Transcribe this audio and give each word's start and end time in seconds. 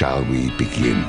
shall 0.00 0.24
we 0.24 0.48
begin? 0.56 1.02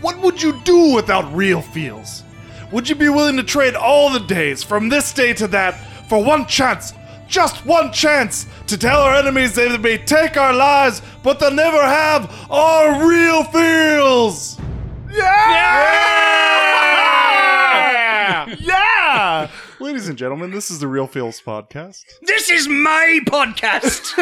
What 0.00 0.18
would 0.18 0.42
you 0.42 0.60
do 0.64 0.92
without 0.92 1.32
real 1.32 1.62
feels? 1.62 2.24
Would 2.72 2.88
you 2.88 2.96
be 2.96 3.08
willing 3.08 3.36
to 3.36 3.44
trade 3.44 3.76
all 3.76 4.10
the 4.10 4.18
days 4.18 4.64
from 4.64 4.88
this 4.88 5.12
day 5.12 5.32
to 5.34 5.46
that 5.46 5.74
for 6.08 6.24
one 6.24 6.46
chance, 6.46 6.92
just 7.28 7.64
one 7.64 7.92
chance, 7.92 8.46
to 8.66 8.76
tell 8.76 8.98
our 9.00 9.14
enemies 9.14 9.54
they 9.54 9.78
may 9.78 9.98
take 9.98 10.36
our 10.36 10.52
lives, 10.52 11.00
but 11.22 11.38
they'll 11.38 11.52
never 11.52 11.80
have 11.80 12.28
our 12.50 13.08
real 13.08 13.44
feels? 13.44 14.58
Yeah! 15.08 16.16
Yeah! 18.58 19.48
Ladies 20.06 20.12
and 20.12 20.18
gentlemen, 20.20 20.52
this 20.52 20.70
is 20.70 20.78
the 20.78 20.86
Real 20.86 21.08
Feels 21.08 21.40
podcast. 21.40 22.04
This 22.22 22.48
is 22.48 22.68
my 22.68 23.18
podcast. 23.26 24.14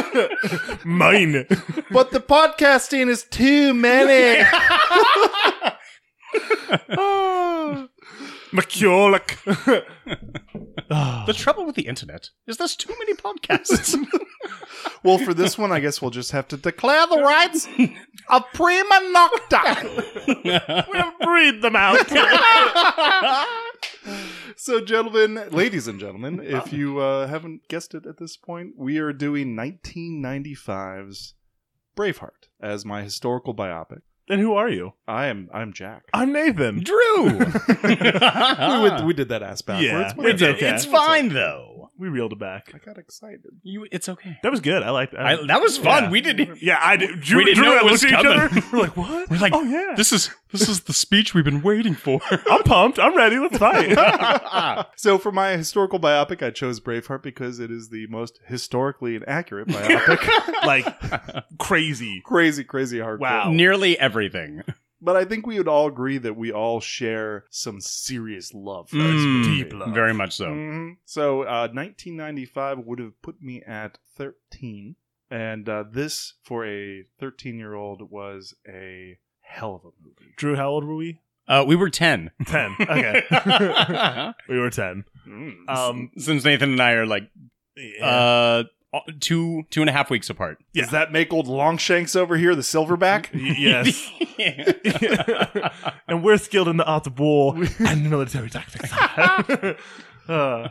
Mine. 0.86 1.46
but 1.90 2.10
the 2.10 2.20
podcasting 2.20 3.10
is 3.10 3.24
too 3.24 3.74
many. 3.74 4.42
McCulloch. 8.54 9.36
the 11.26 11.32
trouble 11.32 11.66
with 11.66 11.74
the 11.74 11.86
internet 11.88 12.30
is 12.46 12.56
there's 12.56 12.76
too 12.76 12.94
many 13.00 13.14
podcasts. 13.14 13.98
well, 15.02 15.18
for 15.18 15.34
this 15.34 15.58
one, 15.58 15.72
I 15.72 15.80
guess 15.80 16.00
we'll 16.00 16.12
just 16.12 16.30
have 16.30 16.46
to 16.48 16.56
declare 16.56 17.06
the 17.08 17.20
rights 17.20 17.66
of 18.28 18.44
prima 18.54 19.00
nocta. 19.12 20.86
we'll 20.88 21.12
breed 21.20 21.62
them 21.62 21.74
out. 21.74 22.08
so, 24.56 24.80
gentlemen, 24.84 25.48
ladies 25.50 25.88
and 25.88 25.98
gentlemen, 25.98 26.40
if 26.40 26.72
you 26.72 27.00
uh, 27.00 27.26
haven't 27.26 27.66
guessed 27.68 27.92
it 27.94 28.06
at 28.06 28.18
this 28.18 28.36
point, 28.36 28.74
we 28.76 28.98
are 28.98 29.12
doing 29.12 29.56
1995's 29.56 31.34
Braveheart 31.96 32.48
as 32.60 32.84
my 32.84 33.02
historical 33.02 33.54
biopic. 33.54 34.02
And 34.28 34.40
who 34.40 34.54
are 34.54 34.70
you? 34.70 34.94
I 35.06 35.26
am 35.26 35.50
I'm 35.52 35.72
Jack. 35.74 36.04
I'm 36.14 36.32
Nathan. 36.32 36.82
Drew. 36.82 37.24
we, 37.38 37.38
went- 37.44 39.04
we 39.04 39.12
did 39.12 39.28
that 39.28 39.42
ass 39.42 39.60
backwards. 39.60 39.86
Yeah, 39.86 40.12
but 40.16 40.26
it's 40.26 40.42
okay. 40.42 40.70
It's 40.74 40.86
fine 40.86 41.28
though. 41.28 41.73
We 41.96 42.08
reeled 42.08 42.32
it 42.32 42.40
back. 42.40 42.72
I 42.74 42.78
got 42.78 42.98
excited. 42.98 43.42
You, 43.62 43.86
it's 43.92 44.08
okay. 44.08 44.36
That 44.42 44.50
was 44.50 44.60
good. 44.60 44.82
I 44.82 44.90
liked 44.90 45.12
that. 45.12 45.24
I, 45.24 45.46
that 45.46 45.60
was 45.62 45.78
fun. 45.78 46.04
Yeah. 46.04 46.10
We 46.10 46.20
didn't. 46.20 46.60
Yeah, 46.60 46.78
I 46.82 46.96
did. 46.96 47.20
Drew, 47.20 47.38
We 47.38 47.44
didn't 47.44 47.58
Drew 47.62 47.66
know 47.66 47.76
it 47.76 47.84
was 47.84 48.02
looked 48.02 48.12
at 48.12 48.18
each 48.20 48.24
coming. 48.26 48.40
other. 48.40 48.66
We're 48.72 48.78
like, 48.80 48.96
what? 48.96 49.30
We're 49.30 49.38
like, 49.38 49.52
oh 49.54 49.62
yeah. 49.62 49.94
This 49.96 50.12
is 50.12 50.30
this 50.50 50.68
is 50.68 50.80
the 50.80 50.92
speech 50.92 51.34
we've 51.34 51.44
been 51.44 51.62
waiting 51.62 51.94
for. 51.94 52.20
I'm 52.50 52.64
pumped. 52.64 52.98
I'm 52.98 53.16
ready. 53.16 53.38
Let's 53.38 53.58
fight. 53.58 54.86
So 54.96 55.18
for 55.18 55.30
my 55.32 55.50
historical 55.56 56.00
biopic, 56.00 56.42
I 56.42 56.50
chose 56.50 56.80
Braveheart 56.80 57.22
because 57.22 57.60
it 57.60 57.70
is 57.70 57.90
the 57.90 58.06
most 58.08 58.40
historically 58.46 59.14
inaccurate 59.16 59.68
biopic. 59.68 60.66
like 60.66 60.86
crazy. 61.58 62.22
crazy, 62.24 62.64
crazy 62.64 62.98
hardcore. 62.98 63.20
Wow. 63.20 63.50
Nearly 63.52 63.98
everything. 63.98 64.62
But 65.04 65.16
I 65.16 65.24
think 65.24 65.46
we 65.46 65.58
would 65.58 65.68
all 65.68 65.86
agree 65.86 66.18
that 66.18 66.34
we 66.36 66.50
all 66.50 66.80
share 66.80 67.44
some 67.50 67.80
serious 67.80 68.54
love 68.54 68.88
for 68.88 68.96
Mm, 68.96 69.44
deep 69.44 69.72
love. 69.72 69.92
Very 69.94 70.14
much 70.14 70.34
so. 70.36 70.46
Mhm. 70.46 70.96
So, 71.04 71.42
uh, 71.42 71.68
1995 71.72 72.78
would 72.78 72.98
have 72.98 73.20
put 73.22 73.42
me 73.42 73.62
at 73.62 73.98
13, 74.16 74.96
and 75.30 75.68
uh, 75.68 75.84
this 75.90 76.34
for 76.42 76.66
a 76.66 77.04
13 77.20 77.58
year 77.58 77.74
old 77.74 78.10
was 78.10 78.54
a 78.68 79.18
hell 79.40 79.74
of 79.74 79.84
a 79.84 79.92
movie. 80.02 80.32
Drew, 80.36 80.56
how 80.56 80.68
old 80.70 80.84
were 80.84 80.96
we? 80.96 81.20
Uh, 81.46 81.62
we 81.66 81.76
were 81.76 81.90
ten. 81.90 82.30
Ten. 82.46 82.74
Okay. 82.80 83.22
we 84.48 84.58
were 84.58 84.70
ten. 84.70 85.04
Mm. 85.28 85.68
Um. 85.68 86.10
Since 86.16 86.42
Nathan 86.44 86.70
and 86.72 86.80
I 86.82 86.92
are 86.92 87.04
like 87.06 87.24
yeah. 87.76 88.62
Uh 88.94 89.00
two 89.20 89.64
two 89.70 89.80
and 89.80 89.90
a 89.90 89.92
half 89.92 90.10
weeks 90.10 90.30
apart. 90.30 90.58
Does 90.72 90.90
that 90.90 91.12
make 91.12 91.32
old 91.32 91.46
Longshanks 91.46 92.14
over 92.16 92.36
here 92.36 92.54
the 92.54 92.62
silverback? 92.62 93.28
Yes. 93.34 94.10
and 96.08 96.22
we're 96.22 96.38
skilled 96.38 96.68
in 96.68 96.76
the 96.76 96.84
art 96.84 97.06
of 97.06 97.18
war 97.18 97.56
and 97.80 98.08
military 98.10 98.50
tactics. 98.50 98.92
Uh, 100.28 100.68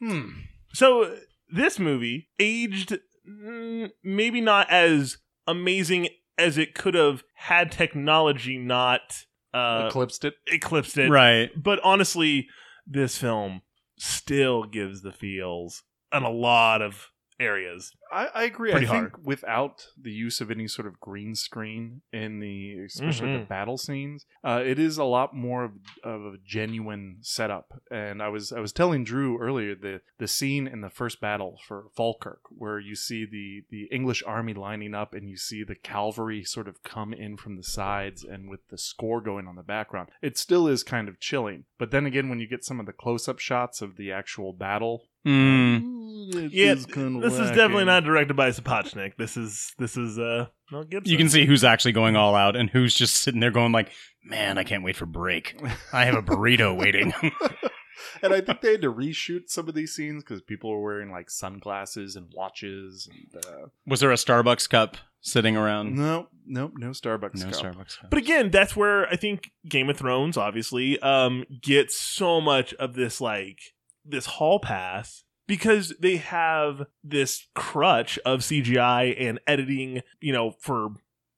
hmm. 0.00 0.28
so 0.72 1.16
this 1.48 1.78
movie 1.78 2.28
aged 2.38 2.98
mm, 3.28 3.90
maybe 4.04 4.40
not 4.40 4.70
as 4.70 5.18
amazing 5.46 6.08
as 6.38 6.58
it 6.58 6.74
could 6.74 6.94
have 6.94 7.22
had 7.34 7.72
technology 7.72 8.58
not 8.58 9.24
uh, 9.52 9.86
Eclipsed 9.88 10.24
it. 10.24 10.34
eclipsed 10.46 10.96
it. 10.98 11.10
right. 11.10 11.50
But 11.60 11.80
honestly, 11.82 12.48
this 12.86 13.18
film 13.18 13.62
still 13.98 14.64
gives 14.64 15.02
the 15.02 15.12
feels 15.12 15.82
in 16.12 16.22
a 16.22 16.30
lot 16.30 16.82
of 16.82 17.08
areas. 17.40 17.92
I, 18.12 18.28
I 18.34 18.42
agree. 18.44 18.70
Pretty 18.72 18.86
I 18.86 18.90
think 18.90 19.24
without 19.24 19.86
the 20.00 20.10
use 20.12 20.40
of 20.40 20.50
any 20.50 20.68
sort 20.68 20.86
of 20.86 21.00
green 21.00 21.34
screen 21.34 22.02
in 22.12 22.40
the, 22.40 22.78
especially 22.84 23.32
the 23.32 23.38
Mhm. 23.40 23.48
battle 23.48 23.78
scenes, 23.78 24.26
uh, 24.44 24.62
it 24.64 24.78
is 24.78 24.98
a 24.98 25.04
lot 25.04 25.34
more 25.34 25.64
of, 25.64 25.72
of 26.04 26.34
a 26.34 26.36
genuine 26.44 27.18
setup. 27.20 27.80
And 27.90 28.22
I 28.22 28.28
was 28.28 28.52
I 28.52 28.60
was 28.60 28.72
telling 28.72 29.04
Drew 29.04 29.38
earlier 29.40 29.74
the 29.74 30.00
the 30.18 30.28
scene 30.28 30.66
in 30.66 30.80
the 30.80 30.90
first 30.90 31.20
battle 31.20 31.58
for 31.66 31.86
Falkirk, 31.96 32.40
where 32.50 32.78
you 32.78 32.94
see 32.94 33.24
the 33.24 33.64
the 33.70 33.84
English 33.94 34.22
army 34.26 34.54
lining 34.54 34.94
up, 34.94 35.14
and 35.14 35.28
you 35.28 35.36
see 35.36 35.62
the 35.64 35.74
cavalry 35.76 36.44
sort 36.44 36.68
of 36.68 36.82
come 36.82 37.12
in 37.14 37.36
from 37.36 37.56
the 37.56 37.62
sides, 37.62 38.24
and 38.24 38.50
with 38.50 38.68
the 38.68 38.78
score 38.78 39.20
going 39.20 39.46
on 39.46 39.56
the 39.56 39.62
background, 39.62 40.10
it 40.20 40.36
still 40.36 40.66
is 40.66 40.82
kind 40.82 41.08
of 41.08 41.20
chilling. 41.20 41.64
But 41.78 41.90
then 41.90 42.06
again, 42.06 42.28
when 42.28 42.40
you 42.40 42.46
get 42.48 42.64
some 42.64 42.80
of 42.80 42.86
the 42.86 42.92
close 42.92 43.28
up 43.28 43.38
shots 43.38 43.80
of 43.80 43.96
the 43.96 44.12
actual 44.12 44.52
battle. 44.52 45.06
Mm. 45.26 46.34
it 46.34 46.52
Yeah, 46.52 46.72
is 46.72 46.86
kinda 46.86 47.20
this 47.20 47.38
is 47.38 47.48
definitely 47.50 47.84
not 47.84 48.04
directed 48.04 48.34
by 48.34 48.50
Sapochnik. 48.50 49.16
This 49.16 49.36
is 49.36 49.72
this 49.78 49.96
is 49.96 50.18
uh 50.18 50.46
Mel 50.70 50.84
Gibson. 50.84 51.10
You 51.10 51.18
can 51.18 51.28
see 51.28 51.46
who's 51.46 51.64
actually 51.64 51.92
going 51.92 52.16
all 52.16 52.34
out 52.34 52.56
and 52.56 52.70
who's 52.70 52.94
just 52.94 53.16
sitting 53.16 53.40
there 53.40 53.50
going 53.50 53.72
like, 53.72 53.90
"Man, 54.24 54.56
I 54.58 54.64
can't 54.64 54.84
wait 54.84 54.96
for 54.96 55.06
break. 55.06 55.60
I 55.92 56.04
have 56.04 56.14
a 56.14 56.22
burrito 56.22 56.76
waiting." 56.78 57.12
and 58.22 58.32
I 58.32 58.40
think 58.40 58.60
they 58.60 58.72
had 58.72 58.82
to 58.82 58.92
reshoot 58.92 59.48
some 59.48 59.68
of 59.68 59.74
these 59.74 59.94
scenes 59.94 60.22
because 60.22 60.40
people 60.42 60.70
were 60.70 60.82
wearing 60.82 61.10
like 61.10 61.28
sunglasses 61.30 62.16
and 62.16 62.32
watches. 62.34 63.08
And 63.10 63.44
uh, 63.44 63.66
Was 63.86 64.00
there 64.00 64.12
a 64.12 64.16
Starbucks 64.16 64.70
cup 64.70 64.96
sitting 65.20 65.56
around? 65.56 65.96
no, 65.96 66.28
no, 66.46 66.70
no 66.76 66.90
Starbucks. 66.90 67.34
No 67.44 67.50
cup. 67.50 67.54
Starbucks 67.54 68.00
cup. 68.00 68.10
But 68.10 68.18
again, 68.18 68.50
that's 68.50 68.74
where 68.76 69.06
I 69.08 69.16
think 69.16 69.50
Game 69.68 69.90
of 69.90 69.96
Thrones 69.96 70.36
obviously 70.36 70.98
um 71.00 71.44
gets 71.60 71.96
so 71.96 72.40
much 72.40 72.72
of 72.74 72.94
this 72.94 73.20
like 73.20 73.58
this 74.04 74.26
hall 74.26 74.58
pass 74.58 75.24
because 75.46 75.94
they 76.00 76.16
have 76.16 76.86
this 77.02 77.48
crutch 77.54 78.18
of 78.24 78.40
CGI 78.40 79.16
and 79.18 79.40
editing, 79.46 80.02
you 80.20 80.32
know, 80.32 80.52
for 80.60 80.90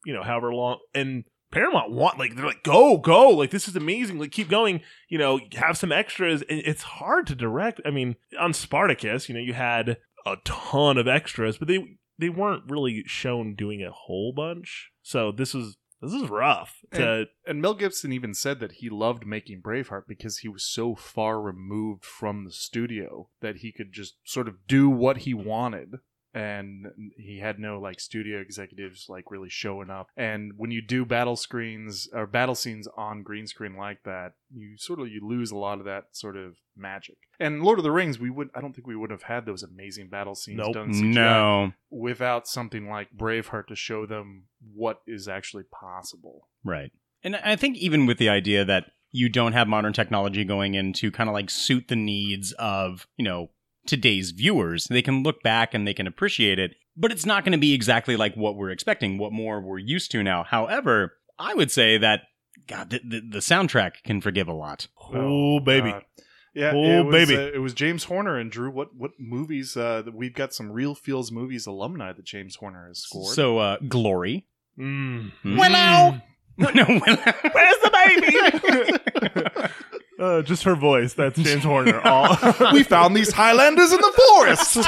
you 0.04 0.12
know 0.12 0.22
however 0.22 0.52
long 0.52 0.78
and 0.94 1.24
Paramount 1.52 1.92
want 1.92 2.18
like 2.18 2.34
they're 2.34 2.46
like 2.46 2.64
go 2.64 2.96
go 2.96 3.28
like 3.28 3.50
this 3.50 3.68
is 3.68 3.76
amazing 3.76 4.18
like 4.18 4.32
keep 4.32 4.48
going 4.48 4.80
you 5.08 5.18
know 5.18 5.38
have 5.54 5.76
some 5.76 5.92
extras 5.92 6.42
and 6.48 6.60
it's 6.64 6.82
hard 6.82 7.26
to 7.26 7.34
direct 7.36 7.80
I 7.84 7.90
mean 7.90 8.16
on 8.40 8.52
Spartacus 8.52 9.28
you 9.28 9.34
know 9.34 9.40
you 9.40 9.52
had 9.52 9.98
a 10.26 10.36
ton 10.44 10.96
of 10.98 11.06
extras 11.06 11.58
but 11.58 11.68
they 11.68 11.98
they 12.18 12.28
weren't 12.28 12.70
really 12.70 13.02
shown 13.06 13.54
doing 13.54 13.82
a 13.82 13.90
whole 13.90 14.32
bunch. 14.32 14.90
So 15.02 15.32
this 15.32 15.54
is 15.54 15.76
this 16.02 16.12
is 16.12 16.28
rough 16.28 16.80
to 16.92 17.26
And 17.46 17.62
Mel 17.62 17.74
Gibson 17.74 18.12
even 18.12 18.34
said 18.34 18.60
that 18.60 18.72
he 18.72 18.90
loved 18.90 19.24
making 19.24 19.62
Braveheart 19.62 20.06
because 20.08 20.38
he 20.38 20.48
was 20.48 20.64
so 20.64 20.94
far 20.94 21.40
removed 21.40 22.04
from 22.04 22.44
the 22.44 22.52
studio 22.52 23.28
that 23.40 23.58
he 23.58 23.72
could 23.72 23.92
just 23.92 24.16
sort 24.24 24.48
of 24.48 24.66
do 24.66 24.90
what 24.90 25.18
he 25.18 25.32
wanted. 25.32 25.96
And 26.34 26.86
he 27.16 27.38
had 27.40 27.58
no 27.58 27.78
like 27.78 28.00
studio 28.00 28.40
executives 28.40 29.06
like 29.08 29.30
really 29.30 29.50
showing 29.50 29.90
up. 29.90 30.08
And 30.16 30.52
when 30.56 30.70
you 30.70 30.80
do 30.80 31.04
battle 31.04 31.36
screens 31.36 32.08
or 32.12 32.26
battle 32.26 32.54
scenes 32.54 32.88
on 32.96 33.22
green 33.22 33.46
screen 33.46 33.76
like 33.76 34.02
that, 34.04 34.32
you 34.50 34.76
sort 34.78 35.00
of 35.00 35.08
you 35.08 35.20
lose 35.26 35.50
a 35.50 35.56
lot 35.56 35.78
of 35.78 35.84
that 35.84 36.04
sort 36.12 36.36
of 36.36 36.56
magic. 36.76 37.16
And 37.38 37.62
Lord 37.62 37.78
of 37.78 37.82
the 37.82 37.90
Rings, 37.90 38.18
we 38.18 38.30
would 38.30 38.48
I 38.54 38.60
don't 38.60 38.72
think 38.74 38.86
we 38.86 38.96
would 38.96 39.10
have 39.10 39.24
had 39.24 39.44
those 39.44 39.62
amazing 39.62 40.08
battle 40.08 40.34
scenes 40.34 40.58
Nope. 40.58 40.72
done 40.74 40.92
CGI 40.92 41.14
No. 41.14 41.72
without 41.90 42.48
something 42.48 42.88
like 42.88 43.08
Braveheart 43.16 43.66
to 43.66 43.76
show 43.76 44.06
them 44.06 44.44
what 44.74 45.02
is 45.06 45.28
actually 45.28 45.64
possible. 45.64 46.48
Right. 46.64 46.92
And 47.22 47.36
I 47.36 47.56
think 47.56 47.76
even 47.76 48.06
with 48.06 48.18
the 48.18 48.28
idea 48.30 48.64
that 48.64 48.86
you 49.10 49.28
don't 49.28 49.52
have 49.52 49.68
modern 49.68 49.92
technology 49.92 50.44
going 50.44 50.74
in 50.74 50.92
to 50.94 51.10
kind 51.12 51.28
of 51.28 51.34
like 51.34 51.50
suit 51.50 51.88
the 51.88 51.96
needs 51.96 52.52
of, 52.52 53.06
you 53.18 53.24
know, 53.24 53.50
today's 53.86 54.30
viewers. 54.30 54.86
They 54.86 55.02
can 55.02 55.22
look 55.22 55.42
back 55.42 55.74
and 55.74 55.86
they 55.86 55.94
can 55.94 56.06
appreciate 56.06 56.58
it, 56.58 56.72
but 56.96 57.12
it's 57.12 57.26
not 57.26 57.44
going 57.44 57.52
to 57.52 57.58
be 57.58 57.72
exactly 57.74 58.16
like 58.16 58.34
what 58.36 58.56
we're 58.56 58.70
expecting, 58.70 59.18
what 59.18 59.32
more 59.32 59.60
we're 59.60 59.78
used 59.78 60.10
to 60.12 60.22
now. 60.22 60.44
However, 60.44 61.14
I 61.38 61.54
would 61.54 61.70
say 61.70 61.98
that 61.98 62.22
God, 62.68 62.90
the, 62.90 63.00
the, 63.04 63.20
the 63.20 63.38
soundtrack 63.38 64.02
can 64.04 64.20
forgive 64.20 64.48
a 64.48 64.52
lot. 64.52 64.86
Oh, 65.12 65.58
baby. 65.60 65.90
God. 65.90 66.04
Yeah, 66.54 66.72
Oh, 66.74 66.84
it 67.00 67.04
was, 67.06 67.12
baby. 67.28 67.36
uh, 67.42 67.46
it 67.54 67.58
was 67.60 67.72
James 67.72 68.04
Horner 68.04 68.36
and 68.38 68.50
Drew. 68.52 68.70
What 68.70 68.94
what 68.94 69.12
movies? 69.18 69.74
Uh, 69.74 70.02
we've 70.12 70.34
got 70.34 70.52
some 70.52 70.70
Real 70.70 70.94
Feels 70.94 71.32
movies 71.32 71.66
alumni 71.66 72.12
that 72.12 72.26
James 72.26 72.56
Horner 72.56 72.88
has 72.88 72.98
scored. 72.98 73.34
So, 73.34 73.56
uh, 73.56 73.78
Glory. 73.88 74.46
Mm. 74.78 75.32
Willow. 75.44 76.20
no, 76.58 76.86
Willow. 76.86 77.32
Where's 77.52 77.78
the 77.82 77.90
baby? 78.04 79.68
uh, 80.22 80.42
just 80.42 80.62
her 80.64 80.74
voice. 80.76 81.14
That's 81.14 81.38
James 81.38 81.64
Horner. 81.64 82.00
All 82.00 82.36
we 82.72 82.82
found 82.82 83.16
these 83.16 83.32
Highlanders 83.32 83.92
in 83.92 83.98
the 84.00 84.12
forest. 84.28 84.76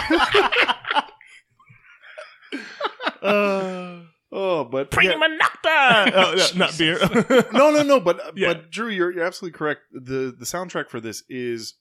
uh, 3.23 4.01
oh, 4.33 4.65
but 4.65 4.91
Prima 4.91 5.15
yeah. 5.29 5.39
Nocta. 5.39 6.13
Oh, 6.15 6.35
no, 6.37 6.47
not 6.67 6.79
beer. 6.79 6.99
no, 7.53 7.71
no, 7.71 7.83
no. 7.83 8.01
But 8.01 8.21
Yeah. 8.37 8.55
but 8.55 8.71
Drew, 8.71 8.89
you're 8.89 9.13
you're 9.13 9.25
absolutely 9.25 9.57
correct. 9.59 9.83
the 9.93 10.35
The 10.39 10.45
soundtrack 10.47 10.89
for 10.91 11.01
this 11.01 11.23
is 11.29 11.75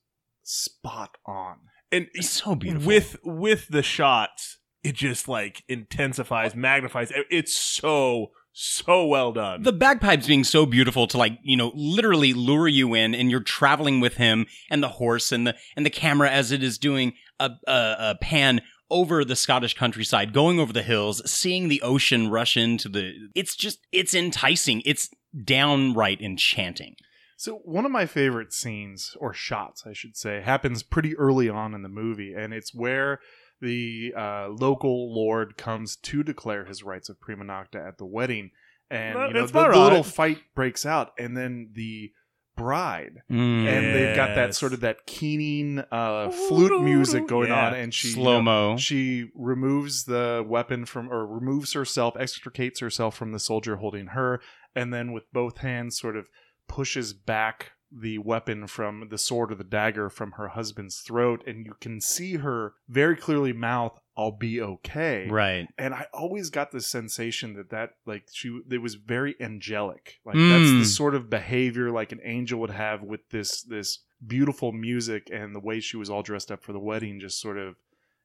spot 0.44 1.18
on. 1.26 1.58
and 1.92 2.08
It's 2.14 2.30
so 2.30 2.56
beautiful. 2.56 2.88
with 2.88 3.18
with 3.24 3.68
the 3.70 3.84
shots, 3.84 4.58
it 4.84 4.96
just 4.96 5.28
like 5.28 5.64
intensifies, 5.68 6.56
magnifies. 6.56 7.12
It's 7.30 7.54
so 7.58 8.32
so 8.54 9.06
well 9.06 9.32
done. 9.32 9.64
the 9.64 9.74
bagpipes 9.74 10.28
being 10.28 10.44
so 10.44 10.66
beautiful 10.66 11.08
to 11.08 11.18
like 11.18 11.40
you 11.44 11.58
know 11.58 11.72
literally 11.74 12.34
lure 12.34 12.68
you 12.68 12.94
in 12.94 13.16
and 13.16 13.32
you're 13.32 13.40
traveling 13.40 14.00
with 14.00 14.16
him 14.16 14.46
and 14.70 14.84
the 14.84 14.90
horse 14.90 15.32
and 15.32 15.48
the 15.48 15.56
and 15.76 15.86
the 15.86 15.90
camera 15.90 16.30
as 16.30 16.52
it 16.52 16.62
is 16.64 16.78
doing 16.78 17.14
a, 17.40 17.50
a, 17.68 17.96
a 18.00 18.16
pan 18.22 18.62
over 18.92 19.26
the 19.26 19.36
scottish 19.36 19.74
countryside 19.74 20.34
going 20.34 20.60
over 20.60 20.72
the 20.72 20.84
hills 20.84 21.20
seeing 21.30 21.68
the 21.68 21.82
ocean 21.82 22.30
rush 22.30 22.56
into 22.56 22.88
the 22.88 23.14
it's 23.34 23.56
just 23.56 23.80
it's 23.92 24.14
enticing 24.14 24.84
it's 24.86 25.10
downright 25.44 26.22
enchanting 26.22 26.96
So 27.38 27.56
one 27.66 27.86
of 27.86 27.92
my 27.92 28.06
favorite 28.06 28.54
scenes 28.54 29.18
or 29.20 29.34
shots, 29.34 29.84
I 29.86 29.92
should 29.94 30.16
say, 30.16 30.42
happens 30.42 30.84
pretty 30.84 31.18
early 31.18 31.50
on 31.50 31.74
in 31.74 31.82
the 31.82 31.90
movie, 31.90 32.34
and 32.34 32.54
it's 32.54 32.74
where 32.74 33.20
the 33.64 34.14
uh, 34.16 34.48
local 34.50 35.14
lord 35.16 35.58
comes 35.58 35.96
to 35.96 36.22
declare 36.24 36.66
his 36.66 36.84
rights 36.84 37.10
of 37.10 37.20
prima 37.20 37.46
nocta 37.46 37.80
at 37.88 37.98
the 37.98 38.06
wedding, 38.06 38.52
and 38.92 39.16
Well, 39.16 39.28
you 39.30 39.34
know 39.34 39.44
it's 39.44 39.52
the, 39.52 39.68
the 39.70 39.80
little 39.80 40.04
fight 40.04 40.40
breaks 40.54 40.86
out, 40.86 41.14
and 41.18 41.36
then 41.36 41.72
the 41.74 42.12
bride 42.56 43.24
Mm. 43.32 43.66
and 43.68 43.96
they've 43.96 44.16
got 44.16 44.36
that 44.36 44.54
sort 44.54 44.74
of 44.74 44.82
that 44.82 45.08
keening 45.08 45.84
uh, 45.92 46.30
flute 46.30 46.84
music 46.84 47.28
going 47.28 47.50
Yeah. 47.50 47.66
on, 47.68 47.74
and 47.74 47.92
she 47.92 48.10
you 48.10 48.14
slow 48.14 48.42
know, 48.42 48.42
mo 48.44 48.78
she 48.78 49.32
removes 49.34 50.04
the 50.04 50.46
weapon 50.48 50.86
from 50.86 51.12
or 51.12 51.26
removes 51.26 51.74
herself 51.74 52.16
extricates 52.20 52.80
herself 52.80 53.16
from 53.18 53.32
the 53.32 53.40
soldier 53.40 53.78
holding 53.78 54.08
her 54.08 54.40
and 54.76 54.94
then 54.94 55.12
with 55.14 55.24
both 55.34 55.58
hands 55.60 55.98
sort 55.98 56.16
of 56.16 56.28
pushes 56.68 57.12
back 57.14 57.72
the 57.96 58.18
weapon 58.18 58.66
from 58.66 59.08
the 59.10 59.18
sword 59.18 59.52
or 59.52 59.56
the 59.56 59.64
dagger 59.64 60.10
from 60.10 60.32
her 60.32 60.48
husband's 60.50 61.02
throat 61.02 61.44
and 61.46 61.64
you 61.66 61.74
can 61.80 62.02
see 62.02 62.38
her 62.38 62.74
very 62.90 63.16
clearly 63.16 63.54
mouth 63.54 64.00
i'll 64.18 64.32
be 64.32 64.60
okay. 64.62 65.28
Right. 65.30 65.68
And 65.78 65.94
i 65.94 66.08
always 66.14 66.50
got 66.50 66.72
the 66.72 66.82
sensation 66.82 67.54
that 67.54 67.70
that 67.70 67.92
like 68.06 68.26
she 68.32 68.60
it 68.72 68.80
was 68.82 68.96
very 68.96 69.36
angelic. 69.40 70.20
Like 70.26 70.36
that's 70.36 70.70
the 70.72 70.82
Mm. 70.82 70.86
sort 70.86 71.16
of 71.16 71.30
behavior 71.30 71.92
like 71.92 72.12
an 72.12 72.20
angel 72.24 72.60
would 72.62 72.70
have 72.72 73.04
with 73.04 73.30
this 73.30 73.62
this 73.62 74.00
beautiful 74.26 74.72
music 74.72 75.30
and 75.32 75.54
the 75.56 75.60
way 75.60 75.80
she 75.80 75.98
was 75.98 76.10
all 76.10 76.24
dressed 76.24 76.52
up 76.52 76.64
for 76.64 76.74
the 76.74 76.80
wedding 76.80 77.20
just 77.20 77.40
sort 77.42 77.58
of 77.58 77.76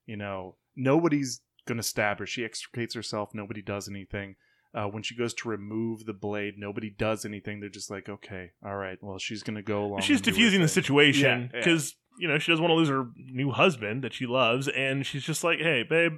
you 0.07 0.17
know 0.17 0.57
nobody's 0.77 1.41
gonna 1.67 1.83
stab 1.83 2.19
her. 2.21 2.27
She 2.27 2.45
extricates 2.45 2.95
herself. 2.95 3.35
Nobody 3.35 3.61
does 3.61 3.89
anything 3.89 4.37
uh, 4.75 4.85
when 4.87 5.03
she 5.03 5.15
goes 5.17 5.33
to 5.35 5.49
remove 5.49 6.05
the 6.05 6.13
blade 6.13 6.55
nobody 6.59 6.91
does 6.91 7.25
anything 7.25 7.61
they're 7.61 7.69
just 7.69 7.91
like 7.91 8.09
okay 8.09 8.51
all 8.65 8.77
right 8.77 8.99
well 9.03 9.19
she's 9.19 9.43
gonna 9.43 9.63
go 9.63 9.85
along 9.85 10.01
She's 10.03 10.19
and 10.19 10.25
do 10.25 10.31
her 10.31 10.35
diffusing 10.37 10.61
the 10.61 10.69
thing. 10.69 10.75
situation 10.83 11.41
Yeah, 11.53 11.59
yeah. 11.59 11.65
because 11.65 11.95
you 12.19 12.29
know 12.29 12.39
she 12.39 12.53
doesn't 12.53 12.63
want 12.63 12.73
to 12.73 12.77
lose 12.77 12.89
her 12.89 13.07
new 13.17 13.51
husband 13.51 14.03
that 14.05 14.13
she 14.13 14.27
loves, 14.27 14.67
and 14.69 15.07
she's 15.07 15.23
just 15.23 15.45
like, 15.45 15.61
"Hey, 15.61 15.85
babe, 15.89 16.15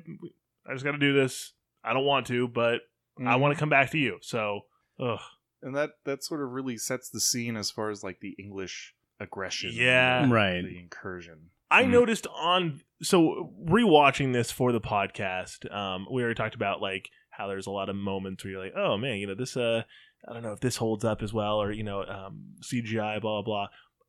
I 0.66 0.72
just 0.72 0.82
got 0.84 0.92
to 0.92 0.98
do 0.98 1.12
this. 1.12 1.52
I 1.84 1.92
don't 1.92 2.06
want 2.06 2.26
to, 2.28 2.48
but 2.48 2.80
I 3.18 3.22
Mhm. 3.34 3.40
want 3.40 3.54
to 3.54 3.60
come 3.60 3.68
back 3.68 3.90
to 3.90 3.98
you." 3.98 4.16
So, 4.22 4.62
ugh. 4.98 5.20
and 5.62 5.76
that 5.76 5.90
that 6.06 6.24
sort 6.24 6.42
of 6.42 6.50
really 6.52 6.78
sets 6.78 7.10
the 7.10 7.20
scene 7.20 7.54
as 7.54 7.70
far 7.70 7.90
as 7.90 8.02
like 8.02 8.20
the 8.20 8.34
english 8.38 8.94
aggression 9.20 9.72
Yeah. 9.74 10.22
the- 10.26 10.32
Right. 10.32 10.62
the 10.62 10.78
incursion 10.78 11.50
I 11.70 11.84
Mhm. 11.84 11.90
noticed 11.90 12.26
on 12.28 12.80
so 13.02 13.52
rewatching 13.68 14.32
this 14.32 14.50
for 14.50 14.72
the 14.72 14.80
podcast, 14.80 15.70
um, 15.72 16.06
we 16.10 16.22
already 16.22 16.34
talked 16.34 16.54
about 16.56 16.80
like 16.80 17.10
how 17.30 17.46
there's 17.48 17.66
a 17.66 17.70
lot 17.70 17.88
of 17.88 17.96
moments 17.96 18.44
where 18.44 18.52
you're 18.52 18.62
like, 18.62 18.74
oh 18.76 18.96
man, 18.98 19.16
you 19.16 19.26
know 19.26 19.34
this, 19.34 19.56
uh, 19.56 19.82
I 20.28 20.32
don't 20.32 20.42
know 20.42 20.52
if 20.52 20.60
this 20.60 20.76
holds 20.76 21.04
up 21.04 21.22
as 21.22 21.32
well, 21.32 21.60
or 21.62 21.72
you 21.72 21.82
know, 21.82 22.02
um, 22.04 22.54
CGI, 22.62 23.20
blah 23.20 23.40
blah 23.40 23.42
blah. 23.42 23.66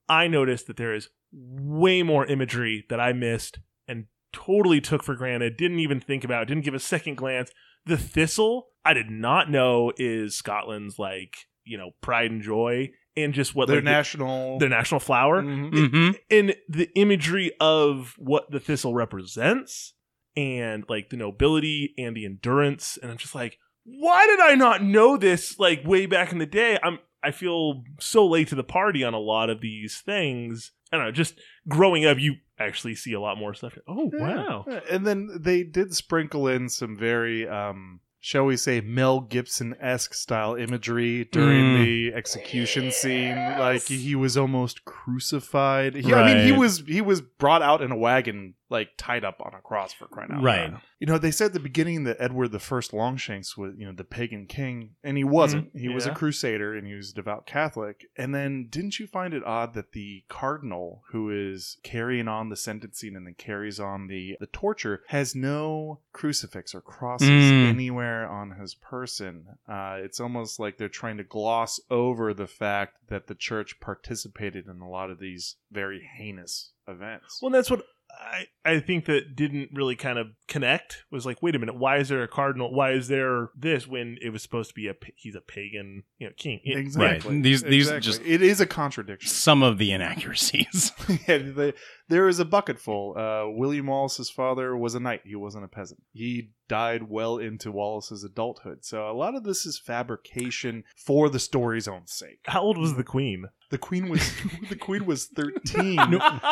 I 0.09 0.27
noticed 0.27 0.67
that 0.67 0.77
there 0.77 0.93
is 0.93 1.09
way 1.31 2.03
more 2.03 2.25
imagery 2.25 2.85
that 2.89 2.99
I 2.99 3.13
missed 3.13 3.59
and 3.87 4.05
totally 4.33 4.81
took 4.81 5.03
for 5.03 5.15
granted, 5.15 5.55
didn't 5.57 5.79
even 5.79 5.99
think 6.01 6.23
about, 6.23 6.47
didn't 6.47 6.65
give 6.65 6.73
a 6.73 6.79
second 6.79 7.15
glance. 7.15 7.51
The 7.85 7.97
thistle, 7.97 8.67
I 8.83 8.93
did 8.93 9.09
not 9.09 9.49
know 9.49 9.91
is 9.97 10.35
Scotland's 10.37 10.99
like 10.99 11.35
you 11.63 11.77
know 11.77 11.91
pride 12.01 12.31
and 12.31 12.41
joy, 12.41 12.89
and 13.15 13.33
just 13.33 13.55
what 13.55 13.67
their 13.67 13.77
like, 13.77 13.85
national 13.85 14.59
their 14.59 14.69
national 14.69 14.99
flower 14.99 15.41
Mhm. 15.41 15.71
mm-hmm. 15.71 16.09
in 16.29 16.53
the 16.67 16.89
imagery 16.95 17.51
of 17.61 18.15
what 18.17 18.51
the 18.51 18.59
thistle 18.59 18.93
represents 18.93 19.93
and 20.35 20.83
like 20.89 21.09
the 21.09 21.17
nobility 21.17 21.93
and 21.97 22.15
the 22.15 22.25
endurance 22.25 22.97
and 23.01 23.11
i'm 23.11 23.17
just 23.17 23.35
like 23.35 23.57
why 23.83 24.25
did 24.27 24.39
i 24.39 24.55
not 24.55 24.81
know 24.83 25.17
this 25.17 25.57
like 25.59 25.81
way 25.85 26.05
back 26.05 26.31
in 26.31 26.37
the 26.37 26.45
day 26.45 26.77
i'm 26.83 26.99
i 27.23 27.31
feel 27.31 27.83
so 27.99 28.25
late 28.27 28.47
to 28.47 28.55
the 28.55 28.63
party 28.63 29.03
on 29.03 29.13
a 29.13 29.19
lot 29.19 29.49
of 29.49 29.59
these 29.61 30.01
things 30.05 30.71
i 30.91 30.97
don't 30.97 31.05
know 31.05 31.11
just 31.11 31.35
growing 31.67 32.05
up 32.05 32.17
you 32.19 32.35
actually 32.59 32.93
see 32.95 33.11
a 33.13 33.19
lot 33.19 33.37
more 33.37 33.53
stuff 33.53 33.75
oh 33.87 34.09
wow 34.13 34.63
And 34.89 35.05
then 35.05 35.29
they 35.39 35.63
did 35.63 35.95
sprinkle 35.95 36.47
in 36.47 36.69
some 36.69 36.95
very, 36.95 37.47
um, 37.47 38.01
shall 38.19 38.45
we 38.45 38.55
say, 38.55 38.81
Mel 38.81 39.19
Gibson 39.21 39.73
esque 39.81 40.13
style 40.13 40.53
imagery 40.53 41.25
during 41.31 41.63
Mm. 41.77 41.83
the 41.83 42.13
execution 42.13 42.91
scene. 42.91 43.35
Like 43.35 43.81
he 43.81 44.13
was 44.13 44.37
almost 44.37 44.85
crucified. 44.85 45.95
He, 45.95 46.13
I 46.13 46.25
mean, 46.35 46.45
he 46.45 46.51
was 46.51 46.83
he 46.87 47.01
was 47.01 47.21
brought 47.21 47.61
out 47.63 47.81
in 47.81 47.91
a 47.91 47.97
wagon, 47.97 48.53
like 48.71 48.89
tied 48.97 49.23
up 49.23 49.41
on 49.45 49.53
a 49.53 49.61
cross 49.61 49.93
for 49.93 50.07
crying 50.07 50.31
out 50.31 50.41
Right. 50.41 50.71
loud. 50.71 50.81
You 50.99 51.07
know, 51.07 51.17
they 51.17 51.31
said 51.31 51.47
at 51.47 51.53
the 51.53 51.59
beginning 51.59 52.03
that 52.05 52.17
Edward 52.19 52.49
the 52.53 52.59
First 52.59 52.93
Longshanks 52.93 53.57
was, 53.57 53.73
you 53.77 53.85
know, 53.85 53.91
the 53.91 54.03
pagan 54.03 54.45
king, 54.47 54.91
and 55.03 55.17
he 55.17 55.23
wasn't. 55.23 55.69
He 55.75 55.89
was 55.89 56.05
a 56.05 56.13
crusader 56.13 56.73
and 56.75 56.87
he 56.87 56.93
was 56.93 57.11
a 57.11 57.13
devout 57.15 57.45
Catholic. 57.45 58.05
And 58.15 58.33
then, 58.33 58.67
didn't 58.69 58.99
you 58.99 59.07
find 59.07 59.33
it 59.33 59.43
odd 59.43 59.73
that 59.73 59.91
the 59.91 60.23
cardinal 60.29 61.03
who 61.11 61.29
is 61.29 61.77
carrying 61.83 62.27
on 62.27 62.49
the 62.49 62.55
sentencing 62.55 63.15
and 63.15 63.25
then 63.27 63.33
carries 63.35 63.79
on 63.79 64.07
the 64.07 64.37
the 64.39 64.47
torture 64.47 65.03
has 65.07 65.35
no 65.35 65.99
crucifix 66.13 66.73
or 66.73 66.81
crosses 66.81 67.29
Mm. 67.29 67.67
anywhere 67.69 68.27
on 68.29 68.51
his 68.51 68.73
person? 68.75 69.45
Uh, 69.67 69.97
it's 69.99 70.19
almost 70.19 70.59
like 70.59 70.77
they're 70.77 70.87
trying 70.87 71.17
to 71.17 71.23
gloss 71.23 71.79
over 71.89 72.33
the 72.33 72.47
fact 72.47 72.97
that 73.07 73.27
the 73.27 73.35
church 73.35 73.79
participated 73.79 74.67
in 74.67 74.79
a 74.81 74.89
lot 74.89 75.09
of 75.09 75.19
these 75.19 75.55
very 75.71 76.01
heinous 76.17 76.71
events. 76.87 77.39
well 77.41 77.51
that's 77.51 77.69
what 77.71 77.83
I, 78.19 78.45
I 78.63 78.79
think 78.79 79.05
that 79.05 79.35
didn't 79.35 79.69
really 79.73 79.95
kind 79.95 80.17
of 80.17 80.27
connect 80.47 81.03
was 81.11 81.25
like 81.25 81.41
wait 81.41 81.55
a 81.55 81.59
minute 81.59 81.75
why 81.75 81.97
is 81.97 82.09
there 82.09 82.23
a 82.23 82.27
cardinal 82.27 82.73
why 82.73 82.91
is 82.91 83.07
there 83.07 83.49
this 83.57 83.87
when 83.87 84.17
it 84.21 84.29
was 84.29 84.41
supposed 84.41 84.69
to 84.69 84.75
be 84.75 84.87
a 84.87 84.93
he's 85.15 85.35
a 85.35 85.41
pagan 85.41 86.03
you 86.17 86.27
know 86.27 86.33
king 86.37 86.59
It- 86.63 86.77
Exactly. 86.77 87.35
Right. 87.35 87.43
These- 87.43 87.63
these 87.63 87.91
just- 87.99 88.21
it 88.21 88.41
is 88.41 88.59
a 88.61 88.65
contradiction. 88.65 89.29
some 89.29 89.63
of 89.63 89.77
the 89.77 89.91
inaccuracies 89.91 90.91
yeah, 91.27 91.37
they, 91.39 91.73
there 92.11 92.27
is 92.27 92.39
a 92.39 92.45
bucketful. 92.45 93.15
Uh, 93.17 93.49
William 93.57 93.87
Wallace's 93.87 94.29
father 94.29 94.77
was 94.77 94.93
a 94.93 94.99
knight. 94.99 95.21
He 95.25 95.35
wasn't 95.35 95.63
a 95.65 95.67
peasant. 95.67 96.03
He 96.13 96.51
died 96.67 97.03
well 97.09 97.37
into 97.37 97.71
Wallace's 97.71 98.23
adulthood. 98.23 98.85
So 98.85 99.09
a 99.09 99.13
lot 99.13 99.33
of 99.35 99.43
this 99.43 99.65
is 99.65 99.79
fabrication 99.79 100.83
for 100.95 101.29
the 101.29 101.39
story's 101.39 101.87
own 101.87 102.05
sake. 102.07 102.39
how 102.45 102.61
old 102.61 102.77
was 102.77 102.95
the 102.95 103.03
queen 103.03 103.45
The 103.71 103.77
queen 103.77 104.09
was 104.09 104.21
the 104.69 104.75
queen 104.75 105.05
was 105.05 105.25
thirteen. 105.25 105.97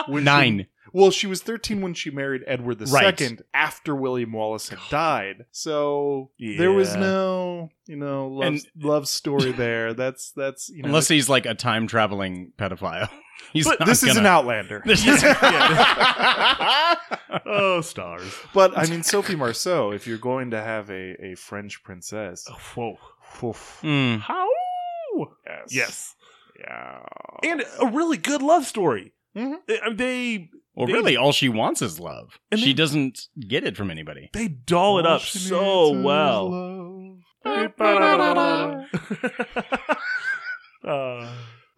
when 0.08 0.22
she- 0.22 0.26
nine 0.26 0.68
well, 0.92 1.12
she 1.12 1.28
was 1.28 1.44
thirteen 1.44 1.82
when 1.82 1.94
she 1.94 2.10
married 2.10 2.42
Edward 2.48 2.80
the 2.80 2.86
Right. 2.86 3.04
Second 3.04 3.44
after 3.54 3.96
William 3.96 4.32
Wallace 4.32 4.70
had 4.70 4.80
died. 4.90 5.46
So 5.52 6.32
there 6.40 6.72
was 6.72 6.96
no, 6.96 7.70
you 7.86 7.96
know, 7.96 8.28
love, 8.30 8.48
And- 8.48 8.62
love 8.82 9.08
story 9.08 9.52
there. 9.52 9.94
That's 9.94 10.32
that's 10.32 10.70
you 10.70 10.82
know. 10.82 10.88
unless 10.88 11.08
he's 11.08 11.30
like 11.30 11.46
a 11.46 11.54
time 11.54 11.86
traveling 11.86 12.54
pedophile 12.58 13.10
he's 13.54 13.66
But 13.68 13.86
this 13.86 14.02
is 14.04 14.10
gonna- 14.10 14.22
an 14.22 14.26
Outlander. 14.26 14.82
This 14.86 15.06
is- 15.06 15.24
oh 17.46 17.82
stars. 17.82 18.34
But 18.54 18.78
I 18.78 18.86
mean, 18.88 19.04
Sophie 19.04 19.36
Marceau, 19.36 19.92
if 19.92 20.08
you're 20.08 20.18
going 20.18 20.52
to 20.52 20.62
have 20.62 20.90
a, 20.90 21.32
a 21.32 21.36
French 21.36 21.84
princess, 21.84 22.46
Oh, 22.50 22.58
whoa. 22.76 22.98
oof, 23.50 23.80
Mm. 23.84 24.20
how? 24.22 24.48
Yes, 25.46 25.74
yes. 25.74 26.16
Yeah, 26.60 27.00
and 27.44 27.64
a 27.82 27.88
really 27.88 28.18
good 28.18 28.42
love 28.42 28.66
story. 28.66 29.14
They, 29.34 29.42
I 29.82 29.88
mean, 29.90 29.98
they 29.98 30.50
Well, 30.76 30.88
they- 30.88 30.94
really, 30.94 31.18
all 31.18 31.32
she 31.32 31.50
wants 31.50 31.82
is 31.82 32.00
love. 32.00 32.40
And 32.52 32.60
she 32.60 32.68
they- 32.68 32.74
doesn't 32.74 33.28
get 33.48 33.64
it 33.64 33.78
from 33.78 33.90
anybody. 33.92 34.30
they 34.34 34.48
doll 34.50 35.00
it 35.00 35.06
up 35.06 35.22
so 35.22 35.92
well. 36.02 36.66
Uh, 40.82 41.30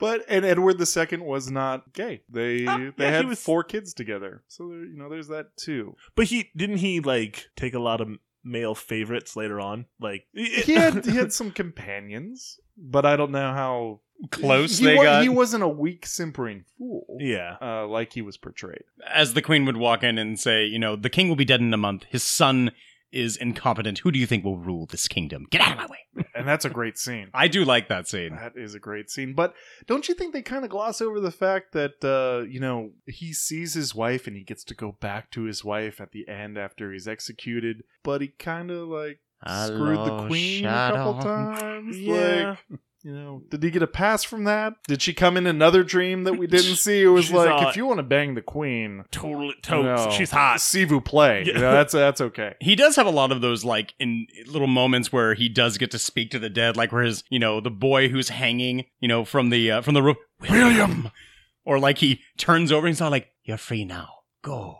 But 0.01 0.25
and 0.27 0.43
Edward 0.43 0.81
II 0.81 1.17
was 1.19 1.49
not 1.49 1.93
gay. 1.93 2.23
They 2.29 2.65
Ah, 2.67 2.91
they 2.97 3.05
yeah, 3.05 3.11
had 3.11 3.27
was- 3.27 3.39
four 3.41 3.63
kids 3.63 3.93
together. 3.93 4.43
So 4.49 4.67
there, 4.67 4.83
you 4.83 4.97
know, 4.97 5.07
there's 5.09 5.29
that 5.29 5.55
too. 5.55 5.95
but 6.15 6.25
he 6.25 6.49
didn't 6.57 6.77
he 6.77 6.99
like 6.99 7.45
take 7.55 7.73
a 7.73 7.79
lot 7.79 8.01
of 8.01 8.09
male 8.43 8.75
favorites 8.75 9.35
later 9.37 9.59
on. 9.61 9.85
Like 9.99 10.25
He 10.33 10.73
had 10.73 11.05
he 11.05 11.11
had 11.15 11.31
some 11.31 11.51
companions, 11.51 12.59
but 12.77 13.05
I 13.05 13.15
don't 13.15 13.31
know 13.31 13.53
how 13.53 14.01
Close 14.29 14.77
he, 14.77 14.85
they 14.85 14.95
wa- 14.97 15.03
got. 15.03 15.23
He 15.23 15.29
wasn't 15.29 15.63
a 15.63 15.67
weak, 15.67 16.05
simpering 16.05 16.63
fool. 16.77 17.17
yeah. 17.19 17.57
Uh, 17.59 17.87
like 17.87 18.13
he 18.13 18.21
was 18.21 18.37
portrayed. 18.37 18.83
As 19.11 19.33
the 19.33 19.41
queen 19.41 19.65
would 19.65 19.77
walk 19.77 20.03
in 20.03 20.19
and 20.19 20.39
say, 20.39 20.65
you 20.65 20.77
know, 20.77 20.95
the 20.95 21.09
king 21.09 21.27
will 21.27 21.35
be 21.35 21.45
dead 21.45 21.59
in 21.59 21.73
a 21.73 21.77
month. 21.77 22.05
His 22.09 22.21
son 22.21 22.71
is 23.11 23.37
incompetent. 23.37 23.99
Who 23.99 24.11
do 24.11 24.19
you 24.19 24.25
think 24.25 24.43
will 24.43 24.57
rule 24.57 24.85
this 24.85 25.07
kingdom? 25.07 25.45
Get 25.49 25.61
out 25.61 25.73
of 25.73 25.77
my 25.77 25.85
way. 25.87 26.25
And 26.35 26.47
that's 26.47 26.65
a 26.65 26.69
great 26.69 26.97
scene. 26.97 27.29
I 27.33 27.47
do 27.47 27.65
like 27.65 27.87
that 27.89 28.07
scene. 28.07 28.35
That 28.35 28.53
is 28.55 28.73
a 28.73 28.79
great 28.79 29.09
scene. 29.09 29.33
But 29.33 29.53
don't 29.85 30.07
you 30.07 30.15
think 30.15 30.33
they 30.33 30.41
kind 30.41 30.63
of 30.63 30.71
gloss 30.71 31.01
over 31.01 31.19
the 31.19 31.31
fact 31.31 31.73
that, 31.73 32.03
uh, 32.03 32.45
you 32.47 32.59
know, 32.59 32.91
he 33.05 33.33
sees 33.33 33.73
his 33.73 33.93
wife 33.93 34.27
and 34.27 34.35
he 34.35 34.43
gets 34.43 34.63
to 34.65 34.75
go 34.75 34.93
back 34.99 35.31
to 35.31 35.43
his 35.43 35.63
wife 35.63 36.01
at 36.01 36.11
the 36.11 36.27
end 36.27 36.57
after 36.57 36.91
he's 36.91 37.07
executed, 37.07 37.83
but 38.03 38.21
he 38.21 38.29
kind 38.29 38.71
of 38.71 38.87
like 38.87 39.19
screwed 39.45 39.99
the 39.99 40.05
Hello, 40.05 40.27
queen 40.27 40.65
a 40.65 40.91
couple 40.93 41.21
times? 41.21 41.97
Yeah. 41.97 42.55
Like, 42.69 42.79
you 43.03 43.13
know, 43.13 43.43
did 43.49 43.63
he 43.63 43.71
get 43.71 43.81
a 43.81 43.87
pass 43.87 44.23
from 44.23 44.43
that? 44.43 44.73
Did 44.87 45.01
she 45.01 45.13
come 45.13 45.35
in 45.37 45.47
another 45.47 45.83
dream 45.83 46.23
that 46.25 46.33
we 46.33 46.45
didn't 46.47 46.75
see? 46.77 47.01
It 47.01 47.07
was 47.07 47.31
like, 47.31 47.49
all- 47.49 47.69
if 47.69 47.75
you 47.75 47.85
want 47.85 47.97
to 47.97 48.03
bang 48.03 48.35
the 48.35 48.41
queen, 48.41 49.03
Totally 49.11 49.55
you 49.69 49.83
know, 49.83 50.09
She's 50.11 50.31
hot. 50.31 50.61
See 50.61 50.83
vous 50.85 51.01
play. 51.01 51.39
Yeah. 51.45 51.53
You 51.53 51.59
know, 51.61 51.71
that's 51.71 51.93
that's 51.93 52.21
okay. 52.21 52.55
He 52.61 52.75
does 52.75 52.95
have 52.95 53.07
a 53.07 53.11
lot 53.11 53.31
of 53.31 53.41
those 53.41 53.65
like 53.65 53.93
in 53.99 54.27
little 54.47 54.67
moments 54.67 55.11
where 55.11 55.33
he 55.33 55.49
does 55.49 55.77
get 55.77 55.91
to 55.91 55.99
speak 55.99 56.31
to 56.31 56.39
the 56.39 56.49
dead, 56.49 56.77
like 56.77 56.91
where 56.91 57.03
his, 57.03 57.23
you 57.29 57.39
know, 57.39 57.59
the 57.59 57.71
boy 57.71 58.07
who's 58.09 58.29
hanging, 58.29 58.85
you 58.99 59.07
know, 59.07 59.25
from 59.25 59.49
the 59.49 59.71
uh, 59.71 59.81
from 59.81 59.93
the 59.95 60.03
roof, 60.03 60.17
William, 60.49 61.09
or 61.65 61.79
like 61.79 61.97
he 61.97 62.21
turns 62.37 62.71
over 62.71 62.85
and 62.87 62.93
he's 62.95 63.01
all 63.01 63.09
like, 63.11 63.29
"You're 63.43 63.57
free 63.57 63.83
now, 63.85 64.09
go," 64.43 64.77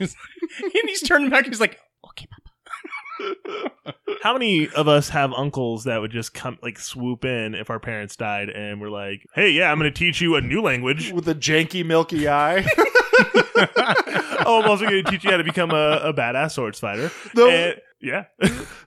and 0.00 0.08
he's 0.86 1.02
turning 1.02 1.30
back. 1.30 1.46
He's 1.46 1.60
like, 1.60 1.78
"Okay, 1.78 1.78
Papa." 1.78 1.89
How 4.22 4.32
many 4.32 4.68
of 4.68 4.88
us 4.88 5.08
have 5.10 5.32
uncles 5.32 5.84
that 5.84 6.00
would 6.00 6.10
just 6.10 6.34
come 6.34 6.58
like 6.62 6.78
swoop 6.78 7.24
in 7.24 7.54
if 7.54 7.70
our 7.70 7.80
parents 7.80 8.16
died 8.16 8.50
and 8.50 8.80
we're 8.80 8.90
like, 8.90 9.26
"Hey, 9.34 9.50
yeah, 9.50 9.70
I'm 9.70 9.78
going 9.78 9.92
to 9.92 9.98
teach 9.98 10.20
you 10.20 10.36
a 10.36 10.40
new 10.40 10.60
language. 10.62 11.12
With 11.12 11.28
a 11.28 11.34
janky 11.34 11.84
milky 11.84 12.28
eye. 12.28 12.66
oh, 14.46 14.60
I'm 14.62 14.70
also 14.70 14.86
going 14.86 15.04
to 15.04 15.10
teach 15.10 15.24
you 15.24 15.30
how 15.30 15.38
to 15.38 15.44
become 15.44 15.70
a, 15.70 16.00
a 16.02 16.14
badass 16.14 16.52
sword 16.52 16.76
fighter." 16.76 17.10
No. 17.34 17.48
And- 17.48 17.80
yeah. 18.02 18.24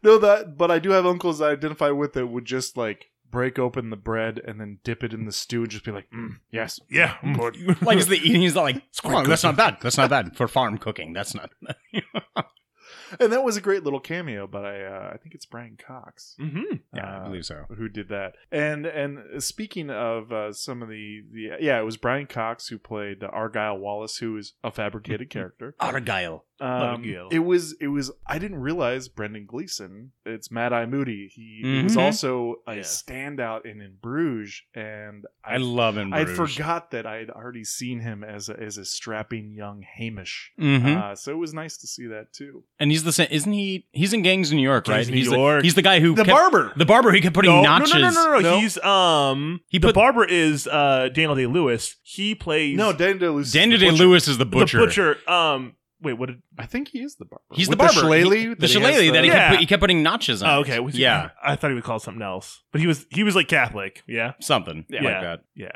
no, 0.02 0.18
that. 0.18 0.58
But 0.58 0.72
I 0.72 0.80
do 0.80 0.92
have 0.92 1.06
uncles 1.06 1.42
I 1.42 1.52
identify 1.52 1.92
with 1.92 2.14
that 2.14 2.28
would 2.28 2.46
just 2.46 2.78
like 2.78 3.12
break 3.34 3.58
open 3.58 3.90
the 3.90 3.98
bread 3.98 4.40
and 4.46 4.60
then 4.60 4.80
dip 4.84 5.04
it 5.04 5.14
in 5.14 5.26
the 5.26 5.32
stew 5.32 5.64
and 5.64 5.72
just 5.72 5.84
be 5.84 5.92
like, 5.92 6.10
mm, 6.12 6.36
yes, 6.52 6.80
yeah. 6.90 7.16
mm, 7.24 7.38
good. 7.38 7.82
Like 7.82 7.98
is 7.98 8.08
the 8.08 8.18
eating, 8.18 8.42
he's 8.42 8.56
like, 8.56 8.82
"Come 9.02 9.26
that's 9.26 9.44
not 9.44 9.58
bad. 9.58 9.78
That's 9.82 9.98
not 9.98 10.10
bad 10.10 10.38
for 10.38 10.48
farm 10.48 10.78
cooking. 10.78 11.14
That's 11.14 11.36
not." 11.36 11.52
and 13.20 13.32
that 13.32 13.44
was 13.44 13.58
a 13.58 13.62
great 13.62 13.84
little 13.84 14.00
cameo. 14.00 14.48
But 14.48 14.66
I, 14.66 14.84
uh, 14.84 15.12
I 15.14 15.18
think 15.18 15.36
it's 15.36 15.46
Brian 15.46 15.78
Cox. 15.78 16.36
mm-hmm. 16.40 16.76
yeah, 16.96 17.06
I 17.06 17.18
uh, 17.18 17.24
believe 17.26 17.46
so. 17.46 17.66
Who 17.78 17.90
did 17.90 18.10
that? 18.10 18.34
And 18.52 18.86
and 18.86 19.42
speaking 19.44 19.90
of 19.90 20.32
uh, 20.32 20.54
some 20.54 20.82
of 20.82 20.90
the 20.90 21.22
the 21.32 21.50
yeah, 21.60 21.80
it 21.80 21.84
was 21.84 21.98
Brian 21.98 22.28
Cox 22.28 22.68
who 22.68 22.78
played 22.78 23.24
Argyle 23.24 23.78
Wallace, 23.78 24.18
who 24.18 24.38
is 24.38 24.54
a 24.64 24.72
fabricated 24.72 25.30
character. 25.30 25.76
Argyle. 25.80 26.46
Um, 26.62 26.70
Argyle. 26.70 27.28
it 27.32 27.40
was 27.40 27.76
it 27.82 27.88
was 27.88 28.12
I 28.28 28.38
didn't 28.40 28.60
realize 28.60 29.08
Brendan 29.10 29.46
Gleeson. 29.46 30.12
It's 30.26 30.50
Mad 30.52 30.72
Eye 30.72 30.86
Moody. 30.86 31.30
He, 31.34 31.60
he 31.64 31.84
was 31.84 31.98
also 31.98 32.58
a 32.68 32.76
Yeah. 32.76 32.82
standout 32.82 33.66
in 33.66 33.82
In 33.82 33.98
Bruges, 34.02 34.62
and 34.74 35.26
I 35.44 35.58
love 35.58 35.98
him. 35.98 36.14
I 36.14 36.26
forgot 36.26 36.92
that 36.92 37.06
I 37.06 37.18
had 37.18 37.30
already 37.30 37.64
seen 37.66 38.00
him 38.00 38.24
as 38.24 38.50
a, 38.50 38.58
as 38.58 38.78
a 38.78 38.86
strapping 38.86 39.52
young 39.52 39.82
Hamish. 39.82 40.52
hmm 40.58 40.86
Uh, 40.86 41.16
so 41.16 41.32
it 41.32 41.38
was 41.38 41.54
nice 41.54 41.78
to 41.78 41.88
see 41.88 42.08
that 42.08 42.32
too. 42.34 42.64
and 42.80 42.92
he's 42.92 43.03
the 43.04 43.12
same, 43.12 43.28
isn't 43.32 43.52
he? 43.52 43.88
He's 43.92 44.14
in 44.14 44.22
Gangs 44.22 44.52
in 44.52 44.58
New 44.58 44.64
York, 44.64 44.86
Gangs 44.86 44.98
right? 44.98 45.08
in 45.08 45.14
he's 45.14 45.30
New 45.30 45.38
York. 45.38 45.62
The, 45.62 45.64
he's 45.66 45.76
the 45.76 45.82
guy 45.82 46.00
who 46.00 46.16
The 46.16 46.24
kept- 46.26 46.36
barber. 46.36 46.72
The 46.76 46.86
barber. 46.86 47.12
He 47.12 47.22
kept 47.22 47.36
putting 47.36 47.52
No, 47.52 47.62
no, 47.62 47.70
notches. 47.80 47.94
no, 47.94 48.00
no, 48.00 48.12
no, 48.12 48.32
no, 48.32 48.40
No. 48.40 48.60
He's 48.60 48.78
um. 48.84 49.62
He 49.70 49.78
the 49.80 49.88
put- 49.88 49.96
barber 49.96 50.26
is 50.26 50.68
uh 50.68 51.10
Daniel 51.14 51.36
Day 51.36 51.46
Lewis. 51.46 51.96
He 52.04 52.36
plays 52.36 52.78
No, 52.78 52.94
Daniel 52.94 53.20
Day 53.20 53.28
Lewis. 53.30 53.52
Daniel 53.52 53.80
the 53.80 53.86
Day. 53.86 53.92
Lewis 53.92 54.28
is 54.28 54.38
the 54.38 54.46
butcher. 54.46 54.80
the 54.80 54.86
butcher. 54.86 55.18
Um. 55.32 55.76
Wait, 56.02 56.14
what 56.14 56.28
did? 56.28 56.42
I 56.60 56.66
think 56.66 56.90
he 56.90 57.00
is 57.00 57.16
the 57.16 57.24
barber. 57.24 57.44
He's 57.54 57.70
With 57.70 57.78
the 57.78 57.84
barber. 57.86 57.94
shillelagh 57.94 58.36
He- 58.38 58.48
that 58.50 58.60
the 58.60 58.68
he 58.68 58.74
has 58.74 58.96
shillelagh 58.96 59.14
that 59.14 59.24
he, 59.24 59.30
Yeah. 59.30 59.34
kept, 59.38 59.50
put- 59.52 59.60
he 59.62 59.66
kept 59.66 59.80
putting 59.80 60.04
notches 60.04 60.44
on. 60.44 60.50
Oh, 60.50 60.60
okay. 60.60 60.80
Was 60.82 60.96
he- 60.96 61.02
yeah, 61.04 61.30
I 61.42 61.56
thought 61.56 61.70
he 61.72 61.76
would 61.76 61.84
call 61.86 61.96
it 61.96 62.02
something 62.02 62.22
else, 62.22 62.62
but 62.74 62.82
he 62.82 62.88
was 62.88 63.06
he 63.10 63.24
was 63.24 63.36
like 63.38 63.48
Catholic. 63.48 64.04
Yeah. 64.08 64.34
something 64.42 64.86
Yeah. 64.90 65.02
like 65.04 65.22
that. 65.22 65.40
Yeah. 65.56 65.72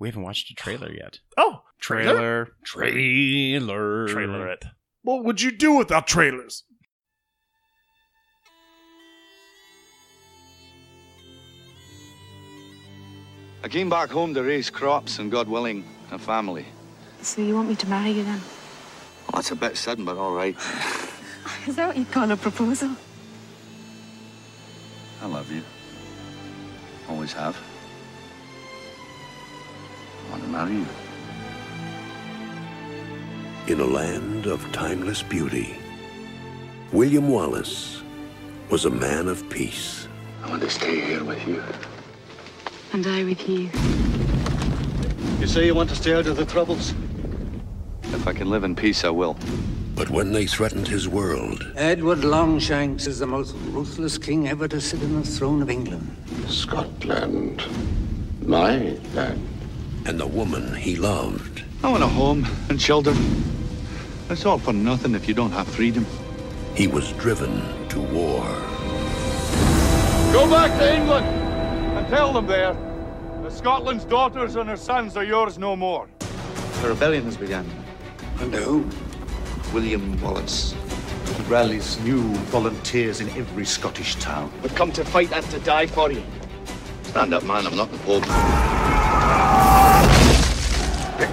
We 0.00 0.08
haven't 0.08 0.24
watched 0.24 0.50
a 0.50 0.54
trailer 0.54 0.92
yet. 0.92 1.20
Oh, 1.38 1.62
trailer. 1.80 2.48
Trailer. 2.64 4.08
trailer 4.08 4.48
it. 4.48 4.64
What 5.06 5.22
would 5.22 5.40
you 5.40 5.52
do 5.52 5.74
without 5.74 6.08
trailers? 6.08 6.64
I 13.62 13.68
came 13.68 13.88
back 13.88 14.10
home 14.10 14.34
to 14.34 14.42
raise 14.42 14.68
crops 14.68 15.20
and, 15.20 15.30
God 15.30 15.46
willing, 15.48 15.84
a 16.10 16.18
family. 16.18 16.66
So 17.22 17.40
you 17.40 17.54
want 17.54 17.68
me 17.68 17.76
to 17.76 17.88
marry 17.88 18.10
you 18.10 18.24
then? 18.24 18.40
Well, 19.22 19.36
that's 19.36 19.52
a 19.52 19.54
bit 19.54 19.76
sudden, 19.76 20.04
but 20.04 20.16
all 20.16 20.34
right. 20.34 20.56
Is 21.68 21.76
that 21.76 21.86
what 21.86 21.96
you 21.96 22.04
call 22.04 22.28
a 22.28 22.36
proposal? 22.36 22.90
I 25.22 25.26
love 25.26 25.52
you. 25.52 25.62
Always 27.08 27.32
have. 27.32 27.56
I 30.26 30.30
want 30.32 30.42
to 30.42 30.48
marry 30.48 30.74
you. 30.74 31.05
In 33.68 33.80
a 33.80 33.84
land 33.84 34.46
of 34.46 34.62
timeless 34.70 35.24
beauty, 35.24 35.76
William 36.92 37.28
Wallace 37.28 38.00
was 38.70 38.84
a 38.84 38.90
man 38.90 39.26
of 39.26 39.50
peace. 39.50 40.06
I 40.44 40.48
want 40.48 40.62
to 40.62 40.70
stay 40.70 41.00
here 41.00 41.24
with 41.24 41.44
you. 41.48 41.64
And 42.92 43.04
I 43.08 43.24
with 43.24 43.48
you. 43.48 43.68
You 45.40 45.48
say 45.48 45.66
you 45.66 45.74
want 45.74 45.90
to 45.90 45.96
stay 45.96 46.14
out 46.14 46.28
of 46.28 46.36
the 46.36 46.44
troubles? 46.44 46.94
If 48.04 48.28
I 48.28 48.32
can 48.32 48.50
live 48.50 48.62
in 48.62 48.76
peace, 48.76 49.02
I 49.02 49.10
will. 49.10 49.36
But 49.96 50.10
when 50.10 50.30
they 50.30 50.46
threatened 50.46 50.86
his 50.86 51.08
world, 51.08 51.66
Edward 51.74 52.20
Longshanks 52.22 53.08
is 53.08 53.18
the 53.18 53.26
most 53.26 53.56
ruthless 53.70 54.16
king 54.16 54.46
ever 54.46 54.68
to 54.68 54.80
sit 54.80 55.02
on 55.02 55.16
the 55.16 55.26
throne 55.26 55.60
of 55.60 55.70
England. 55.70 56.16
Scotland, 56.46 57.64
my 58.42 58.96
land, 59.12 59.44
and 60.04 60.20
the 60.20 60.26
woman 60.28 60.72
he 60.76 60.94
loved, 60.94 61.64
I 61.82 61.90
want 61.90 62.04
a 62.04 62.06
home 62.06 62.46
and 62.68 62.78
children. 62.78 63.16
It's 64.28 64.44
all 64.44 64.58
for 64.58 64.72
nothing 64.72 65.14
if 65.14 65.28
you 65.28 65.34
don't 65.34 65.52
have 65.52 65.68
freedom. 65.68 66.04
he 66.74 66.86
was 66.88 67.12
driven 67.12 67.62
to 67.88 68.00
war. 68.00 68.44
Go 70.32 70.50
back 70.50 70.76
to 70.78 70.94
England 70.94 71.24
and 71.26 72.06
tell 72.08 72.32
them 72.32 72.46
there 72.46 72.74
that 73.42 73.52
Scotland's 73.52 74.04
daughters 74.04 74.56
and 74.56 74.68
her 74.68 74.76
sons 74.76 75.16
are 75.16 75.24
yours 75.24 75.58
no 75.58 75.76
more. 75.76 76.08
The 76.82 76.88
rebellion 76.88 77.24
has 77.24 77.36
begun. 77.36 77.66
Under 78.40 78.58
whom? 78.60 78.90
William 79.72 80.20
Wallace. 80.20 80.74
He 81.36 81.42
rallies 81.44 81.98
new 82.00 82.22
volunteers 82.50 83.20
in 83.20 83.30
every 83.30 83.64
Scottish 83.64 84.16
town. 84.16 84.52
We've 84.62 84.74
come 84.74 84.92
to 84.92 85.04
fight 85.04 85.32
and 85.32 85.46
to 85.50 85.58
die 85.60 85.86
for 85.86 86.10
you. 86.12 86.22
Stand 87.04 87.32
up, 87.32 87.44
man. 87.44 87.66
I'm 87.66 87.76
not 87.76 87.90
the 87.90 87.98
Pope. 87.98 88.24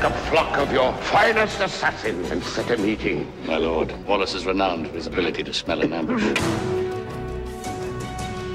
Pick 0.04 0.12
a 0.12 0.18
flock 0.30 0.58
of 0.58 0.70
your 0.74 0.92
finest 1.04 1.62
assassins 1.62 2.30
and 2.30 2.44
set 2.44 2.70
a 2.72 2.78
meeting. 2.78 3.32
My 3.46 3.56
lord, 3.56 3.90
Wallace 4.06 4.34
is 4.34 4.46
renowned 4.46 4.88
for 4.90 4.96
his 4.96 5.08
ability 5.08 5.44
to 5.44 5.54
smell 5.54 5.80
an 5.80 5.94
ambush. 5.94 6.24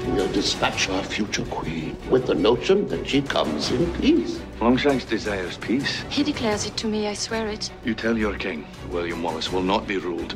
We'll 0.09 0.31
dispatch 0.31 0.89
our 0.89 1.01
future 1.01 1.43
queen 1.45 1.97
with 2.11 2.27
the 2.27 2.35
notion 2.35 2.87
that 2.89 3.09
she 3.09 3.23
comes 3.23 3.71
in 3.71 3.91
peace. 3.95 4.39
Longshanks 4.61 5.05
desires 5.05 5.57
peace. 5.57 6.03
He 6.11 6.21
declares 6.21 6.67
it 6.67 6.77
to 6.77 6.87
me, 6.87 7.07
I 7.07 7.15
swear 7.15 7.47
it. 7.47 7.71
You 7.83 7.95
tell 7.95 8.15
your 8.15 8.37
king, 8.37 8.67
William 8.91 9.23
Wallace 9.23 9.51
will 9.51 9.63
not 9.63 9.87
be 9.87 9.97
ruled, 9.97 10.35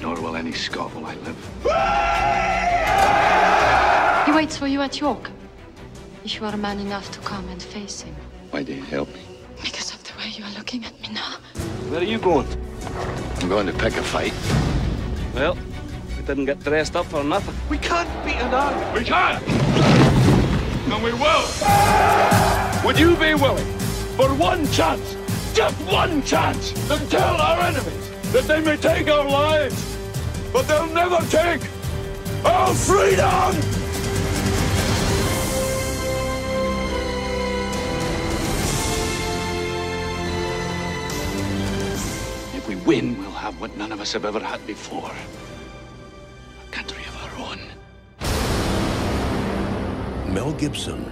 nor 0.00 0.18
will 0.18 0.36
any 0.36 0.52
Scot 0.52 0.90
while 0.94 1.04
I 1.04 1.16
live. 1.16 1.36
He 4.24 4.32
waits 4.32 4.56
for 4.56 4.68
you 4.68 4.80
at 4.80 5.00
York. 5.00 5.30
If 6.24 6.36
you 6.36 6.46
are 6.46 6.56
man 6.56 6.78
enough 6.78 7.10
to 7.10 7.18
come 7.20 7.46
and 7.50 7.62
face 7.62 8.00
him. 8.00 8.16
Why 8.52 8.62
do 8.62 8.72
you 8.72 8.82
help 8.84 9.10
me? 9.12 9.35
Because 10.36 10.50
of 10.50 10.54
the 10.54 10.54
way 10.54 10.54
you 10.54 10.54
are 10.54 10.58
looking 10.58 10.84
at 10.84 11.00
me 11.00 11.14
now. 11.14 11.38
Where 11.90 12.00
are 12.00 12.04
you 12.04 12.18
going? 12.18 12.46
I'm 13.40 13.48
going 13.48 13.66
to 13.66 13.72
pick 13.72 13.96
a 13.96 14.02
fight. 14.02 14.34
Well, 15.34 15.56
we 16.16 16.22
didn't 16.24 16.46
get 16.46 16.60
dressed 16.60 16.96
up 16.96 17.06
for 17.06 17.24
nothing. 17.24 17.54
We 17.70 17.78
can't 17.78 18.08
beat 18.24 18.36
an 18.36 18.52
army. 18.52 18.98
We 18.98 19.04
can! 19.04 19.42
And 20.92 21.02
we 21.02 21.12
will! 21.12 21.46
Would 22.84 22.98
you 22.98 23.16
be 23.16 23.34
willing, 23.34 23.66
for 24.16 24.28
one 24.34 24.66
chance, 24.72 25.16
just 25.54 25.76
one 25.90 26.22
chance 26.22 26.72
to 26.88 26.98
tell 27.08 27.36
our 27.36 27.60
enemies 27.60 28.10
that 28.32 28.44
they 28.44 28.60
may 28.60 28.76
take 28.76 29.08
our 29.08 29.28
lives, 29.28 29.96
but 30.52 30.66
they'll 30.68 30.92
never 30.92 31.18
take 31.28 31.62
our 32.44 32.74
freedom! 32.74 33.85
Win, 42.86 43.18
we'll 43.18 43.30
have 43.32 43.60
what 43.60 43.76
none 43.76 43.90
of 43.92 44.00
us 44.00 44.12
have 44.12 44.24
ever 44.24 44.38
had 44.38 44.64
before. 44.66 45.10
A 46.66 46.70
country 46.70 47.02
of 47.04 47.16
our 47.24 47.30
own. 47.46 47.60
Mel 50.32 50.52
Gibson. 50.52 51.10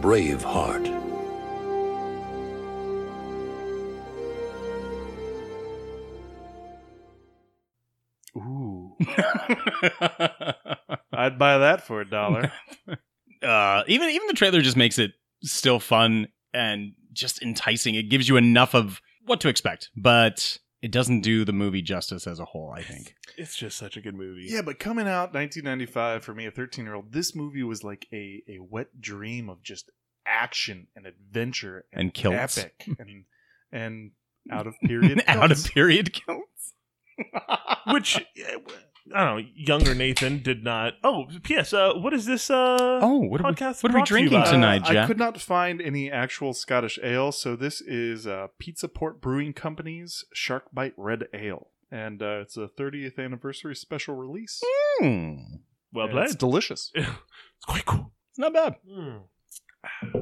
Braveheart. 0.00 0.88
Ooh. 8.36 8.96
I'd 11.12 11.38
buy 11.38 11.58
that 11.58 11.86
for 11.86 12.00
a 12.00 12.08
dollar. 12.08 12.50
uh, 13.42 13.82
even 13.86 14.08
even 14.08 14.26
the 14.26 14.32
trailer 14.34 14.62
just 14.62 14.76
makes 14.76 14.98
it 14.98 15.12
still 15.42 15.78
fun 15.78 16.28
and 16.54 16.92
just 17.12 17.42
enticing. 17.42 17.94
It 17.94 18.04
gives 18.04 18.28
you 18.28 18.36
enough 18.36 18.74
of 18.74 19.00
what 19.30 19.40
to 19.40 19.48
expect, 19.48 19.88
but 19.96 20.58
it 20.82 20.90
doesn't 20.92 21.20
do 21.22 21.44
the 21.44 21.52
movie 21.52 21.82
justice 21.82 22.26
as 22.26 22.38
a 22.40 22.44
whole. 22.44 22.72
I 22.76 22.82
think 22.82 23.14
It's 23.38 23.56
just 23.56 23.78
such 23.78 23.96
a 23.96 24.00
good 24.00 24.14
movie. 24.14 24.46
Yeah, 24.48 24.62
but 24.62 24.78
coming 24.78 25.06
out 25.08 25.32
1995 25.32 26.22
for 26.24 26.34
me, 26.34 26.46
a 26.46 26.50
13 26.50 26.84
year 26.84 26.94
old, 26.94 27.12
this 27.12 27.34
movie 27.34 27.62
was 27.62 27.82
like 27.84 28.06
a, 28.12 28.42
a 28.48 28.58
wet 28.58 29.00
dream 29.00 29.48
of 29.48 29.62
just 29.62 29.90
action 30.26 30.88
and 30.94 31.06
adventure 31.06 31.84
And 31.92 32.12
kilts. 32.12 32.58
epic 32.58 32.86
and 32.98 33.24
and 33.72 34.10
out 34.50 34.66
of 34.66 34.74
period 34.84 35.22
out 35.28 35.50
of 35.52 35.64
period 35.64 36.12
kills. 36.12 36.74
Which 37.92 38.18
I 39.14 39.24
don't 39.24 39.38
know. 39.38 39.46
Younger 39.54 39.94
Nathan 39.94 40.42
did 40.42 40.62
not. 40.62 40.94
Oh, 41.02 41.24
P.S. 41.42 41.72
Uh, 41.72 41.94
what 41.94 42.12
is 42.12 42.26
this? 42.26 42.50
Uh, 42.50 43.00
Oh, 43.02 43.18
what 43.18 43.40
are 43.40 43.44
we- 43.44 43.50
what 43.50 43.62
are 43.62 43.74
we 43.82 43.88
brought 43.90 44.06
to 44.06 44.20
you 44.20 44.28
drinking 44.28 44.52
tonight, 44.52 44.82
Uh, 44.88 45.00
I 45.00 45.06
could 45.06 45.18
not 45.18 45.40
find 45.40 45.80
any 45.82 46.10
actual 46.10 46.52
Scottish 46.52 46.98
ale, 47.02 47.32
so 47.32 47.56
this 47.56 47.80
is 47.80 48.26
uh, 48.26 48.48
Pizza 48.58 48.88
Port 48.88 49.20
Brewing 49.20 49.52
Company's 49.52 50.24
Shark 50.32 50.66
Bite 50.72 50.94
Red 50.96 51.24
Ale, 51.34 51.68
and 51.90 52.22
uh, 52.22 52.40
it's 52.42 52.56
a 52.56 52.68
30th 52.68 53.18
anniversary 53.18 53.74
special 53.74 54.14
release. 54.14 54.60
Hmm. 55.00 55.34
Well 55.92 56.06
And 56.06 56.12
played. 56.14 56.24
It's 56.26 56.34
delicious. 56.36 56.92
it's 56.94 57.08
quite 57.66 57.84
cool. 57.86 58.12
It's 58.30 58.38
not 58.38 58.52
bad. 58.52 58.76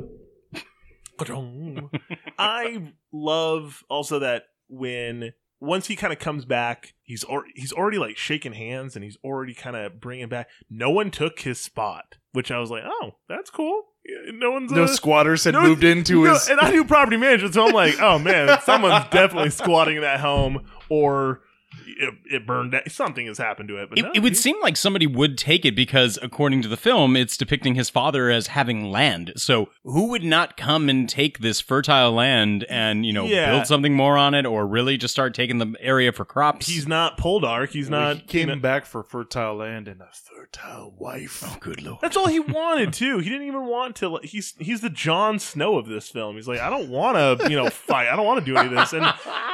I 2.39 2.93
love 3.13 3.83
also 3.89 4.21
that 4.21 4.45
when 4.69 5.33
once 5.61 5.87
he 5.89 5.97
kind 5.97 6.13
of 6.13 6.19
comes 6.19 6.45
back, 6.45 6.95
he's 7.03 7.25
or, 7.25 7.45
he's 7.55 7.73
already 7.73 7.99
like 7.99 8.17
shaking 8.17 8.53
hands 8.53 8.95
and 8.95 9.05
he's 9.05 9.17
already 9.25 9.55
kind 9.55 9.77
of 9.77 10.01
bringing 10.01 10.29
back. 10.29 10.49
No 10.71 10.91
one 10.91 11.11
took 11.11 11.41
his 11.41 11.61
spot, 11.61 12.17
which 12.33 12.51
I 12.51 12.59
was 12.59 12.71
like, 12.71 12.85
oh, 12.87 13.17
that's 13.29 13.51
cool. 13.51 13.85
No 14.33 14.53
one's 14.53 14.73
No 14.73 14.85
uh, 14.85 14.87
squatters 14.87 15.45
had 15.45 15.55
no- 15.55 15.63
moved 15.63 15.85
into 15.85 16.25
no, 16.25 16.33
his. 16.33 16.49
and 16.49 16.61
I 16.61 16.71
do 16.71 16.85
property 16.85 17.17
management, 17.17 17.55
so 17.55 17.67
I'm 17.67 17.75
like, 17.75 18.01
oh 18.01 18.19
man, 18.19 18.59
someone's 18.63 19.05
definitely 19.11 19.51
squatting 19.51 19.97
in 19.97 20.03
that 20.03 20.21
home, 20.21 20.67
or 20.89 21.43
it, 21.87 22.15
it 22.31 22.47
burned. 22.47 22.73
down. 22.73 22.83
Something 22.89 23.27
has 23.27 23.39
happened 23.39 23.69
to 23.69 23.77
it. 23.77 23.89
But 23.91 23.99
It, 23.99 24.03
no, 24.03 24.11
it 24.15 24.21
would 24.21 24.33
he- 24.33 24.37
seem 24.37 24.57
like 24.63 24.77
somebody 24.77 25.07
would 25.07 25.37
take 25.37 25.65
it 25.65 25.75
because, 25.77 26.19
according 26.23 26.63
to 26.63 26.69
the 26.69 26.77
film, 26.77 27.17
it's 27.17 27.37
depicting 27.37 27.75
his 27.75 27.91
father 27.91 28.31
as 28.31 28.49
having 28.49 28.91
land. 28.91 29.33
So, 29.37 29.69
who 29.85 30.09
would 30.11 30.25
not 30.25 30.57
come 30.57 30.89
and 30.89 31.09
take 31.09 31.39
this 31.41 31.61
fertile 31.61 32.13
land 32.13 32.65
and 32.71 33.05
you 33.05 33.13
know 33.13 33.27
Yeah. 33.27 33.51
build 33.53 33.67
something 33.67 33.95
more 33.95 34.17
on 34.17 34.35
it, 34.35 34.47
or 34.47 34.67
really 34.67 34.97
just 34.97 35.13
start 35.13 35.35
taking 35.35 35.59
the 35.59 35.75
area 35.81 36.13
for 36.13 36.25
crops? 36.25 36.67
he's 36.67 36.87
not 36.89 37.19
Poldark. 37.19 37.71
He's 37.71 37.91
Well, 37.91 38.01
not. 38.01 38.17
he 38.17 38.23
came 38.23 38.49
you 38.49 38.55
know- 38.57 38.61
back 38.61 38.87
for 38.87 39.03
fertile 39.03 39.57
land 39.57 39.89
and 39.89 40.01
a 40.01 40.09
fertile 40.13 40.95
wife. 40.99 41.43
oh, 41.47 41.57
good 41.61 41.83
lord! 41.83 41.99
That's 42.01 42.17
all 42.17 42.29
he 42.29 42.41
wanted 42.59 42.93
too. 42.93 43.19
He 43.19 43.29
didn't 43.29 43.47
even 43.47 43.67
want 43.67 43.97
to. 43.97 44.09
like, 44.09 44.25
He's 44.25 44.55
he's 44.59 44.81
the 44.81 44.91
Jon 44.91 45.39
Snow 45.39 45.77
of 45.79 45.87
this 45.87 46.09
film. 46.09 46.37
He's 46.37 46.49
like, 46.49 46.61
I 46.61 46.71
don't 46.71 46.89
want 46.89 47.17
to, 47.41 47.51
you 47.51 47.57
know, 47.57 47.69
fight. 47.71 48.09
I 48.09 48.17
don't 48.17 48.27
want 48.27 48.41
to 48.41 48.47
do 48.47 48.57
any 48.57 48.69
of 48.69 48.75
this. 48.75 48.93
And 48.93 49.07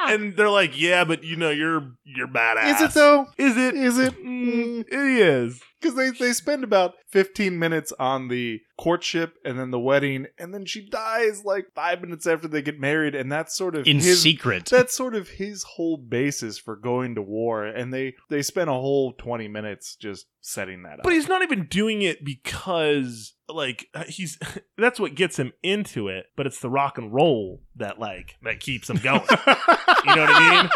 and 0.06 0.36
they're 0.36 0.50
like, 0.50 0.78
yeah, 0.80 1.04
but 1.04 1.24
you 1.24 1.36
know, 1.36 1.50
you're 1.50 1.92
you're 2.04 2.28
badass. 2.28 2.74
Is 2.74 2.80
it 2.82 2.94
though? 2.94 3.26
Is 3.38 3.56
it? 3.56 3.74
Is 3.74 3.98
it? 3.98 4.14
Mm, 4.22 4.80
it 4.80 4.92
is. 4.92 5.60
Because 5.80 5.96
they, 5.96 6.10
they 6.10 6.32
spend 6.32 6.64
about 6.64 6.94
15 7.08 7.58
minutes 7.58 7.92
on 7.98 8.28
the 8.28 8.60
courtship 8.78 9.34
and 9.44 9.58
then 9.58 9.70
the 9.70 9.78
wedding, 9.78 10.26
and 10.38 10.52
then 10.52 10.64
she 10.64 10.88
dies 10.88 11.44
like 11.44 11.66
five 11.74 12.00
minutes 12.00 12.26
after 12.26 12.48
they 12.48 12.62
get 12.62 12.80
married, 12.80 13.14
and 13.14 13.30
that's 13.30 13.56
sort 13.56 13.74
of 13.74 13.86
In 13.86 14.00
his, 14.00 14.22
secret. 14.22 14.66
That's 14.66 14.94
sort 14.94 15.14
of 15.14 15.28
his 15.28 15.62
whole 15.62 15.96
basis 15.98 16.58
for 16.58 16.76
going 16.76 17.14
to 17.16 17.22
war, 17.22 17.64
and 17.64 17.92
they 17.92 18.14
they 18.30 18.42
spend 18.42 18.70
a 18.70 18.74
whole 18.74 19.12
20 19.12 19.48
minutes 19.48 19.96
just 19.96 20.26
setting 20.40 20.82
that 20.82 20.98
up. 20.98 21.04
But 21.04 21.14
he's 21.14 21.28
not 21.28 21.42
even 21.42 21.66
doing 21.66 22.02
it 22.02 22.24
because 22.24 23.34
like 23.48 23.86
he's 24.08 24.38
that's 24.78 25.00
what 25.00 25.14
gets 25.14 25.38
him 25.38 25.52
into 25.62 26.08
it. 26.08 26.26
But 26.36 26.46
it's 26.46 26.60
the 26.60 26.70
rock 26.70 26.98
and 26.98 27.12
roll 27.12 27.62
that 27.76 27.98
like 27.98 28.36
that 28.42 28.60
keeps 28.60 28.88
him 28.90 28.98
going. 28.98 29.20
you 29.30 30.16
know 30.16 30.22
what 30.22 30.30
I 30.30 30.62
mean? 30.62 30.70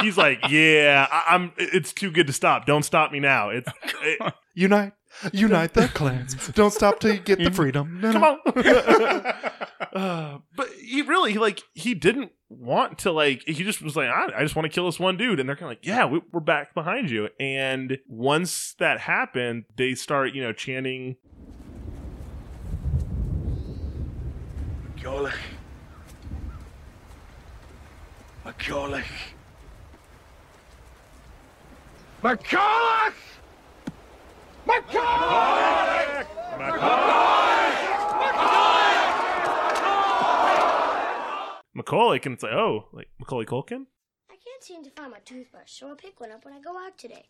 He's 0.00 0.16
like, 0.16 0.48
yeah, 0.48 1.06
I, 1.10 1.34
I'm. 1.34 1.52
It's 1.56 1.92
too 1.92 2.10
good 2.10 2.26
to 2.26 2.32
stop. 2.32 2.66
Don't 2.66 2.84
stop 2.84 3.12
me 3.12 3.20
now. 3.20 3.50
It's 3.50 3.68
it, 4.02 4.34
unite, 4.54 4.92
unite 5.32 5.74
the 5.74 5.88
clans. 5.88 6.48
Don't 6.48 6.72
stop 6.72 7.00
till 7.00 7.14
you 7.14 7.20
get 7.20 7.38
the 7.38 7.50
freedom. 7.52 8.00
No, 8.00 8.12
Come 8.12 8.22
no. 8.22 8.38
on. 8.46 9.32
Uh, 9.92 10.38
but 10.54 10.68
he 10.80 11.02
really 11.02 11.34
like 11.34 11.62
he 11.74 11.94
didn't 11.94 12.30
want 12.48 12.96
to 12.98 13.10
like 13.10 13.42
he 13.44 13.64
just 13.64 13.82
was 13.82 13.96
like 13.96 14.08
I, 14.08 14.28
I 14.36 14.42
just 14.42 14.54
want 14.54 14.66
to 14.66 14.68
kill 14.68 14.86
this 14.86 15.00
one 15.00 15.16
dude 15.16 15.40
and 15.40 15.48
they're 15.48 15.56
kind 15.56 15.64
of 15.64 15.70
like 15.70 15.84
yeah 15.84 16.04
we, 16.04 16.20
we're 16.32 16.38
back 16.38 16.74
behind 16.74 17.10
you 17.10 17.28
and 17.40 17.98
once 18.06 18.76
that 18.78 19.00
happened 19.00 19.64
they 19.76 19.96
start 19.96 20.32
you 20.32 20.42
know 20.44 20.52
chanting 20.52 21.16
Macaulay. 24.94 25.32
Macaulay. 28.44 29.04
McCulloch! 32.22 33.14
McCulloch! 34.66 35.70
Macaulay 41.72 42.20
and 42.24 42.34
it's 42.34 42.42
like 42.42 42.52
oh 42.52 42.88
like 42.92 43.08
Macaulay 43.18 43.46
Culkin 43.46 43.86
I 44.30 44.36
can't 44.44 44.62
seem 44.62 44.84
to 44.84 44.90
find 44.90 45.10
my 45.12 45.20
toothbrush, 45.24 45.72
so 45.72 45.88
I'll 45.88 45.96
pick 45.96 46.20
one 46.20 46.30
up 46.30 46.44
when 46.44 46.52
I 46.52 46.60
go 46.60 46.76
out 46.76 46.98
today. 46.98 47.24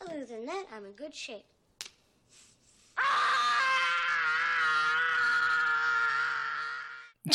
Other 0.00 0.26
than 0.26 0.44
that, 0.44 0.66
I'm 0.74 0.84
in 0.84 0.92
good 0.92 1.14
shape. 1.14 1.46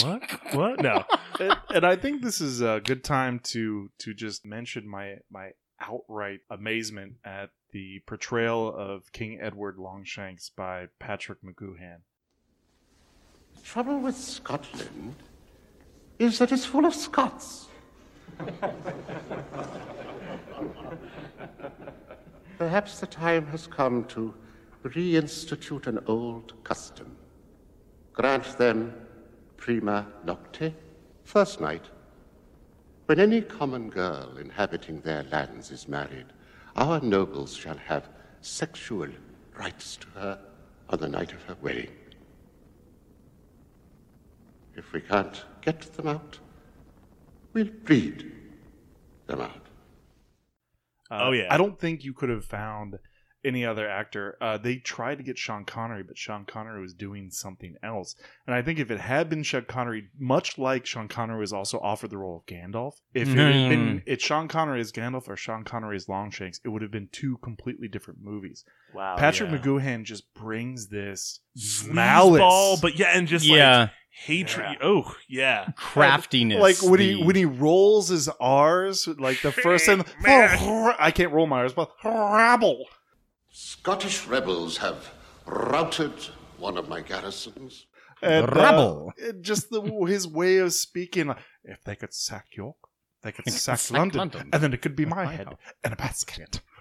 what 0.03 0.21
what 0.53 0.81
no 0.81 1.03
and, 1.39 1.57
and 1.73 1.85
I 1.85 1.95
think 1.95 2.21
this 2.21 2.39
is 2.39 2.61
a 2.61 2.79
good 2.83 3.03
time 3.03 3.39
to 3.45 3.89
to 3.97 4.13
just 4.13 4.45
mention 4.45 4.87
my 4.87 5.15
my 5.31 5.51
outright 5.81 6.41
amazement 6.49 7.15
at 7.23 7.51
the 7.71 7.99
portrayal 8.05 8.73
of 8.75 9.11
King 9.11 9.39
Edward 9.41 9.77
Longshanks 9.77 10.49
by 10.55 10.87
Patrick 10.99 11.39
McGoohan. 11.43 11.97
The 13.55 13.61
trouble 13.61 13.99
with 13.99 14.15
Scotland 14.15 15.15
is 16.17 16.39
that 16.39 16.51
it's 16.51 16.65
full 16.65 16.85
of 16.85 16.95
Scots. 16.95 17.67
Perhaps 22.57 22.99
the 22.99 23.07
time 23.07 23.47
has 23.47 23.67
come 23.67 24.03
to 24.05 24.33
reinstitute 24.83 25.87
an 25.87 25.99
old 26.07 26.53
custom. 26.63 27.15
Grant 28.13 28.57
them 28.57 28.93
prima 29.57 30.07
nocte, 30.25 30.73
first 31.23 31.61
night. 31.61 31.85
When 33.09 33.19
any 33.19 33.41
common 33.41 33.89
girl 33.89 34.37
inhabiting 34.37 35.01
their 35.01 35.23
lands 35.23 35.71
is 35.71 35.87
married, 35.87 36.27
our 36.75 37.01
nobles 37.01 37.55
shall 37.55 37.77
have 37.77 38.07
sexual 38.41 39.07
rights 39.57 39.97
to 39.97 40.07
her 40.09 40.39
on 40.89 40.99
the 40.99 41.09
night 41.09 41.31
of 41.31 41.41
her 41.45 41.55
wedding. 41.59 41.89
If 44.75 44.93
we 44.93 45.01
can't 45.01 45.43
get 45.61 45.81
them 45.93 46.07
out, 46.07 46.37
we'll 47.53 47.71
breed 47.83 48.31
them 49.25 49.41
out. 49.41 49.65
Uh, 51.09 51.21
Oh, 51.23 51.31
yeah. 51.31 51.51
I 51.51 51.57
don't 51.57 51.79
think 51.79 52.03
you 52.03 52.13
could 52.13 52.29
have 52.29 52.45
found 52.45 52.99
any 53.43 53.65
other 53.65 53.87
actor. 53.89 54.37
Uh, 54.41 54.57
they 54.57 54.77
tried 54.77 55.17
to 55.17 55.23
get 55.23 55.37
Sean 55.37 55.65
Connery, 55.65 56.03
but 56.03 56.17
Sean 56.17 56.45
Connery 56.45 56.81
was 56.81 56.93
doing 56.93 57.29
something 57.31 57.75
else. 57.83 58.15
And 58.45 58.55
I 58.55 58.61
think 58.61 58.79
if 58.79 58.91
it 58.91 58.99
had 58.99 59.29
been 59.29 59.43
Sean 59.43 59.65
Connery, 59.65 60.09
much 60.19 60.57
like 60.57 60.85
Sean 60.85 61.07
Connery 61.07 61.39
was 61.39 61.53
also 61.53 61.79
offered 61.79 62.09
the 62.09 62.17
role 62.17 62.37
of 62.37 62.45
Gandalf, 62.45 62.95
if 63.13 63.29
it 63.29 63.37
had 63.37 63.69
been 63.69 64.03
it's 64.05 64.23
Sean 64.23 64.47
Connery 64.47 64.81
as 64.81 64.91
Gandalf 64.91 65.27
or 65.27 65.35
Sean 65.35 65.63
Connery 65.63 65.95
as 65.95 66.07
Longshanks, 66.09 66.59
it 66.63 66.69
would 66.69 66.81
have 66.81 66.91
been 66.91 67.09
two 67.11 67.37
completely 67.37 67.87
different 67.87 68.19
movies. 68.21 68.65
Wow, 68.93 69.15
Patrick 69.17 69.51
yeah. 69.51 69.57
McGoohan 69.57 70.03
just 70.03 70.33
brings 70.33 70.87
this 70.87 71.39
malice, 71.87 72.41
Sleazeball, 72.41 72.81
but 72.81 72.97
yeah, 72.97 73.11
and 73.13 73.27
just 73.27 73.45
Yeah. 73.45 73.79
like 73.79 73.89
hatred. 74.11 74.77
Oh, 74.81 75.15
yeah. 75.29 75.69
Craftiness. 75.75 76.59
like 76.59 76.81
when 76.81 76.99
he 76.99 77.23
when 77.23 77.35
he 77.35 77.45
rolls 77.45 78.09
his 78.09 78.27
R's, 78.39 79.07
like 79.07 79.41
the 79.41 79.51
first 79.51 79.85
time, 79.85 80.03
I 80.25 81.11
can't 81.13 81.31
roll 81.31 81.47
my 81.47 81.59
R's, 81.59 81.73
but 81.73 81.91
rabble. 82.03 82.85
Scottish 83.51 84.25
rebels 84.27 84.77
have 84.77 85.11
routed 85.45 86.13
one 86.57 86.77
of 86.77 86.87
my 86.87 87.01
garrisons. 87.01 87.85
And, 88.21 88.49
uh, 88.57 89.09
just 89.41 89.69
the 89.69 89.81
his 90.07 90.27
way 90.27 90.57
of 90.57 90.73
speaking. 90.73 91.27
Like, 91.27 91.37
if 91.63 91.83
they 91.83 91.95
could 91.95 92.13
sack 92.13 92.47
York, 92.51 92.75
they 93.23 93.31
could 93.31 93.49
sack, 93.51 93.79
sack 93.79 93.97
London, 93.97 94.19
London. 94.19 94.49
and 94.51 94.61
then 94.61 94.73
it 94.73 94.81
could 94.81 94.95
be 94.95 95.05
my 95.05 95.25
head 95.25 95.47
and 95.83 95.93
a 95.93 95.97
basket. 95.97 96.61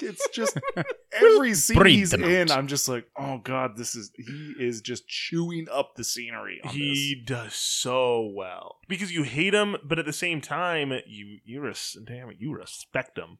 It's 0.00 0.26
just 0.30 0.58
every 1.12 1.52
scene 1.54 1.76
breed 1.76 1.96
he's 1.96 2.14
in. 2.14 2.50
out. 2.50 2.56
I'm 2.56 2.66
just 2.66 2.88
like, 2.88 3.06
oh 3.18 3.38
god, 3.38 3.76
this 3.76 3.94
is 3.94 4.10
he 4.16 4.54
is 4.58 4.80
just 4.80 5.06
chewing 5.06 5.66
up 5.70 5.96
the 5.96 6.04
scenery. 6.04 6.60
On 6.64 6.70
He 6.70 7.22
does 7.26 7.54
so 7.54 8.32
well 8.34 8.76
because 8.88 9.12
you 9.12 9.22
hate 9.24 9.52
him, 9.52 9.76
but 9.84 9.98
at 9.98 10.06
the 10.06 10.14
same 10.14 10.40
time, 10.40 10.92
you 11.06 11.38
you 11.44 11.60
res- 11.60 11.98
damn 12.06 12.30
it, 12.30 12.36
you 12.38 12.54
respect 12.54 13.18
him 13.18 13.38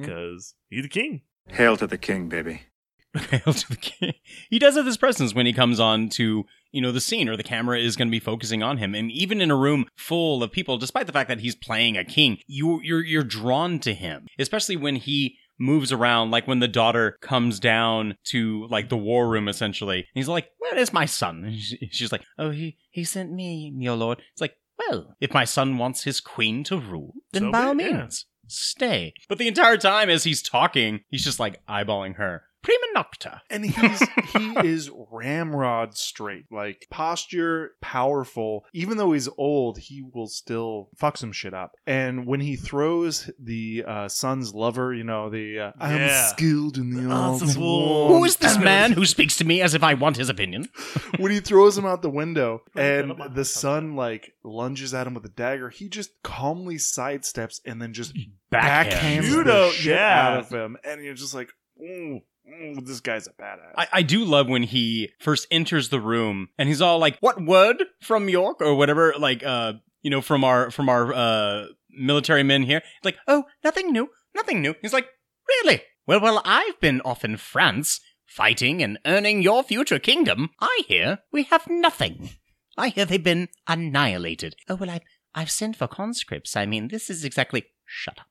because 0.00 0.54
he's 0.70 0.82
the 0.82 0.88
king. 0.88 1.22
Hail 1.48 1.76
to 1.76 1.86
the 1.86 1.98
king, 1.98 2.28
baby. 2.28 2.62
Hail 3.30 3.52
to 3.52 3.68
the 3.68 3.76
king. 3.76 4.14
He 4.50 4.58
does 4.58 4.76
have 4.76 4.84
this 4.84 4.96
presence 4.96 5.34
when 5.34 5.46
he 5.46 5.52
comes 5.52 5.78
on 5.78 6.08
to, 6.10 6.44
you 6.72 6.80
know, 6.80 6.90
the 6.90 7.00
scene 7.00 7.28
or 7.28 7.36
the 7.36 7.42
camera 7.44 7.78
is 7.78 7.96
going 7.96 8.08
to 8.08 8.12
be 8.12 8.18
focusing 8.20 8.62
on 8.62 8.78
him. 8.78 8.94
And 8.94 9.10
even 9.12 9.40
in 9.40 9.50
a 9.50 9.56
room 9.56 9.86
full 9.96 10.42
of 10.42 10.50
people, 10.50 10.78
despite 10.78 11.06
the 11.06 11.12
fact 11.12 11.28
that 11.28 11.40
he's 11.40 11.54
playing 11.54 11.96
a 11.96 12.04
king, 12.04 12.38
you, 12.46 12.80
you're, 12.82 13.04
you're 13.04 13.22
drawn 13.22 13.78
to 13.80 13.94
him, 13.94 14.26
especially 14.38 14.76
when 14.76 14.96
he 14.96 15.36
moves 15.56 15.92
around, 15.92 16.32
like 16.32 16.48
when 16.48 16.58
the 16.58 16.66
daughter 16.66 17.16
comes 17.20 17.60
down 17.60 18.16
to 18.24 18.66
like 18.68 18.88
the 18.88 18.96
war 18.96 19.28
room 19.28 19.46
essentially. 19.46 19.98
And 19.98 20.06
he's 20.14 20.26
like, 20.28 20.48
where 20.58 20.76
is 20.76 20.92
my 20.92 21.04
son? 21.06 21.44
And 21.44 21.56
she- 21.60 21.88
she's 21.92 22.10
like, 22.10 22.24
oh, 22.38 22.50
he, 22.50 22.76
he 22.90 23.04
sent 23.04 23.30
me, 23.32 23.72
your 23.78 23.94
lord. 23.94 24.20
It's 24.32 24.40
like, 24.40 24.56
well, 24.76 25.14
if 25.20 25.32
my 25.32 25.44
son 25.44 25.78
wants 25.78 26.02
his 26.02 26.20
queen 26.20 26.64
to 26.64 26.76
rule, 26.76 27.14
then 27.32 27.42
So 27.42 27.52
by 27.52 27.62
all 27.66 27.74
means, 27.74 28.26
stay. 28.46 29.14
But 29.28 29.38
the 29.38 29.48
entire 29.48 29.76
time 29.76 30.10
as 30.10 30.24
he's 30.24 30.42
talking, 30.42 31.00
he's 31.08 31.24
just 31.24 31.40
like 31.40 31.64
eyeballing 31.66 32.16
her. 32.16 32.44
Prima 32.64 32.86
nocta. 32.96 33.40
and 33.50 33.64
he's 33.66 34.00
he 34.32 34.54
is 34.68 34.90
ramrod 35.12 35.96
straight 35.96 36.46
like 36.50 36.86
posture 36.90 37.72
powerful 37.80 38.64
even 38.72 38.96
though 38.96 39.12
he's 39.12 39.28
old 39.38 39.78
he 39.78 40.02
will 40.14 40.26
still 40.26 40.88
fuck 40.96 41.16
some 41.16 41.30
shit 41.32 41.54
up 41.54 41.72
and 41.86 42.26
when 42.26 42.40
he 42.40 42.56
throws 42.56 43.30
the 43.38 43.84
uh, 43.86 44.08
son's 44.08 44.54
lover 44.54 44.92
you 44.94 45.04
know 45.04 45.28
the 45.30 45.58
uh, 45.58 45.72
i'm 45.78 45.98
Yeah. 45.98 46.26
skilled 46.28 46.76
in 46.78 46.90
the 46.90 47.10
arts 47.12 47.42
of 47.42 47.56
a 47.56 47.60
war 47.60 48.08
Who 48.18 48.24
is 48.24 48.36
this 48.36 48.58
man 48.72 48.92
who 48.92 49.04
speaks 49.06 49.36
to 49.36 49.44
me 49.44 49.60
as 49.60 49.74
if 49.74 49.82
I 49.82 49.94
want 49.94 50.16
his 50.16 50.28
opinion? 50.28 50.68
when 51.18 51.30
he 51.32 51.40
throws 51.40 51.76
him 51.78 51.84
out 51.86 52.02
the 52.02 52.10
window 52.10 52.62
and 52.74 53.12
the 53.34 53.44
son 53.44 53.94
like 53.96 54.32
lunges 54.42 54.94
at 54.94 55.06
him 55.06 55.14
with 55.14 55.24
a 55.24 55.28
dagger 55.28 55.68
he 55.70 55.88
just 55.88 56.10
calmly 56.22 56.76
sidesteps 56.76 57.60
and 57.64 57.80
then 57.80 57.92
just 57.92 58.16
Backhand. 58.50 59.24
backhands 59.24 59.28
Judo, 59.28 59.66
the 59.66 59.70
shit 59.72 59.96
yeah. 59.96 60.28
out 60.28 60.38
of 60.38 60.48
him 60.50 60.76
and 60.84 61.04
you're 61.04 61.14
just 61.14 61.34
like 61.34 61.50
ooh, 61.80 62.20
ooh, 62.48 62.80
this 62.82 63.00
guy's 63.00 63.26
a 63.26 63.30
badass 63.30 63.72
I, 63.76 63.88
I 63.92 64.02
do 64.02 64.24
love 64.24 64.48
when 64.48 64.62
he 64.62 65.10
first 65.18 65.46
enters 65.50 65.88
the 65.88 66.00
room 66.00 66.48
and 66.58 66.68
he's 66.68 66.80
all 66.80 66.98
like, 66.98 67.18
"What 67.20 67.44
word 67.44 67.84
from 68.00 68.28
York 68.28 68.60
or 68.60 68.74
whatever?" 68.74 69.14
Like, 69.18 69.44
uh, 69.44 69.74
you 70.02 70.10
know, 70.10 70.20
from 70.20 70.44
our 70.44 70.70
from 70.70 70.88
our 70.88 71.12
uh 71.12 71.66
military 71.96 72.42
men 72.42 72.62
here. 72.62 72.82
Like, 73.02 73.16
oh, 73.26 73.44
nothing 73.62 73.92
new, 73.92 74.08
nothing 74.34 74.60
new. 74.60 74.74
He's 74.82 74.92
like, 74.92 75.08
really? 75.48 75.82
Well, 76.06 76.20
well, 76.20 76.42
I've 76.44 76.78
been 76.80 77.00
off 77.02 77.24
in 77.24 77.36
France 77.36 78.00
fighting 78.26 78.82
and 78.82 78.98
earning 79.06 79.42
your 79.42 79.62
future 79.62 79.98
kingdom. 79.98 80.50
I 80.60 80.82
hear 80.86 81.20
we 81.32 81.44
have 81.44 81.68
nothing. 81.68 82.30
I 82.76 82.88
hear 82.88 83.04
they've 83.04 83.22
been 83.22 83.48
annihilated. 83.68 84.56
Oh 84.68 84.74
well, 84.74 84.90
I've 84.90 85.02
I've 85.34 85.50
sent 85.50 85.76
for 85.76 85.88
conscripts. 85.88 86.56
I 86.56 86.66
mean, 86.66 86.88
this 86.88 87.08
is 87.08 87.24
exactly 87.24 87.64
shut 87.86 88.18
up. 88.18 88.26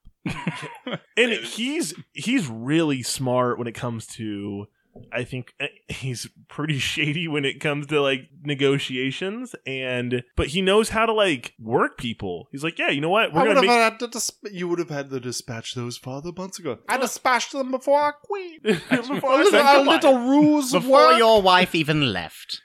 And 1.17 1.31
he's 1.31 1.93
he's 2.13 2.47
really 2.47 3.03
smart 3.03 3.57
when 3.57 3.67
it 3.67 3.73
comes 3.73 4.07
to 4.07 4.67
I 5.11 5.23
think 5.23 5.53
uh, 5.59 5.65
he's 5.87 6.29
pretty 6.47 6.77
shady 6.79 7.27
when 7.27 7.45
it 7.45 7.59
comes 7.59 7.87
to 7.87 8.01
like 8.01 8.29
negotiations 8.43 9.55
and 9.65 10.23
but 10.35 10.47
he 10.47 10.61
knows 10.61 10.89
how 10.89 11.05
to 11.05 11.13
like 11.13 11.53
work 11.59 11.97
people. 11.97 12.47
He's 12.51 12.63
like, 12.63 12.77
"Yeah, 12.77 12.89
you 12.89 13.01
know 13.01 13.09
what? 13.09 13.33
We're 13.33 13.41
would 13.41 13.55
going 13.55 13.55
have 13.55 13.63
to 13.63 13.67
make 13.67 13.91
had 13.91 13.99
to 13.99 14.07
dis- 14.07 14.31
you 14.51 14.67
would 14.67 14.79
have 14.79 14.89
had 14.89 15.09
to 15.09 15.19
dispatch 15.19 15.73
those 15.73 15.97
father 15.97 16.31
months 16.35 16.59
ago. 16.59 16.77
I 16.87 16.97
dispatched 16.97 17.51
them 17.53 17.71
before 17.71 17.99
our 17.99 18.13
queen. 18.13 18.59
Before 18.63 19.31
a 19.31 19.35
I 19.35 19.43
little, 19.43 19.59
a 19.61 19.83
little 19.89 20.17
ruse 20.19 20.71
Before 20.71 20.91
work. 21.09 21.17
your 21.17 21.41
wife 21.41 21.75
even 21.75 22.13
left. 22.13 22.61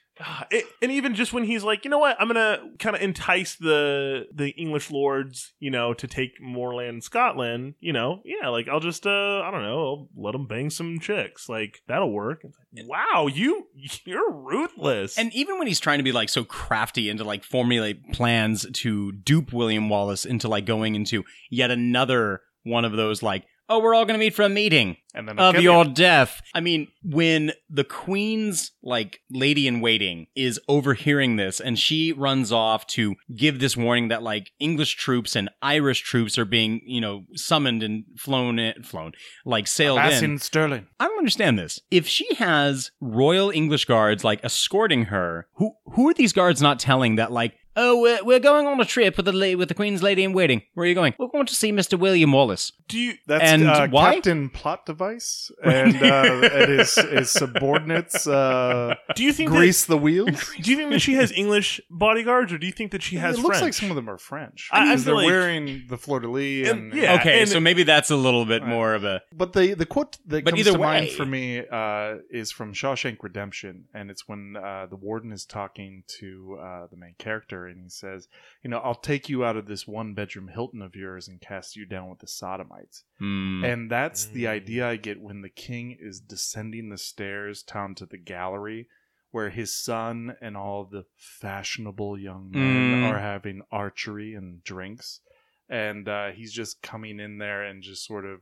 It- 0.50 0.64
and 0.82 0.90
even 0.92 1.14
just 1.14 1.32
when 1.32 1.44
he's 1.44 1.62
like, 1.64 1.84
you 1.84 1.90
know 1.90 1.98
what, 1.98 2.16
I'm 2.20 2.26
gonna 2.28 2.58
kind 2.78 2.96
of 2.96 3.02
entice 3.02 3.56
the 3.56 4.26
the 4.34 4.50
English 4.50 4.90
lords, 4.90 5.52
you 5.60 5.70
know, 5.70 5.94
to 5.94 6.06
take 6.06 6.40
more 6.40 6.74
land 6.74 6.96
in 6.96 7.00
Scotland. 7.00 7.74
You 7.80 7.92
know, 7.92 8.22
yeah, 8.24 8.48
like 8.48 8.68
I'll 8.68 8.80
just, 8.80 9.06
uh, 9.06 9.40
I 9.42 9.50
don't 9.50 9.62
know, 9.62 9.78
I'll 9.80 10.08
let 10.16 10.32
them 10.32 10.46
bang 10.46 10.70
some 10.70 10.98
chicks. 11.00 11.48
Like 11.48 11.82
that'll 11.86 12.12
work. 12.12 12.40
It's 12.44 12.56
like, 12.74 12.88
wow, 12.88 13.26
you 13.26 13.66
you're 14.04 14.32
ruthless. 14.32 15.18
And 15.18 15.32
even 15.34 15.58
when 15.58 15.66
he's 15.66 15.80
trying 15.80 15.98
to 15.98 16.04
be 16.04 16.12
like 16.12 16.28
so 16.28 16.44
crafty 16.44 17.08
and 17.10 17.18
to 17.18 17.24
like 17.24 17.44
formulate 17.44 18.12
plans 18.12 18.66
to 18.72 19.12
dupe 19.12 19.52
William 19.52 19.88
Wallace 19.88 20.24
into 20.24 20.48
like 20.48 20.66
going 20.66 20.94
into 20.94 21.24
yet 21.50 21.70
another 21.70 22.40
one 22.64 22.84
of 22.84 22.92
those 22.92 23.22
like, 23.22 23.44
oh, 23.68 23.80
we're 23.80 23.94
all 23.94 24.04
going 24.04 24.18
to 24.18 24.24
meet 24.24 24.34
for 24.34 24.42
a 24.42 24.48
meeting 24.48 24.96
and 25.14 25.28
then 25.28 25.38
of 25.38 25.56
your 25.56 25.84
you. 25.84 25.92
death. 25.92 26.40
I 26.54 26.60
mean, 26.60 26.88
when 27.02 27.52
the 27.68 27.84
queen's 27.84 28.72
like 28.82 29.20
lady 29.30 29.66
in 29.66 29.80
waiting 29.80 30.26
is 30.36 30.60
overhearing 30.68 31.36
this 31.36 31.60
and 31.60 31.78
she 31.78 32.12
runs 32.12 32.52
off 32.52 32.86
to 32.88 33.16
give 33.34 33.58
this 33.58 33.76
warning 33.76 34.08
that 34.08 34.22
like 34.22 34.52
English 34.58 34.96
troops 34.96 35.34
and 35.34 35.50
Irish 35.60 36.02
troops 36.02 36.38
are 36.38 36.44
being, 36.44 36.80
you 36.84 37.00
know, 37.00 37.24
summoned 37.34 37.82
and 37.82 38.04
flown 38.16 38.58
in, 38.58 38.82
flown, 38.82 39.12
like 39.44 39.66
sailed 39.66 39.98
in. 39.98 40.24
in 40.24 40.38
Stirling. 40.38 40.86
I 41.00 41.06
don't 41.06 41.18
understand 41.18 41.58
this. 41.58 41.80
If 41.90 42.06
she 42.06 42.34
has 42.36 42.90
royal 43.00 43.50
English 43.50 43.84
guards 43.86 44.24
like 44.24 44.44
escorting 44.44 45.06
her, 45.06 45.48
who 45.54 45.72
who 45.94 46.08
are 46.08 46.14
these 46.14 46.32
guards 46.32 46.62
not 46.62 46.78
telling 46.78 47.16
that 47.16 47.32
like, 47.32 47.54
oh, 47.80 48.00
we're, 48.00 48.22
we're 48.24 48.40
going 48.40 48.66
on 48.66 48.80
a 48.80 48.84
trip 48.84 49.16
with 49.16 49.26
the 49.26 49.32
la- 49.32 49.56
with 49.56 49.68
the 49.68 49.74
Queen's 49.74 50.02
lady 50.02 50.22
in 50.24 50.32
waiting. 50.32 50.62
Where 50.74 50.84
are 50.84 50.88
you 50.88 50.94
going? 50.94 51.14
We're 51.18 51.28
going 51.28 51.46
to 51.46 51.54
see 51.54 51.72
Mr. 51.72 51.98
William 51.98 52.32
Wallace. 52.32 52.72
Do 52.88 52.98
you? 52.98 53.14
That's 53.26 53.42
And 53.44 53.66
uh, 53.68 53.88
why? 53.88 54.14
Captain 54.14 54.50
Plot 54.50 54.84
Device, 54.86 55.50
and 55.64 55.96
uh, 56.02 56.48
and 56.52 56.70
his, 56.78 56.94
his 56.94 57.30
subordinates 57.30 58.26
uh, 58.26 58.94
do 59.14 59.22
you 59.24 59.32
think 59.32 59.50
grease 59.50 59.84
the 59.86 59.96
wheels. 59.98 60.52
do 60.60 60.70
you 60.70 60.76
think 60.76 60.90
that 60.90 61.00
she 61.00 61.14
has 61.14 61.32
English 61.32 61.80
bodyguards, 61.90 62.52
or 62.52 62.58
do 62.58 62.66
you 62.66 62.72
think 62.72 62.92
that 62.92 63.02
she 63.02 63.16
has? 63.16 63.36
it 63.38 63.42
looks 63.42 63.58
French? 63.58 63.62
like 63.62 63.74
some 63.74 63.90
of 63.90 63.96
them 63.96 64.08
are 64.10 64.18
French. 64.18 64.68
I- 64.72 64.78
I 64.78 64.84
because 64.92 65.04
feel 65.04 65.16
they're 65.16 65.24
like- 65.24 65.26
wearing 65.32 65.84
the 65.88 65.96
fleur 65.98 66.20
de 66.20 66.28
lis, 66.30 66.68
and, 66.68 66.92
And- 66.92 67.02
yeah, 67.02 67.14
okay, 67.16 67.40
and- 67.40 67.48
so 67.48 67.60
maybe 67.60 67.82
that's 67.82 68.10
a 68.10 68.16
little 68.16 68.44
bit 68.46 68.64
more 68.64 68.94
of 68.94 69.04
a. 69.04 69.22
But 69.32 69.52
the 69.52 69.74
the 69.74 69.86
quote 69.86 70.18
that 70.26 70.44
But 70.44 70.50
comes 70.54 70.60
either 70.66 70.72
to 70.72 70.78
mind 70.78 71.10
for 71.10 71.26
me 71.26 71.58
uh, 71.70 72.16
is 72.30 72.50
from 72.50 72.72
Shawshank 72.74 73.18
Redemption, 73.22 73.84
and 73.94 74.10
it's 74.10 74.26
when 74.26 74.56
uh, 74.56 74.86
the 74.88 74.96
warden 74.96 75.32
is 75.32 75.44
talking 75.44 76.04
to 76.20 76.58
uh, 76.60 76.86
the 76.90 76.96
main 76.96 77.14
character, 77.18 77.67
and 77.68 77.80
he 77.80 77.88
says, 77.88 78.28
"You 78.62 78.70
know, 78.70 78.78
I'll 78.78 78.94
take 78.94 79.28
you 79.28 79.44
out 79.44 79.56
of 79.56 79.66
this 79.66 79.86
one 79.86 80.14
bedroom 80.14 80.48
Hilton 80.48 80.82
of 80.82 80.96
yours 80.96 81.28
and 81.28 81.40
cast 81.40 81.76
you 81.76 81.86
down 81.86 82.08
with 82.10 82.18
the 82.18 82.26
sodomites." 82.26 83.04
Hmm. 83.18 83.64
And 83.64 83.90
that's 83.90 84.26
the 84.26 84.46
idea 84.46 84.88
I 84.88 84.96
get 84.96 85.20
when 85.20 85.42
the 85.42 85.48
king 85.48 85.96
is 85.98 86.20
descending 86.20 86.88
the 86.88 86.98
stairs 86.98 87.62
down 87.62 87.94
to 87.96 88.06
the 88.06 88.18
gallery, 88.18 88.88
where 89.30 89.50
his 89.50 89.74
son 89.74 90.36
and 90.40 90.56
all 90.56 90.84
the 90.84 91.04
fashionable 91.16 92.18
young 92.18 92.50
men 92.50 93.02
Mm. 93.02 93.10
are 93.12 93.18
having 93.18 93.62
archery 93.70 94.34
and 94.34 94.62
drinks. 94.64 95.20
And 95.68 96.08
uh, 96.08 96.30
he's 96.30 96.52
just 96.52 96.80
coming 96.82 97.20
in 97.20 97.38
there 97.38 97.62
and 97.62 97.82
just 97.82 98.06
sort 98.06 98.24
of, 98.24 98.40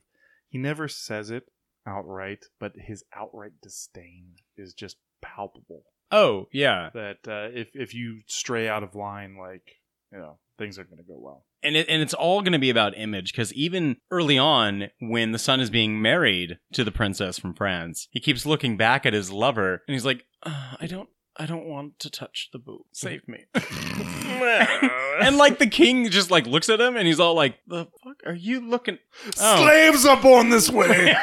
he 0.49 0.59
never 0.59 0.87
says 0.87 1.31
it 1.31 1.51
outright, 1.85 2.47
but 2.61 2.77
his 2.77 3.05
outright 3.13 3.61
disdain 3.61 4.37
is 4.57 4.75
just 4.75 4.97
palpable. 5.21 5.85
Oh 6.11 6.47
yeah, 6.53 6.91
That 6.95 7.19
uh, 7.27 7.49
if, 7.53 7.69
if 7.75 7.95
you 7.95 8.21
stray 8.27 8.69
out 8.69 8.83
of 8.83 8.95
line, 8.95 9.37
like, 9.37 9.63
you 10.13 10.19
know, 10.19 10.39
things 10.59 10.79
aren't 10.79 10.91
going 10.91 11.03
to 11.03 11.09
go 11.09 11.19
well. 11.19 11.45
and 11.63 11.77
it, 11.77 11.89
and 11.89 12.01
it's 12.01 12.15
all 12.15 12.41
going 12.43 12.53
to 12.53 12.59
be 12.59 12.71
about 12.71 12.97
image 12.97 13.33
because 13.33 13.53
even 13.55 13.97
early 14.11 14.39
on, 14.39 14.91
when 15.01 15.33
the 15.33 15.39
son 15.39 15.61
is 15.61 15.69
being 15.71 16.01
married 16.01 16.59
to 16.73 16.85
the 16.85 16.93
princess 16.93 17.39
from 17.39 17.55
France, 17.55 18.07
he 18.11 18.21
keeps 18.21 18.47
looking 18.47 18.77
back 18.77 19.05
at 19.05 19.13
his 19.13 19.31
lover 19.33 19.83
and 19.89 19.95
he's 19.95 20.05
like, 20.05 20.25
"Uh, 20.45 20.75
"I 20.81 20.87
don't, 20.87 21.09
I 21.37 21.45
don't 21.47 21.67
want 21.67 21.99
to 21.99 22.09
touch 22.11 22.51
the 22.53 22.59
boot. 22.61 22.85
Save 22.93 23.27
me. 23.27 23.45
and 23.55 25.37
like 25.39 25.59
the 25.59 25.67
king 25.67 26.09
just 26.11 26.31
like 26.31 26.47
looks 26.47 26.69
at 26.69 26.81
him 26.81 26.97
and 26.97 27.07
he's 27.07 27.21
all 27.21 27.35
like, 27.35 27.57
"The 27.67 27.87
fuck 28.05 28.23
are 28.25 28.35
you 28.35 28.61
looking?" 28.61 28.99
Oh. 29.41 29.57
Slaves 29.65 30.07
are 30.07 30.21
born 30.23 30.51
this 30.51 30.71
way. 30.71 31.15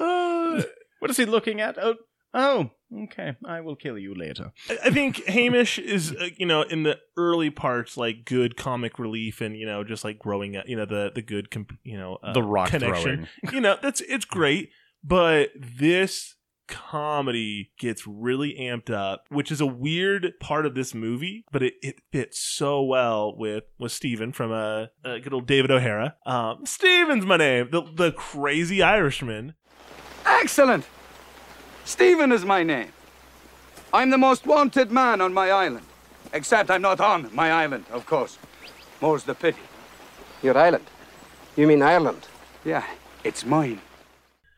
Uh, 0.00 0.62
what 1.02 1.10
is 1.10 1.16
he 1.16 1.24
looking 1.24 1.60
at? 1.60 1.76
Oh, 1.82 1.96
oh, 2.32 2.70
okay. 3.04 3.34
I 3.44 3.60
will 3.60 3.74
kill 3.74 3.98
you 3.98 4.14
later. 4.14 4.52
I 4.70 4.78
I 4.84 4.90
think 4.90 5.24
Hamish 5.24 5.80
is, 5.80 6.12
uh, 6.12 6.28
you 6.36 6.46
know, 6.46 6.62
in 6.62 6.84
the 6.84 7.00
early 7.16 7.50
parts, 7.50 7.96
like 7.96 8.24
good 8.24 8.56
comic 8.56 9.00
relief 9.00 9.40
and 9.40 9.56
you 9.56 9.66
know, 9.66 9.82
just 9.82 10.04
like 10.04 10.20
growing 10.20 10.56
up, 10.56 10.68
you 10.68 10.76
know, 10.76 10.86
the 10.86 11.10
the 11.12 11.20
good, 11.20 11.50
comp- 11.50 11.76
you 11.82 11.98
know, 11.98 12.18
uh, 12.22 12.34
The 12.34 12.42
rock 12.44 12.68
connection. 12.68 13.26
you 13.52 13.60
know, 13.60 13.76
that's 13.82 14.00
it's 14.02 14.24
great, 14.24 14.70
but 15.02 15.50
this 15.56 16.36
comedy 16.68 17.72
gets 17.80 18.06
really 18.06 18.54
amped 18.60 18.90
up, 18.90 19.24
which 19.28 19.50
is 19.50 19.60
a 19.60 19.66
weird 19.66 20.34
part 20.38 20.64
of 20.64 20.76
this 20.76 20.94
movie, 20.94 21.44
but 21.50 21.64
it, 21.64 21.74
it 21.82 21.96
fits 22.12 22.38
so 22.38 22.80
well 22.80 23.36
with 23.36 23.64
with 23.76 23.90
Steven 23.90 24.30
from 24.30 24.52
uh, 24.52 24.86
uh 25.04 25.18
good 25.18 25.34
old 25.34 25.48
David 25.48 25.72
O'Hara. 25.72 26.14
Um, 26.24 26.64
Steven's 26.64 27.26
my 27.26 27.38
name, 27.38 27.70
the 27.72 27.82
the 27.82 28.12
crazy 28.12 28.82
Irishman. 28.82 29.54
Excellent! 30.40 30.84
Stephen 31.84 32.32
is 32.32 32.44
my 32.44 32.62
name. 32.62 32.92
I'm 33.92 34.10
the 34.10 34.18
most 34.18 34.46
wanted 34.46 34.90
man 34.90 35.20
on 35.20 35.32
my 35.34 35.50
island. 35.50 35.86
Except 36.32 36.70
I'm 36.70 36.82
not 36.82 37.00
on 37.00 37.28
my 37.34 37.50
island, 37.52 37.84
of 37.90 38.06
course. 38.06 38.38
More's 39.00 39.24
the 39.24 39.34
pity. 39.34 39.58
Your 40.42 40.56
island? 40.56 40.84
You 41.56 41.66
mean 41.66 41.82
Ireland? 41.82 42.26
Yeah, 42.64 42.84
it's 43.24 43.44
mine. 43.44 43.80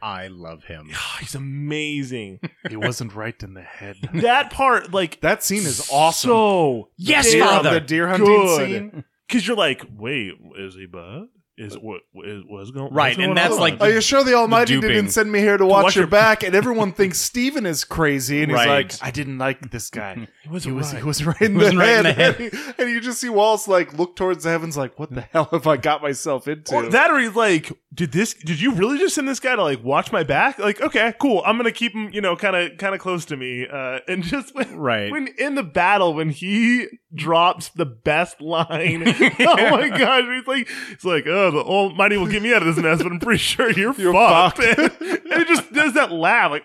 I 0.00 0.28
love 0.28 0.64
him. 0.64 0.90
He's 1.20 1.34
amazing. 1.34 2.40
he 2.68 2.76
wasn't 2.76 3.14
right 3.14 3.42
in 3.42 3.54
the 3.54 3.62
head. 3.62 3.96
that 4.14 4.50
part, 4.50 4.92
like 4.92 5.20
that 5.22 5.42
scene 5.42 5.62
is 5.64 5.88
awesome. 5.90 6.28
So 6.28 6.88
Yes, 6.96 7.30
deer, 7.32 7.44
Father! 7.44 7.70
The 7.74 7.80
deer 7.80 8.08
hunting 8.08 8.26
good. 8.26 8.68
scene. 8.68 9.04
Because 9.26 9.46
you're 9.48 9.56
like, 9.56 9.82
wait, 9.96 10.34
is 10.56 10.74
he 10.74 10.86
bad? 10.86 11.24
Is 11.56 11.78
what 11.78 12.00
is 12.24 12.42
what's 12.48 12.72
going 12.72 12.92
Right, 12.92 13.16
and 13.16 13.36
that's 13.36 13.54
on? 13.54 13.60
like 13.60 13.76
oh, 13.80 13.84
Are 13.84 13.90
you 13.90 14.00
sure 14.00 14.24
the 14.24 14.34
Almighty 14.34 14.74
duping. 14.74 14.88
didn't 14.90 15.10
send 15.10 15.30
me 15.30 15.38
here 15.38 15.56
to 15.56 15.64
watch, 15.64 15.84
watch 15.84 15.94
your 15.94 16.02
your- 16.02 16.10
back? 16.10 16.42
And 16.44 16.52
everyone 16.52 16.90
thinks 16.90 17.20
Steven 17.20 17.64
is 17.64 17.84
crazy, 17.84 18.42
and 18.42 18.50
he's 18.50 18.66
like, 18.66 18.92
"I 19.00 19.12
didn't 19.12 19.38
like 19.38 19.70
this 19.70 19.88
guy. 19.88 20.26
He 20.44 20.50
wasn't 20.50 20.76
was, 20.76 20.92
right. 20.92 21.02
he 21.02 21.06
was 21.08 21.24
right 21.24 21.40
in, 21.40 21.54
the, 21.54 21.58
wasn't 21.60 21.78
right 21.78 21.96
in 21.96 22.02
the 22.04 22.12
head. 22.14 22.40
And, 22.40 22.52
he- 22.52 22.58
and 22.82 22.90
you 22.90 23.00
just 23.00 23.18
see 23.20 23.30
Wallace 23.30 23.66
like 23.66 23.96
look 23.98 24.14
towards 24.14 24.44
the 24.44 24.50
heavens, 24.50 24.76
like, 24.76 24.98
"What 24.98 25.10
the 25.10 25.22
hell 25.22 25.48
have 25.52 25.66
I 25.66 25.76
got 25.78 26.02
myself 26.02 26.46
into?" 26.46 26.74
Or 26.74 26.86
that 26.90 27.10
or 27.10 27.18
he's 27.18 27.34
like, 27.34 27.72
did 27.94 28.12
this? 28.12 28.34
Did 28.34 28.60
you 28.60 28.72
really 28.72 28.98
just 28.98 29.14
send 29.14 29.26
this 29.26 29.40
guy 29.40 29.56
to 29.56 29.62
like 29.62 29.82
watch 29.82 30.12
my 30.12 30.22
back? 30.22 30.58
Like, 30.58 30.80
okay, 30.82 31.14
cool. 31.18 31.42
I'm 31.46 31.56
gonna 31.56 31.72
keep 31.72 31.92
him, 31.94 32.10
you 32.12 32.20
know, 32.20 32.36
kind 32.36 32.54
of, 32.56 32.76
kind 32.78 32.94
of 32.94 33.00
close 33.00 33.24
to 33.26 33.36
me. 33.38 33.66
Uh, 33.66 34.00
and 34.08 34.22
just 34.22 34.54
when, 34.54 34.76
Right. 34.76 35.10
when 35.10 35.28
in 35.38 35.54
the 35.54 35.62
battle, 35.62 36.12
when 36.12 36.28
he 36.30 36.88
drops 37.14 37.70
the 37.70 37.86
best 37.86 38.40
line, 38.40 39.04
oh 39.40 39.70
my 39.70 39.88
gosh, 39.88 40.24
he's 40.24 40.46
like, 40.46 40.68
he's 40.90 41.04
like, 41.04 41.24
oh, 41.26 41.50
the 41.52 41.60
Almighty 41.62 42.16
will 42.16 42.26
get 42.26 42.42
me 42.42 42.52
out 42.52 42.60
of 42.60 42.66
this 42.74 42.82
mess, 42.82 43.02
but 43.02 43.10
I'm 43.12 43.20
pretty 43.20 43.38
sure 43.38 43.70
you're, 43.70 43.94
You're 43.94 44.12
fucked. 44.12 44.58
fucked. 44.62 45.00
and 45.00 45.32
he 45.38 45.44
just 45.44 45.72
does 45.72 45.94
that 45.94 46.10
laugh, 46.12 46.50
like, 46.50 46.64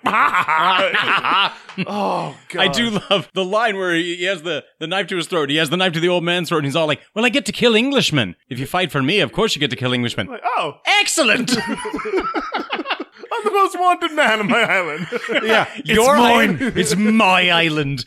oh 1.88 2.36
god, 2.50 2.62
I 2.62 2.68
do 2.68 2.90
love 3.10 3.30
the 3.34 3.46
line 3.46 3.69
where 3.78 3.94
he 3.96 4.16
he 4.18 4.24
has 4.26 4.42
the, 4.44 4.64
the 4.80 4.88
knife 4.88 5.08
to 5.08 5.18
his 5.18 5.28
throat. 5.28 5.50
He 5.50 5.58
has 5.58 5.70
the 5.70 5.78
knife 5.78 5.94
to 5.94 6.00
the 6.00 6.10
old 6.10 6.24
man's 6.24 6.50
throat, 6.50 6.60
and 6.60 6.66
he's 6.66 6.76
all 6.76 6.88
like, 6.88 7.02
Well, 7.14 7.26
I 7.26 7.30
get 7.30 7.46
to 7.48 7.52
kill 7.52 7.76
Englishmen. 7.76 8.36
If 8.50 8.60
you 8.60 8.66
fight 8.66 8.92
for 8.92 9.02
me, 9.04 9.20
of 9.20 9.32
course 9.32 9.56
you 9.56 9.60
get 9.60 9.70
to 9.70 9.76
kill 9.76 9.94
Englishmen. 9.94 10.28
Like, 10.28 10.42
oh, 10.44 10.74
Excellent! 11.02 11.52
I'm 13.32 13.44
the 13.46 13.52
most 13.52 13.80
wanted 13.80 14.12
man 14.14 14.40
on 14.40 14.48
my 14.50 14.62
island. 14.62 15.08
yeah, 15.44 15.70
Your 15.86 16.18
mine. 16.18 16.58
island. 16.58 16.78
It's 16.78 16.96
my 16.96 17.50
island. 17.50 18.06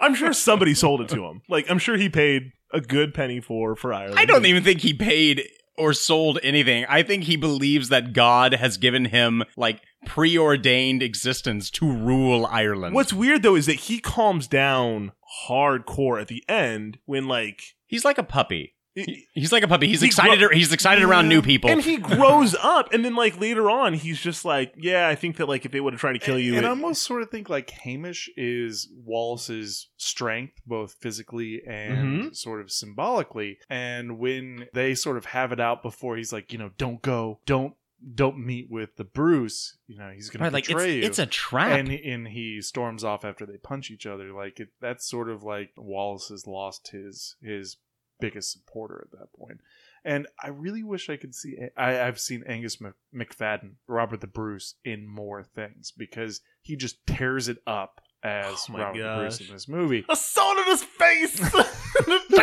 I'm 0.00 0.14
sure 0.14 0.32
somebody 0.32 0.74
sold 0.74 1.00
it 1.02 1.08
to 1.10 1.24
him. 1.24 1.42
Like 1.48 1.70
I'm 1.70 1.78
sure 1.78 1.96
he 1.96 2.08
paid 2.08 2.52
a 2.72 2.80
good 2.80 3.14
penny 3.14 3.40
for 3.40 3.76
for 3.76 3.92
Ireland. 3.92 4.18
I 4.18 4.24
don't 4.24 4.46
even 4.46 4.64
think 4.64 4.80
he 4.80 4.92
paid 4.94 5.42
or 5.78 5.92
sold 5.92 6.38
anything. 6.42 6.86
I 6.88 7.02
think 7.02 7.24
he 7.24 7.36
believes 7.36 7.90
that 7.90 8.12
God 8.12 8.54
has 8.54 8.76
given 8.78 9.04
him 9.04 9.44
like 9.56 9.82
preordained 10.06 11.02
existence 11.02 11.70
to 11.72 11.86
rule 11.90 12.46
Ireland. 12.46 12.94
What's 12.94 13.12
weird 13.12 13.42
though 13.42 13.56
is 13.56 13.66
that 13.66 13.74
he 13.74 13.98
calms 13.98 14.46
down 14.48 15.12
hardcore 15.48 16.20
at 16.20 16.28
the 16.28 16.42
end 16.48 16.98
when 17.04 17.26
like 17.28 17.60
He's 17.86 18.04
like 18.04 18.18
a 18.18 18.22
puppy. 18.24 18.72
He- 18.94 19.26
He's 19.34 19.52
like 19.52 19.62
a 19.62 19.68
puppy. 19.68 19.86
He's 19.88 20.00
He 20.00 20.06
excited. 20.06 20.38
gro- 20.38 20.48
he's 20.56 20.72
excited 20.72 21.04
around 21.04 21.28
new 21.28 21.42
people. 21.42 21.68
and 21.68 21.82
he 21.82 21.96
grows 22.14 22.54
up 22.62 22.94
and 22.94 23.04
then 23.04 23.14
like 23.14 23.38
later 23.38 23.68
on 23.70 23.92
he's 23.92 24.18
just 24.18 24.44
like 24.46 24.72
yeah 24.78 25.06
I 25.06 25.14
think 25.14 25.36
that 25.36 25.46
like 25.48 25.66
if 25.66 25.72
they 25.72 25.80
would 25.80 25.92
have 25.92 26.00
tried 26.00 26.14
to 26.14 26.18
kill 26.18 26.38
you 26.38 26.54
and 26.56 26.64
it- 26.64 26.68
I 26.68 26.70
almost 26.70 27.02
sort 27.02 27.20
of 27.22 27.28
think 27.30 27.50
like 27.50 27.68
Hamish 27.70 28.30
is 28.38 28.88
Wallace's 29.04 29.90
strength, 29.98 30.54
both 30.66 30.96
physically 31.00 31.60
and 31.68 32.22
Mhm. 32.30 32.36
sort 32.36 32.62
of 32.62 32.70
symbolically. 32.72 33.58
And 33.68 34.18
when 34.18 34.66
they 34.72 34.94
sort 34.94 35.18
of 35.18 35.26
have 35.26 35.52
it 35.52 35.60
out 35.60 35.82
before 35.82 36.16
he's 36.16 36.32
like, 36.32 36.50
you 36.52 36.58
know, 36.58 36.70
don't 36.78 37.02
go, 37.02 37.40
don't 37.44 37.74
don't 38.14 38.38
meet 38.38 38.70
with 38.70 38.96
the 38.96 39.04
Bruce. 39.04 39.76
You 39.86 39.98
know, 39.98 40.10
he's 40.14 40.30
going 40.30 40.42
Right, 40.42 40.48
to 40.50 40.54
like 40.54 40.64
it's, 40.64 40.68
betray 40.72 40.96
you. 40.98 41.02
it's 41.02 41.18
a 41.18 41.26
trap. 41.26 41.78
and 41.78 41.88
he, 41.88 42.10
and 42.10 42.28
he 42.28 42.60
storms 42.62 43.02
off 43.04 43.24
after 43.24 43.44
they 43.46 43.56
punch 43.56 43.90
each 43.90 44.06
other. 44.06 44.32
Like 44.32 44.60
it, 44.60 44.68
that's 44.80 45.08
sort 45.08 45.28
of 45.28 45.42
like 45.42 45.70
Wallace 45.76 46.28
has 46.28 46.46
lost 46.46 46.88
his 46.92 47.36
his 47.42 47.76
biggest 48.20 48.52
supporter 48.52 49.06
at 49.12 49.18
that 49.18 49.32
point. 49.38 49.60
And 50.04 50.28
I 50.40 50.48
really 50.50 50.84
wish 50.84 51.10
I 51.10 51.16
could 51.16 51.34
see. 51.34 51.56
I, 51.76 52.00
I've 52.00 52.20
seen 52.20 52.44
Angus 52.46 52.78
Macfadyen, 53.12 53.72
Robert 53.88 54.20
the 54.20 54.28
Bruce, 54.28 54.74
in 54.84 55.08
more 55.08 55.42
things 55.42 55.92
because 55.96 56.40
he 56.62 56.76
just 56.76 57.04
tears 57.06 57.48
it 57.48 57.58
up 57.66 58.00
as 58.22 58.66
Oh 58.70 58.74
Robert 58.78 59.02
the 59.02 59.14
Bruce 59.18 59.40
in 59.40 59.48
this 59.52 59.66
movie. 59.68 60.04
a 60.08 60.14
sword 60.16 60.58
in 60.58 60.64
his 60.66 60.84
face 60.84 61.36
took 61.50 61.66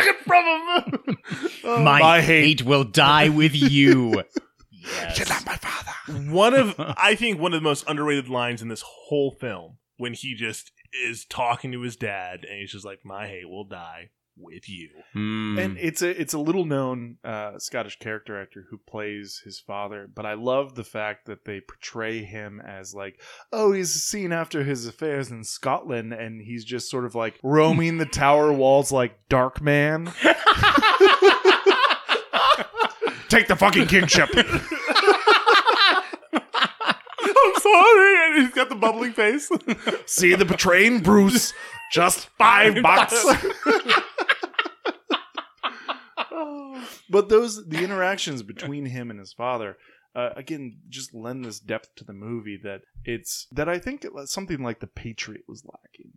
it 0.06 0.16
from 0.26 0.44
him 0.44 1.16
Oh, 1.64 1.80
my, 1.82 1.98
my 2.00 2.20
hate. 2.20 2.60
hate. 2.60 2.62
will 2.62 2.84
die 2.84 3.30
with 3.30 3.54
you. 3.54 4.22
yes. 4.84 5.46
my 5.46 5.56
father. 5.56 6.18
one 6.30 6.54
of 6.54 6.74
I 6.78 7.14
think 7.14 7.38
one 7.38 7.52
of 7.52 7.60
the 7.60 7.68
most 7.68 7.84
underrated 7.88 8.28
lines 8.28 8.62
in 8.62 8.68
this 8.68 8.82
whole 8.86 9.30
film 9.32 9.78
when 9.96 10.14
he 10.14 10.34
just 10.34 10.72
is 11.04 11.24
talking 11.24 11.72
to 11.72 11.80
his 11.80 11.96
dad 11.96 12.44
and 12.48 12.60
he's 12.60 12.72
just 12.72 12.84
like 12.84 13.00
my 13.04 13.26
hate 13.26 13.48
will 13.48 13.64
die 13.64 14.10
with 14.36 14.68
you 14.68 14.88
Hmm. 15.12 15.58
And 15.58 15.78
it's 15.78 16.02
a 16.02 16.20
it's 16.20 16.34
a 16.34 16.38
little 16.38 16.64
known 16.64 17.18
uh, 17.22 17.58
Scottish 17.58 18.00
character 18.00 18.40
actor 18.40 18.64
who 18.68 18.78
plays 18.78 19.40
his 19.44 19.60
father, 19.60 20.08
but 20.12 20.26
I 20.26 20.34
love 20.34 20.74
the 20.74 20.82
fact 20.82 21.26
that 21.26 21.44
they 21.44 21.60
portray 21.60 22.24
him 22.24 22.60
as 22.60 22.94
like, 22.94 23.20
oh, 23.52 23.72
he's 23.72 23.92
seen 23.92 24.32
after 24.32 24.64
his 24.64 24.86
affairs 24.86 25.30
in 25.30 25.44
Scotland, 25.44 26.12
and 26.12 26.42
he's 26.42 26.64
just 26.64 26.90
sort 26.90 27.04
of 27.04 27.14
like 27.14 27.38
roaming 27.44 27.98
the 27.98 28.06
tower 28.06 28.52
walls 28.52 28.90
like 28.90 29.28
Dark 29.28 29.62
Man. 29.62 30.06
Take 33.34 33.48
the 33.48 33.56
fucking 33.56 33.88
kingship. 33.88 34.28
I'm 34.36 34.44
sorry 37.60 38.26
and 38.26 38.42
he's 38.42 38.54
got 38.54 38.68
the 38.68 38.76
bubbling 38.76 39.12
face 39.12 39.50
See 40.06 40.36
the 40.36 40.44
betraying 40.44 41.00
Bruce. 41.00 41.52
Just 41.90 42.28
five 42.38 42.80
bucks. 42.80 43.24
but 47.10 47.28
those 47.28 47.66
the 47.66 47.82
interactions 47.82 48.44
between 48.44 48.86
him 48.86 49.10
and 49.10 49.18
his 49.18 49.32
father 49.32 49.78
uh, 50.14 50.30
again 50.36 50.76
just 50.88 51.12
lend 51.12 51.44
this 51.44 51.58
depth 51.58 51.92
to 51.96 52.04
the 52.04 52.12
movie 52.12 52.60
that 52.62 52.82
it's 53.04 53.48
that 53.50 53.68
i 53.68 53.80
think 53.80 54.04
it, 54.04 54.12
something 54.26 54.62
like 54.62 54.78
the 54.78 54.86
patriot 54.86 55.42
was 55.48 55.64
lacking 55.64 56.12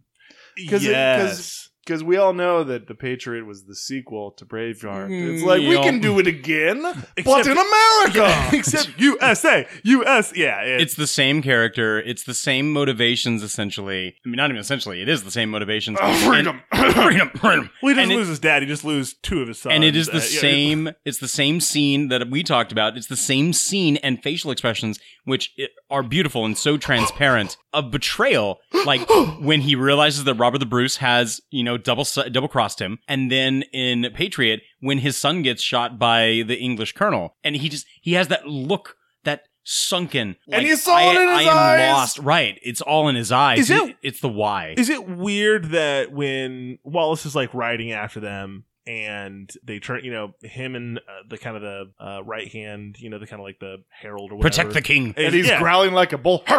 because 0.55 0.83
yes 0.83 1.69
because 1.87 2.03
we 2.03 2.17
all 2.17 2.33
know 2.33 2.65
that 2.65 2.87
the 2.87 2.93
Patriot 2.95 3.45
was 3.45 3.63
the 3.63 3.73
sequel 3.75 4.31
to 4.31 4.45
Braveheart. 4.45 5.09
It's 5.09 5.41
Mm, 5.41 5.45
like 5.45 5.61
we 5.61 5.77
can 5.77 5.99
do 6.01 6.19
it 6.19 6.27
again, 6.27 6.81
but 7.23 7.47
in 7.47 7.57
America. 7.57 8.49
except 8.53 8.89
USA 8.99 9.65
US 9.83 10.33
yeah 10.35 10.61
it- 10.63 10.81
It's 10.81 10.95
the 10.95 11.07
same 11.07 11.41
character. 11.41 11.97
It's 11.99 12.23
the 12.23 12.33
same 12.33 12.73
motivations, 12.73 13.41
essentially. 13.41 14.15
I 14.25 14.29
mean, 14.29 14.35
not 14.35 14.49
even 14.49 14.59
essentially. 14.59 15.01
It 15.01 15.07
is 15.07 15.23
the 15.23 15.31
same 15.31 15.49
motivations. 15.49 15.97
Oh, 16.01 16.13
freedom. 16.29 16.61
And- 16.71 16.93
freedom. 16.93 17.29
Freedom. 17.29 17.69
well 17.81 17.89
he 17.89 17.95
doesn't 17.95 18.03
and 18.03 18.11
it- 18.11 18.15
lose 18.17 18.27
his 18.27 18.39
dad 18.39 18.61
he 18.63 18.67
just 18.67 18.83
loses 18.83 19.13
two 19.23 19.41
of 19.41 19.47
his 19.47 19.59
sons 19.61 19.73
and 19.73 19.83
it 19.85 19.95
is 19.95 20.07
the 20.07 20.13
Uh, 20.17 20.29
yeah. 20.29 20.39
same. 20.41 20.89
It's 21.05 21.19
the 21.19 21.27
same 21.27 21.61
scene 21.61 22.09
that 22.09 22.29
we 22.29 22.43
talked 22.43 22.71
about. 22.73 22.97
It's 22.97 23.07
the 23.07 23.15
same 23.15 23.53
scene 23.53 23.95
and 23.97 24.21
facial 24.21 24.51
expressions, 24.51 24.99
which 25.23 25.55
are 25.89 26.03
beautiful 26.03 26.43
and 26.45 26.57
so 26.57 26.75
transparent 26.77 27.55
of 27.73 27.91
betrayal. 27.91 28.59
Like 28.85 29.07
when 29.39 29.61
he 29.61 29.75
realizes 29.75 30.25
that 30.25 30.33
Robert 30.35 30.57
the 30.59 30.65
Bruce 30.65 30.97
has, 30.97 31.39
you 31.51 31.63
know, 31.63 31.76
double 31.77 32.05
double 32.31 32.47
crossed 32.47 32.79
him, 32.79 32.99
and 33.07 33.31
then 33.31 33.63
in 33.73 34.07
Patriot 34.13 34.61
when 34.79 34.99
his 34.99 35.17
son 35.17 35.41
gets 35.41 35.61
shot 35.61 35.97
by 35.99 36.43
the 36.45 36.55
English 36.57 36.93
colonel, 36.93 37.35
and 37.43 37.55
he 37.55 37.69
just 37.69 37.85
he 38.01 38.13
has 38.13 38.27
that 38.29 38.47
look 38.47 38.95
that 39.23 39.43
sunken 39.63 40.37
And 40.47 40.61
like, 40.63 40.67
you 40.67 40.77
saw 40.77 40.95
I, 40.95 41.01
in 41.11 41.17
I 41.29 41.39
his 41.39 41.47
am 41.49 41.57
eyes. 41.57 41.91
lost. 41.93 42.19
Right. 42.19 42.57
It's 42.63 42.79
all 42.81 43.09
in 43.09 43.15
his 43.17 43.31
eyes. 43.33 43.59
Is 43.59 43.69
it- 43.69 43.97
it's 44.01 44.21
the 44.21 44.29
why. 44.29 44.75
Is 44.77 44.89
it 44.89 45.07
weird 45.07 45.65
that 45.71 46.11
when 46.13 46.79
Wallace 46.83 47.25
is 47.25 47.35
like 47.35 47.53
riding 47.53 47.91
after 47.91 48.21
them 48.21 48.63
and 48.87 49.51
they 49.63 49.79
turn, 49.79 50.03
you 50.03 50.11
know, 50.11 50.33
him 50.41 50.75
and 50.75 50.97
uh, 50.99 51.01
the 51.29 51.37
kind 51.37 51.55
of 51.57 51.61
the 51.61 51.91
uh, 51.99 52.23
right 52.23 52.47
hand, 52.51 52.95
you 52.99 53.09
know, 53.09 53.19
the 53.19 53.27
kind 53.27 53.39
of 53.41 53.45
like 53.45 53.59
the 53.59 53.83
herald 53.89 54.31
or 54.31 54.35
whatever. 54.37 54.49
Protect 54.49 54.73
the 54.73 54.81
king. 54.81 55.13
And 55.17 55.33
he's 55.35 55.47
Yeah. 55.47 55.59
growling 55.59 55.93
like 55.93 56.13
a 56.13 56.17
bull. 56.17 56.43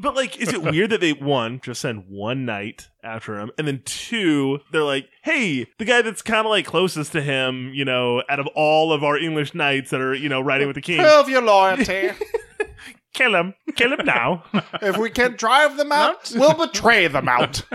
But 0.00 0.14
like, 0.14 0.38
is 0.38 0.52
it 0.52 0.62
weird 0.62 0.90
that 0.90 1.00
they 1.00 1.12
one 1.12 1.60
just 1.64 1.80
send 1.80 2.04
one 2.08 2.44
knight 2.44 2.88
after 3.02 3.38
him, 3.40 3.50
and 3.58 3.66
then 3.66 3.82
two, 3.84 4.60
they're 4.70 4.84
like, 4.84 5.08
"Hey, 5.22 5.66
the 5.78 5.84
guy 5.84 6.02
that's 6.02 6.22
kind 6.22 6.46
of 6.46 6.50
like 6.50 6.66
closest 6.66 7.12
to 7.12 7.22
him, 7.22 7.72
you 7.74 7.84
know, 7.84 8.22
out 8.28 8.38
of 8.38 8.46
all 8.54 8.92
of 8.92 9.02
our 9.02 9.16
English 9.16 9.54
knights 9.54 9.90
that 9.90 10.00
are, 10.00 10.14
you 10.14 10.28
know, 10.28 10.40
riding 10.40 10.66
with 10.68 10.74
the 10.76 10.82
king, 10.82 11.00
Prove 11.00 11.28
your 11.28 11.42
loyalty. 11.42 12.10
kill 13.18 13.34
him, 13.34 13.54
kill 13.76 13.92
him 13.92 14.06
now." 14.06 14.44
if 14.82 14.96
we 14.96 15.10
can't 15.10 15.36
drive 15.36 15.76
them 15.76 15.92
out, 15.92 16.32
we'll 16.34 16.54
betray 16.54 17.06
them 17.08 17.28
out. 17.28 17.62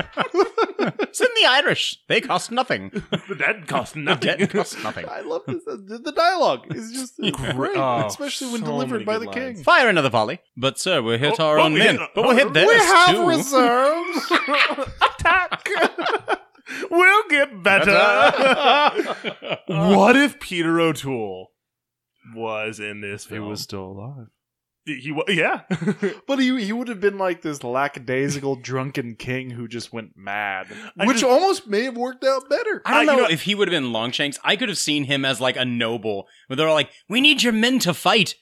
Send 1.13 1.29
the 1.39 1.45
Irish. 1.47 1.97
They 2.09 2.21
cost 2.21 2.51
nothing. 2.51 2.89
the 3.29 3.35
dead 3.37 3.67
cost 3.67 3.93
The 3.93 3.99
nothing. 4.01 4.37
dead 4.37 4.49
cost 4.49 4.81
nothing. 4.83 5.05
I 5.07 5.21
love 5.21 5.41
this. 5.47 5.61
Uh, 5.67 5.77
the, 5.85 5.99
the 5.99 6.11
dialogue 6.11 6.73
is 6.75 6.91
just 6.91 7.17
great, 7.55 7.77
Oh, 7.77 8.05
especially 8.07 8.51
when 8.51 8.61
so 8.61 8.65
delivered 8.67 8.93
many 8.93 9.05
by 9.05 9.13
good 9.19 9.21
the 9.27 9.31
lines. 9.41 9.57
king. 9.57 9.63
Fire 9.63 9.87
another 9.89 10.09
volley. 10.09 10.39
But 10.57 10.79
sir, 10.79 11.01
we're 11.01 11.17
hit 11.19 11.35
Oh, 11.39 11.45
our 11.45 11.59
own 11.59 11.73
we 11.73 11.79
men. 11.79 11.97
hit- 11.99 12.09
but 12.15 12.23
we'll 12.25 12.35
hit 12.37 12.53
theirs 12.53 12.67
We 12.69 12.75
have 12.75 13.15
too. 13.15 13.27
reserves. 13.27 14.31
Attack! 15.19 15.69
we'll 16.89 17.27
get 17.29 17.61
better. 17.63 17.91
what 19.67 20.15
if 20.15 20.39
Peter 20.39 20.79
O'Toole 20.79 21.51
was 22.35 22.79
in 22.79 23.01
this 23.01 23.25
he 23.25 23.35
film? 23.35 23.49
was 23.49 23.61
still 23.61 23.85
alive. 23.85 24.27
He, 24.85 25.11
wa- 25.13 25.23
yeah. 25.29 25.61
But 26.27 26.39
he 26.39 26.63
he 26.65 26.73
would 26.73 26.89
have 26.89 26.99
been 26.99 27.17
like 27.17 27.41
this 27.41 27.63
lackadaisical 27.63 28.55
drunken 28.61 29.15
king 29.15 29.49
who 29.51 29.67
just 29.67 29.93
went 29.93 30.17
mad, 30.17 30.67
I 30.99 31.05
which 31.05 31.19
just- 31.21 31.23
almost 31.31 31.67
may 31.67 31.83
have 31.83 31.95
worked 31.95 32.23
out 32.25 32.49
better. 32.49 32.81
I 32.85 32.91
don't 32.91 32.97
Uh, 33.09 33.11
you 33.13 33.17
know, 33.17 33.23
know- 33.23 33.29
if 33.33 33.43
he 33.43 33.55
would 33.55 33.67
have 33.69 33.73
been 33.81 33.93
Longshanks. 33.93 34.37
I 34.43 34.55
could 34.57 34.67
have 34.69 34.77
seen 34.77 35.05
him 35.05 35.23
as 35.23 35.39
like 35.39 35.55
a 35.55 35.63
noble, 35.65 36.27
where 36.47 36.57
they're 36.57 36.69
like, 36.69 36.89
"We 37.07 37.21
need 37.21 37.43
your 37.43 37.53
men 37.53 37.79
to 37.79 37.93
fight." 37.93 38.35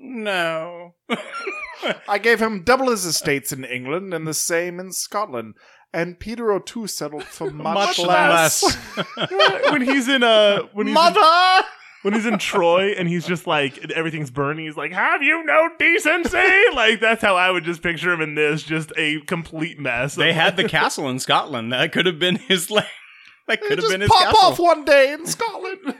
No, 0.00 0.94
I 2.08 2.18
gave 2.18 2.40
him 2.40 2.62
double 2.62 2.90
his 2.90 3.04
estates 3.04 3.52
in 3.52 3.64
England 3.64 4.14
and 4.14 4.26
the 4.26 4.34
same 4.34 4.78
in 4.80 4.92
Scotland, 4.92 5.54
and 5.92 6.18
Peter 6.20 6.52
O'Toole 6.52 6.86
settled 6.88 7.24
for 7.24 7.50
much, 7.50 7.74
much 7.74 7.98
less. 7.98 8.62
less. 8.96 9.70
when 9.70 9.82
he's 9.82 10.08
in 10.08 10.22
a 10.22 10.68
when 10.72 10.86
he's 10.86 10.96
in, 10.96 11.02
Mother. 11.02 11.66
When 12.02 12.14
he's 12.14 12.26
in 12.26 12.38
Troy 12.38 12.90
and 12.92 13.08
he's 13.08 13.26
just 13.26 13.46
like 13.46 13.90
everything's 13.90 14.30
burning, 14.30 14.66
he's 14.66 14.76
like, 14.76 14.92
"Have 14.92 15.22
you 15.22 15.44
no 15.44 15.68
decency?" 15.78 16.36
like 16.74 17.00
that's 17.00 17.22
how 17.22 17.36
I 17.36 17.50
would 17.50 17.64
just 17.64 17.82
picture 17.82 18.12
him 18.12 18.20
in 18.20 18.34
this, 18.34 18.62
just 18.62 18.92
a 18.96 19.20
complete 19.22 19.78
mess. 19.78 20.14
they 20.14 20.32
had 20.32 20.56
the 20.56 20.64
castle 20.68 21.08
in 21.08 21.18
Scotland. 21.18 21.72
That 21.72 21.92
could 21.92 22.06
have 22.06 22.18
been 22.18 22.36
his 22.36 22.70
like. 22.70 22.86
That 23.46 23.62
could 23.62 23.78
have 23.78 23.88
been 23.88 24.02
his 24.02 24.10
pop 24.10 24.24
castle. 24.24 24.40
off 24.40 24.58
one 24.58 24.84
day 24.84 25.10
in 25.14 25.24
Scotland. 25.24 25.78
oh, 25.86 25.94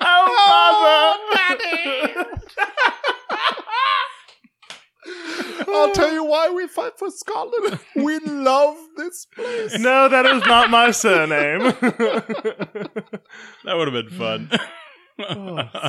oh 0.00 1.24
I'll 5.68 5.92
tell 5.92 6.10
you 6.10 6.24
why 6.24 6.48
we 6.48 6.66
fight 6.66 6.98
for 6.98 7.10
Scotland. 7.10 7.78
We 7.94 8.18
love 8.20 8.78
this 8.96 9.26
place. 9.26 9.72
Father. 9.72 9.84
no, 9.84 10.08
that 10.08 10.24
is 10.24 10.42
not 10.46 10.70
my 10.70 10.90
surname. 10.90 11.64
That 13.64 13.76
would 13.76 13.92
have 13.92 14.08
been 14.08 14.18
fun. 14.18 14.50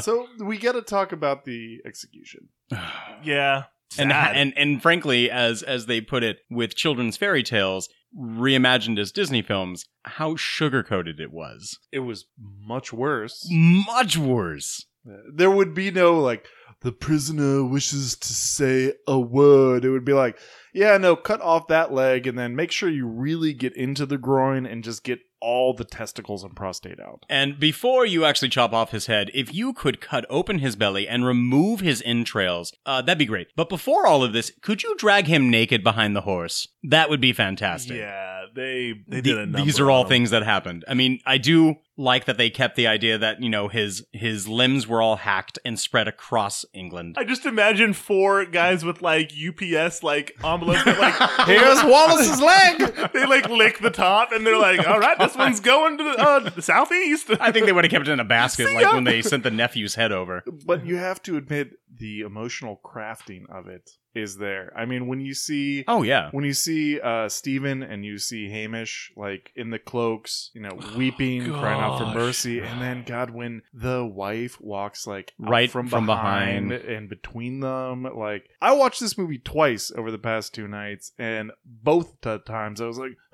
So 0.02 0.28
we 0.40 0.58
got 0.58 0.74
to 0.74 0.82
talk 0.82 1.12
about 1.12 1.46
the 1.46 1.80
execution. 1.86 2.50
yeah, 3.24 3.64
and 3.98 4.12
and 4.12 4.54
and 4.56 4.82
frankly, 4.82 5.30
as 5.32 5.64
as 5.64 5.86
they 5.86 6.02
put 6.02 6.24
it, 6.24 6.40
with 6.50 6.76
children's 6.76 7.18
fairy 7.18 7.44
tales 7.44 7.90
reimagined 8.18 9.00
as 9.00 9.12
Disney 9.12 9.42
films, 9.42 9.86
how 10.04 10.36
sugar 10.36 10.84
coated 10.84 11.20
it 11.20 11.32
was. 11.32 11.78
It 11.92 12.00
was 12.00 12.26
much 12.40 12.92
worse. 12.92 13.48
Much 13.52 14.18
worse. 14.18 14.86
There 15.34 15.52
would 15.52 15.74
be 15.74 15.92
no 15.92 16.20
like 16.20 16.46
the 16.82 16.92
prisoner 16.92 17.64
wishes 17.66 18.16
to 18.16 18.34
say 18.34 18.94
a 19.08 19.20
word. 19.20 19.84
It 19.86 19.90
would 19.90 20.06
be 20.06 20.14
like, 20.14 20.38
yeah, 20.74 20.98
no, 20.98 21.16
cut 21.16 21.42
off 21.42 21.68
that 21.68 21.92
leg 21.92 22.26
and 22.28 22.38
then 22.38 22.56
make 22.56 22.72
sure 22.72 22.90
you 22.90 23.08
really 23.08 23.54
get 23.54 23.76
into 23.76 24.06
the 24.06 24.18
groin 24.18 24.66
and 24.66 24.84
just 24.84 25.04
get 25.04 25.20
all 25.42 25.74
the 25.74 25.86
testicles 25.86 26.44
and 26.44 26.54
prostate 26.56 27.00
out. 27.00 27.26
And 27.30 27.60
before 27.60 28.06
you 28.06 28.26
actually 28.26 28.50
chop 28.50 28.74
off 28.74 28.92
his 28.92 29.06
head, 29.08 29.32
if 29.34 29.54
you 29.54 29.72
could 29.74 30.02
cut 30.02 30.26
open 30.30 30.60
his 30.60 30.76
belly 30.76 31.08
and 31.08 31.26
remove 31.26 31.80
his 31.80 32.02
entrails, 32.06 32.74
uh, 32.86 33.02
that'd 33.02 33.18
be 33.18 33.26
great. 33.26 33.48
But 33.56 33.70
before 33.70 34.06
all 34.06 34.22
of 34.24 34.34
this, 34.34 34.52
could 34.62 34.84
you 34.84 34.96
drag 34.98 35.28
him 35.28 35.50
naked 35.50 35.82
behind 35.84 36.14
the 36.16 36.22
horse? 36.22 36.68
That 36.84 37.10
would 37.10 37.22
be 37.22 37.32
fantastic. 37.34 37.98
yeah, 37.98 38.44
they 38.54 38.94
they 39.08 39.18
The- 39.18 39.22
did 39.22 39.38
a 39.38 39.46
number 39.46 39.66
these 39.66 39.80
are 39.80 39.90
all 39.90 40.04
things 40.06 40.30
that 40.32 40.44
happened. 40.44 40.84
I 40.88 40.94
mean, 40.94 41.20
I 41.26 41.38
do 41.38 41.76
like 42.00 42.24
that 42.26 42.38
they 42.38 42.50
kept 42.50 42.78
the 42.78 42.88
idea 42.88 43.18
that 43.18 43.44
you 43.44 43.50
know 43.50 43.68
his 43.68 44.06
his 44.14 44.48
limbs 44.48 44.88
were 44.88 45.02
all 45.02 45.18
hacked 45.18 45.60
and 45.66 45.78
spread 45.78 46.08
across 46.08 46.64
England. 46.74 47.16
I 47.20 47.26
just 47.26 47.46
imagine 47.46 47.92
four 47.94 48.46
guys 48.46 48.86
with 48.86 49.02
like 49.02 49.32
UPS 49.34 50.02
like 50.02 50.34
envelopes 50.44 50.86
that 50.86 50.98
like 50.98 51.48
Here's 51.48 51.84
Wallace's 51.84 52.42
leg. 52.42 53.12
they 53.14 53.26
like 53.26 53.50
lick 53.50 53.80
the 53.80 53.90
top 53.92 54.32
and 54.32 54.48
they're 54.48 54.58
like, 54.58 54.88
all 54.88 55.00
right, 55.00 55.20
this 55.20 55.36
one's 55.36 55.60
going 55.60 55.98
to 55.98 56.04
the, 56.06 56.12
uh, 56.12 56.50
the 56.50 56.62
southeast. 56.62 57.30
I 57.42 57.52
think 57.52 57.66
they 57.66 57.74
would 57.74 57.84
have 57.84 57.92
kept 57.92 58.08
it 58.08 58.12
in 58.12 58.20
a 58.22 58.26
basket, 58.26 58.74
like 58.74 58.92
when 58.94 59.04
they 59.04 59.22
sent 59.22 59.44
the 59.44 59.52
nephew's 59.52 59.96
head 59.96 60.14
over. 60.14 60.44
But 60.66 60.86
you 60.86 60.96
have 60.96 61.22
to 61.24 61.36
admit 61.36 61.72
the 61.94 62.22
emotional 62.22 62.80
crafting 62.84 63.44
of 63.50 63.68
it 63.68 63.90
is 64.16 64.38
there. 64.38 64.74
I 64.76 64.86
mean, 64.86 65.08
when 65.08 65.22
you 65.22 65.34
see 65.34 65.84
Oh 65.88 66.02
yeah, 66.04 66.30
when 66.32 66.44
you 66.46 66.54
see 66.54 67.00
uh 67.00 67.30
Stephen 67.30 67.84
and 67.84 68.04
you 68.04 68.18
see 68.18 68.50
Hamish 68.50 69.12
like 69.16 69.52
in 69.56 69.70
the 69.70 69.80
cloaks, 69.80 70.52
you 70.54 70.62
know, 70.62 70.80
weeping, 70.98 71.46
crying 71.52 71.80
out 71.82 72.00
for 72.00 72.06
gosh. 72.06 72.16
mercy, 72.16 72.60
and 72.60 72.82
then 72.82 73.04
God, 73.06 73.30
when 73.30 73.62
the 73.74 74.06
wife 74.06 74.60
walks 74.60 75.06
like 75.08 75.34
out 75.44 75.50
Right 75.50 75.70
from, 75.72 75.88
from 75.90 76.06
behind, 76.06 76.70
behind. 76.70 76.86
and 76.90 77.10
between 77.10 77.60
them, 77.60 78.04
like 78.16 78.50
I 78.62 78.74
watched 78.74 79.00
this 79.00 79.18
movie 79.18 79.38
twice 79.40 79.92
over 79.96 80.12
the 80.12 80.18
past 80.18 80.54
two 80.56 80.68
nights, 80.68 81.12
and 81.20 81.52
both 81.66 82.20
t- 82.22 82.38
times 82.46 82.82
I 82.82 82.86
was 82.86 82.98
like, 82.98 83.12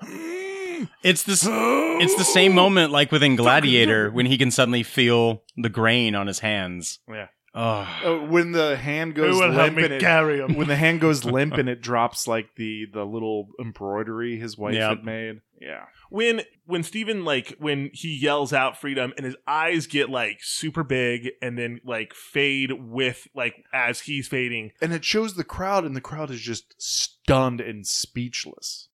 it's 1.02 1.22
this. 1.22 1.46
It's 1.48 2.16
the 2.16 2.24
same 2.24 2.54
moment 2.54 2.92
like 2.92 3.10
within 3.12 3.36
Gladiator 3.36 4.10
when 4.10 4.26
he 4.26 4.36
can 4.38 4.50
suddenly 4.50 4.82
feel 4.82 5.42
the 5.56 5.68
grain 5.70 6.14
on 6.14 6.26
his 6.26 6.40
hands. 6.40 6.98
yeah. 7.08 7.28
Uh, 7.56 8.18
when 8.28 8.52
the 8.52 8.76
hand 8.76 9.16
Who 9.16 9.22
goes 9.22 9.36
will 9.36 9.50
help 9.50 9.56
limp 9.56 9.76
me 9.78 9.84
and 9.84 9.92
it, 9.94 10.00
carry 10.00 10.40
him? 10.40 10.56
when 10.56 10.68
the 10.68 10.76
hand 10.76 11.00
goes 11.00 11.24
limp 11.24 11.54
and 11.54 11.70
it 11.70 11.80
drops 11.80 12.28
like 12.28 12.54
the 12.56 12.84
the 12.92 13.04
little 13.04 13.48
embroidery 13.58 14.38
his 14.38 14.58
wife 14.58 14.74
had 14.74 15.04
made. 15.04 15.40
Yeah. 15.58 15.84
when 16.10 16.42
when 16.66 16.82
Stephen 16.82 17.24
like 17.24 17.56
when 17.58 17.88
he 17.94 18.14
yells 18.14 18.52
out 18.52 18.78
freedom 18.78 19.14
and 19.16 19.24
his 19.24 19.36
eyes 19.46 19.86
get 19.86 20.10
like 20.10 20.40
super 20.42 20.84
big 20.84 21.30
and 21.40 21.56
then 21.56 21.80
like 21.82 22.12
fade 22.12 22.72
with 22.72 23.26
like 23.34 23.64
as 23.72 24.00
he's 24.00 24.28
fading. 24.28 24.72
and 24.82 24.92
it 24.92 25.02
shows 25.02 25.34
the 25.34 25.44
crowd 25.44 25.86
and 25.86 25.96
the 25.96 26.02
crowd 26.02 26.30
is 26.30 26.40
just 26.42 26.74
stunned 26.76 27.62
and 27.62 27.86
speechless 27.86 28.88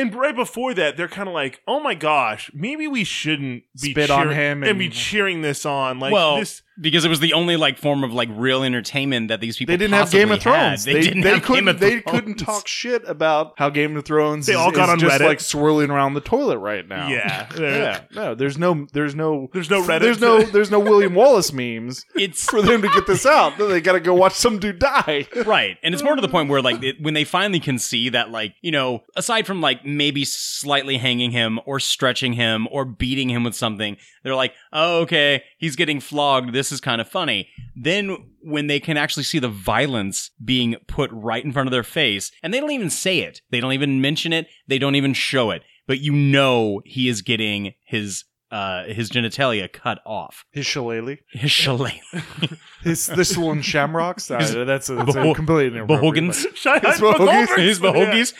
And 0.00 0.14
right 0.14 0.34
before 0.34 0.74
that, 0.74 0.96
they're 0.96 1.08
kind 1.08 1.28
of 1.28 1.34
like, 1.34 1.60
"Oh 1.66 1.80
my 1.80 1.94
gosh, 1.94 2.50
maybe 2.54 2.86
we 2.88 3.04
shouldn't 3.04 3.64
be 3.80 3.90
Spit 3.92 4.10
on 4.10 4.28
cheering- 4.28 4.36
him 4.36 4.62
and, 4.64 4.78
be 4.78 4.88
cheering 4.88 5.42
this 5.42 5.66
on." 5.66 5.98
Like 5.98 6.12
well, 6.12 6.38
this, 6.38 6.62
because 6.80 7.04
it 7.04 7.08
was 7.08 7.20
the 7.20 7.32
only 7.32 7.56
like 7.56 7.78
form 7.78 8.04
of 8.04 8.12
like 8.12 8.28
real 8.32 8.62
entertainment 8.62 9.28
that 9.28 9.40
these 9.40 9.56
people 9.56 9.72
they 9.72 9.76
didn't 9.76 9.94
have 9.94 10.10
Game 10.10 10.30
of 10.30 10.38
possibly 10.38 10.52
had. 10.52 10.68
Thrones. 10.68 10.84
They, 10.84 11.00
didn't 11.00 11.22
have 11.22 11.42
couldn't, 11.42 11.64
Game 11.64 11.68
of 11.68 11.78
Thrones. 11.78 11.94
they 11.94 12.00
couldn't 12.00 12.34
talk 12.36 12.66
shit 12.66 13.08
about 13.08 13.54
how 13.56 13.70
Game 13.70 13.96
of 13.96 14.04
Thrones. 14.04 14.46
They 14.46 14.52
is, 14.52 14.58
all 14.58 14.70
got 14.70 14.84
is 14.84 14.90
on 14.90 14.98
just 14.98 15.20
Reddit. 15.20 15.26
like 15.26 15.40
swirling 15.40 15.90
around 15.90 16.14
the 16.14 16.20
toilet 16.20 16.58
right 16.58 16.86
now. 16.86 17.08
Yeah. 17.08 17.48
yeah. 17.58 18.00
No, 18.14 18.34
there's 18.34 18.58
no, 18.58 18.86
there's 18.92 19.14
no, 19.14 19.48
There's 19.52 19.70
no 19.70 19.82
Reddit 19.82 20.00
There's 20.00 20.20
no, 20.20 20.42
there's 20.42 20.70
no 20.70 20.80
William 20.80 21.14
Wallace 21.14 21.52
memes 21.52 22.04
It's 22.14 22.44
for 22.44 22.62
them 22.62 22.82
to 22.82 22.88
get 22.88 23.06
this 23.06 23.26
out. 23.26 23.58
Then 23.58 23.70
they 23.70 23.80
got 23.80 23.92
to 23.92 24.00
go 24.00 24.14
watch 24.14 24.34
some 24.34 24.58
dude 24.58 24.78
die. 24.78 25.26
right, 25.46 25.76
and 25.82 25.94
it's 25.94 26.02
more 26.02 26.14
to 26.14 26.22
the 26.22 26.28
point 26.28 26.48
where 26.48 26.62
like 26.62 26.82
it, 26.82 27.00
when 27.00 27.14
they 27.14 27.24
finally 27.24 27.60
can 27.60 27.78
see 27.78 28.08
that 28.10 28.30
like 28.30 28.54
you 28.60 28.70
know 28.70 29.02
aside 29.16 29.46
from 29.46 29.60
like 29.60 29.84
maybe 29.84 30.24
slightly 30.24 30.98
hanging 30.98 31.30
him 31.30 31.60
or 31.66 31.80
stretching 31.80 32.34
him 32.34 32.68
or 32.70 32.84
beating 32.84 33.30
him 33.30 33.44
with 33.44 33.54
something, 33.54 33.96
they're 34.22 34.34
like, 34.34 34.54
oh 34.72 35.00
okay, 35.00 35.42
he's 35.58 35.76
getting 35.76 36.00
flogged. 36.00 36.52
This 36.52 36.69
is 36.72 36.80
kind 36.80 37.00
of 37.00 37.08
funny. 37.08 37.48
Then 37.76 38.16
when 38.42 38.66
they 38.66 38.80
can 38.80 38.96
actually 38.96 39.22
see 39.24 39.38
the 39.38 39.48
violence 39.48 40.30
being 40.44 40.76
put 40.86 41.10
right 41.12 41.44
in 41.44 41.52
front 41.52 41.66
of 41.68 41.72
their 41.72 41.82
face, 41.82 42.30
and 42.42 42.52
they 42.52 42.60
don't 42.60 42.70
even 42.72 42.90
say 42.90 43.18
it, 43.20 43.40
they 43.50 43.60
don't 43.60 43.72
even 43.72 44.00
mention 44.00 44.32
it, 44.32 44.46
they 44.68 44.78
don't 44.78 44.94
even 44.96 45.12
show 45.14 45.50
it, 45.50 45.62
but 45.86 46.00
you 46.00 46.12
know 46.12 46.80
he 46.84 47.08
is 47.08 47.22
getting 47.22 47.74
his 47.84 48.24
uh 48.52 48.82
his 48.84 49.10
genitalia 49.10 49.72
cut 49.72 50.00
off. 50.04 50.44
His 50.50 50.66
shillelagh, 50.66 51.18
His 51.30 51.50
shillelagh. 51.52 52.00
his 52.82 53.06
this 53.06 53.36
one 53.36 53.62
shamrocks. 53.62 54.30
Uh, 54.30 54.38
His 54.38 54.54
that's 54.54 54.88
a, 54.90 54.94
that's 54.96 55.14
a 55.14 55.20
beho- 55.20 55.34
completely 55.36 55.78
inappropriate, 55.78 56.24
Behogans. 56.24 56.42
but- 56.44 56.58
Shine 56.58 56.80
His 56.80 57.00
on 57.00 57.14
Behogans. 57.14 57.56
his 57.58 57.80
Yeah. 57.80 58.36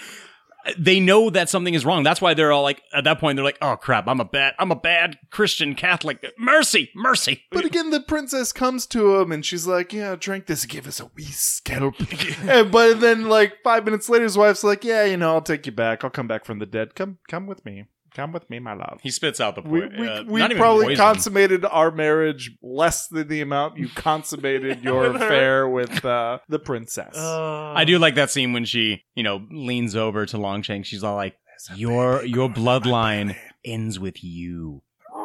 They 0.78 1.00
know 1.00 1.30
that 1.30 1.48
something 1.48 1.74
is 1.74 1.84
wrong. 1.84 2.02
That's 2.02 2.20
why 2.20 2.34
they're 2.34 2.52
all 2.52 2.62
like, 2.62 2.82
at 2.94 3.04
that 3.04 3.18
point, 3.18 3.36
they're 3.36 3.44
like, 3.44 3.58
oh 3.62 3.76
crap, 3.76 4.06
I'm 4.06 4.20
a 4.20 4.24
bad, 4.24 4.54
I'm 4.58 4.70
a 4.70 4.76
bad 4.76 5.18
Christian 5.30 5.74
Catholic. 5.74 6.24
Mercy, 6.38 6.90
mercy. 6.94 7.44
But 7.50 7.64
again, 7.64 7.90
the 7.90 8.00
princess 8.00 8.52
comes 8.52 8.86
to 8.88 9.16
him 9.16 9.32
and 9.32 9.44
she's 9.44 9.66
like, 9.66 9.92
"Yeah, 9.92 10.16
drink 10.18 10.46
this, 10.46 10.66
give 10.66 10.86
us 10.86 11.00
a 11.00 11.10
wee 11.16 11.24
scalp." 11.24 11.94
and, 12.42 12.70
but 12.70 13.00
then, 13.00 13.28
like 13.28 13.58
five 13.62 13.84
minutes 13.84 14.08
later, 14.08 14.24
his 14.24 14.36
wife's 14.36 14.64
like, 14.64 14.84
"Yeah, 14.84 15.04
you 15.04 15.16
know, 15.16 15.34
I'll 15.34 15.42
take 15.42 15.66
you 15.66 15.72
back. 15.72 16.04
I'll 16.04 16.10
come 16.10 16.28
back 16.28 16.44
from 16.44 16.58
the 16.58 16.66
dead. 16.66 16.94
Come, 16.94 17.18
come 17.28 17.46
with 17.46 17.64
me. 17.64 17.86
Come 18.14 18.32
with 18.32 18.48
me, 18.50 18.58
my 18.58 18.74
love." 18.74 19.00
He 19.02 19.10
spits 19.10 19.40
out 19.40 19.54
the 19.54 19.62
We, 19.62 19.80
point. 19.80 19.98
we, 19.98 20.08
uh, 20.08 20.22
we 20.24 20.54
probably 20.56 20.86
poison. 20.86 20.96
consummated 21.04 21.64
our 21.64 21.90
marriage 21.90 22.52
less 22.62 23.06
than 23.08 23.28
the 23.28 23.40
amount 23.40 23.78
you 23.78 23.88
consummated 23.94 24.82
your 24.82 25.02
With 25.12 25.22
affair 25.22 25.68
with 25.68 26.04
uh, 26.04 26.38
the 26.48 26.58
princess. 26.58 27.16
I 27.16 27.84
do 27.84 27.98
like 27.98 28.14
that 28.16 28.30
scene 28.30 28.52
when 28.52 28.64
she, 28.64 29.04
you 29.14 29.22
know, 29.22 29.46
leans 29.50 29.94
over 29.96 30.26
to 30.26 30.38
Longshanks. 30.38 30.88
She's 30.88 31.04
all 31.04 31.16
like, 31.16 31.36
"Your 31.74 32.24
your 32.24 32.48
bloodline 32.48 33.36
ends 33.64 33.98
with 33.98 34.22
you. 34.24 34.82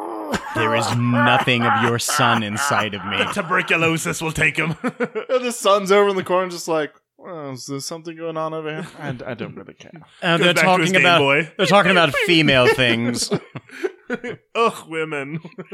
There 0.54 0.74
is 0.74 0.96
nothing 0.96 1.62
of 1.64 1.82
your 1.82 1.98
son 1.98 2.42
inside 2.42 2.94
of 2.94 3.04
me." 3.04 3.18
The 3.18 3.24
Tuberculosis 3.42 4.22
will 4.22 4.32
take 4.32 4.56
him. 4.56 4.74
and 4.82 5.44
the 5.44 5.52
son's 5.52 5.92
over 5.92 6.08
in 6.08 6.16
the 6.16 6.24
corner, 6.24 6.50
just 6.50 6.66
like, 6.66 6.94
well, 7.18 7.52
is 7.52 7.66
there 7.66 7.80
something 7.80 8.16
going 8.16 8.36
on 8.36 8.54
over 8.54 8.68
here? 8.68 8.86
And 8.98 9.22
I 9.22 9.34
don't 9.34 9.54
really 9.54 9.74
care. 9.74 9.92
Uh, 10.22 10.36
they're 10.38 10.54
back 10.54 10.64
to 10.64 10.80
his 10.80 10.90
talking 10.90 10.92
Game 10.92 11.02
about 11.02 11.18
Boy. 11.18 11.52
they're 11.56 11.66
talking 11.66 11.90
about 11.92 12.14
female 12.26 12.66
things. 12.74 13.30
Ugh, 14.54 14.88
women. 14.88 15.40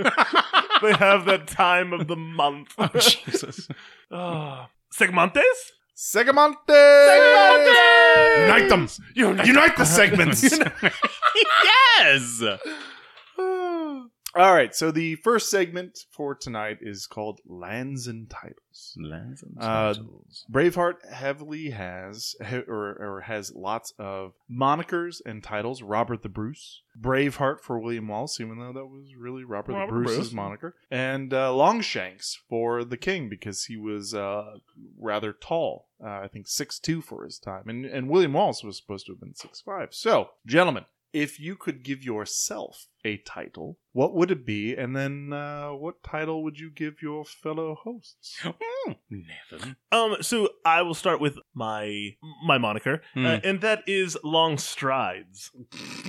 they 0.82 0.92
have 0.94 1.24
that 1.26 1.46
time 1.46 1.92
of 1.92 2.08
the 2.08 2.16
month. 2.16 2.74
Oh, 2.78 2.88
Jesus. 2.88 3.68
Ah. 4.10 4.68
Segmentes? 4.92 5.40
Segamonte! 5.96 6.66
Unite 8.42 8.68
them! 8.68 8.88
Unite, 9.14 9.76
the 9.76 9.84
segments! 9.84 10.42
yes. 11.98 12.42
All 14.34 14.54
right, 14.54 14.74
so 14.74 14.90
the 14.90 15.16
first 15.16 15.50
segment 15.50 16.06
for 16.10 16.34
tonight 16.34 16.78
is 16.80 17.06
called 17.06 17.40
Lands 17.46 18.06
and 18.06 18.30
Titles. 18.30 18.96
Lands 18.98 19.42
and 19.42 19.58
Uh, 19.60 19.94
Braveheart 20.50 21.06
heavily 21.12 21.68
has 21.70 22.34
or, 22.66 22.96
or 22.98 23.20
has 23.26 23.52
lots 23.54 23.92
of 23.98 24.32
monikers 24.50 25.20
and 25.26 25.42
titles. 25.42 25.82
Robert 25.82 26.22
the 26.22 26.30
Bruce, 26.30 26.80
Braveheart 26.98 27.60
for 27.60 27.78
William 27.78 28.08
Wallace, 28.08 28.40
even 28.40 28.58
though 28.58 28.72
that 28.72 28.86
was 28.86 29.14
really 29.18 29.44
Robert, 29.44 29.72
Robert 29.74 29.86
the 29.86 29.92
Bruce's 29.92 30.16
Bruce. 30.16 30.32
moniker, 30.32 30.76
and 30.90 31.34
uh, 31.34 31.54
Longshanks 31.54 32.40
for 32.48 32.84
the 32.84 32.96
King 32.96 33.28
because 33.28 33.66
he 33.66 33.76
was 33.76 34.14
uh, 34.14 34.56
rather 34.98 35.34
tall. 35.34 35.88
Uh, 36.02 36.08
I 36.08 36.28
think 36.28 36.48
six 36.48 36.78
two 36.78 37.02
for 37.02 37.24
his 37.24 37.38
time, 37.38 37.68
and 37.68 37.84
and 37.84 38.08
William 38.08 38.32
Wallace 38.32 38.64
was 38.64 38.78
supposed 38.78 39.04
to 39.06 39.12
have 39.12 39.20
been 39.20 39.34
six 39.34 39.60
five. 39.60 39.88
So, 39.92 40.30
gentlemen, 40.46 40.86
if 41.12 41.38
you 41.40 41.56
could 41.56 41.82
give 41.82 42.02
yourself 42.04 42.86
a 43.04 43.16
title, 43.18 43.78
what 43.92 44.14
would 44.14 44.30
it 44.30 44.46
be? 44.46 44.74
And 44.74 44.94
then, 44.96 45.32
uh, 45.32 45.70
what 45.70 46.02
title 46.02 46.42
would 46.44 46.58
you 46.58 46.70
give 46.70 47.02
your 47.02 47.24
fellow 47.24 47.74
hosts? 47.82 48.38
Nathan. 49.10 49.76
Um, 49.90 50.16
so 50.22 50.48
I 50.64 50.82
will 50.82 50.94
start 50.94 51.20
with 51.20 51.38
my 51.54 52.10
my 52.46 52.58
moniker, 52.58 53.02
Hmm. 53.14 53.26
uh, 53.26 53.40
and 53.44 53.60
that 53.60 53.82
is 53.86 54.16
long 54.24 54.56
strides. 54.58 55.50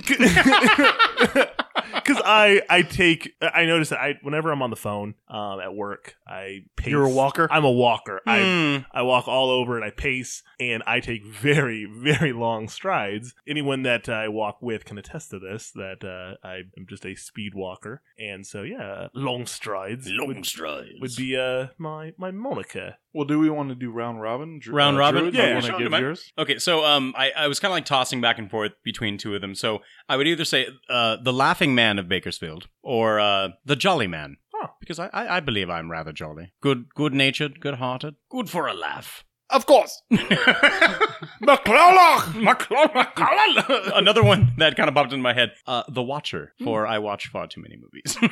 Because 1.94 2.20
I 2.24 2.62
I 2.68 2.82
take 2.82 3.32
I 3.40 3.66
notice 3.66 3.90
that 3.90 4.00
I 4.00 4.18
whenever 4.22 4.50
I'm 4.50 4.62
on 4.62 4.70
the 4.70 4.76
phone 4.76 5.14
um 5.28 5.60
at 5.60 5.74
work 5.74 6.16
I 6.26 6.60
pace. 6.76 6.90
You're 6.90 7.04
a 7.04 7.10
walker? 7.10 7.48
I'm 7.50 7.64
a 7.64 7.70
walker. 7.70 8.20
Hmm. 8.26 8.30
I 8.30 8.86
I 8.92 9.02
walk 9.02 9.28
all 9.28 9.50
over 9.50 9.76
and 9.76 9.84
I 9.84 9.90
pace 9.90 10.42
and 10.60 10.82
I 10.86 11.00
take 11.00 11.24
very 11.24 11.84
very 11.84 12.32
long 12.32 12.68
strides. 12.68 13.34
Anyone 13.46 13.82
that 13.82 14.08
I 14.08 14.28
walk 14.28 14.58
with 14.60 14.84
can 14.84 14.98
attest 14.98 15.30
to 15.30 15.38
this. 15.38 15.70
That 15.72 16.04
uh, 16.04 16.46
I 16.46 16.62
am 16.76 16.86
just 16.88 17.04
a 17.06 17.14
speed 17.14 17.54
walker, 17.54 18.02
and 18.18 18.46
so 18.46 18.62
yeah, 18.62 19.08
long 19.14 19.46
strides. 19.46 20.06
Long 20.08 20.28
would, 20.28 20.46
strides. 20.46 20.88
would 21.00 21.16
be 21.16 21.36
uh 21.36 21.68
my 21.78 22.12
my 22.16 22.30
moniker. 22.30 22.96
Well, 23.14 23.24
do 23.24 23.38
we 23.38 23.48
want 23.48 23.68
to 23.68 23.76
do 23.76 23.92
round 23.92 24.20
robin? 24.20 24.58
Dr- 24.58 24.74
Round 24.74 24.96
uh, 24.96 25.00
robin? 25.00 25.20
Druid, 25.20 25.34
Yeah, 25.36 25.48
you 25.48 25.54
want 25.54 25.70
I 25.70 25.78
give 25.78 25.92
yours? 25.92 26.32
Okay, 26.36 26.58
so 26.58 26.84
um, 26.84 27.14
I, 27.16 27.30
I 27.36 27.46
was 27.46 27.60
kind 27.60 27.70
of 27.70 27.76
like 27.76 27.84
tossing 27.84 28.20
back 28.20 28.40
and 28.40 28.50
forth 28.50 28.72
between 28.82 29.18
two 29.18 29.36
of 29.36 29.40
them. 29.40 29.54
So 29.54 29.82
I 30.08 30.16
would 30.16 30.26
either 30.26 30.44
say 30.44 30.66
uh, 30.90 31.18
the 31.22 31.32
Laughing 31.32 31.76
Man 31.76 31.83
of 31.98 32.08
Bakersfield 32.08 32.68
or 32.82 33.20
uh, 33.20 33.48
the 33.64 33.76
Jolly 33.76 34.06
Man, 34.06 34.36
Huh. 34.54 34.68
because 34.80 34.98
I, 34.98 35.08
I, 35.12 35.36
I 35.36 35.40
believe 35.40 35.68
I'm 35.70 35.90
rather 35.90 36.12
jolly, 36.12 36.52
good 36.60 36.86
good 36.94 37.12
natured, 37.12 37.60
good 37.60 37.74
hearted, 37.74 38.14
good 38.30 38.48
for 38.48 38.66
a 38.66 38.74
laugh. 38.74 39.24
Of 39.50 39.66
course. 39.66 40.02
McClellan. 41.40 43.06
Another 43.94 44.22
one 44.22 44.52
that 44.58 44.76
kind 44.76 44.88
of 44.88 44.94
popped 44.94 45.12
into 45.12 45.22
my 45.22 45.34
head. 45.34 45.52
Uh, 45.66 45.82
the 45.88 46.02
Watcher, 46.02 46.54
for 46.62 46.86
I 46.86 46.98
watch 46.98 47.28
far 47.28 47.46
too 47.46 47.62
many 47.62 47.76
movies. 47.76 48.16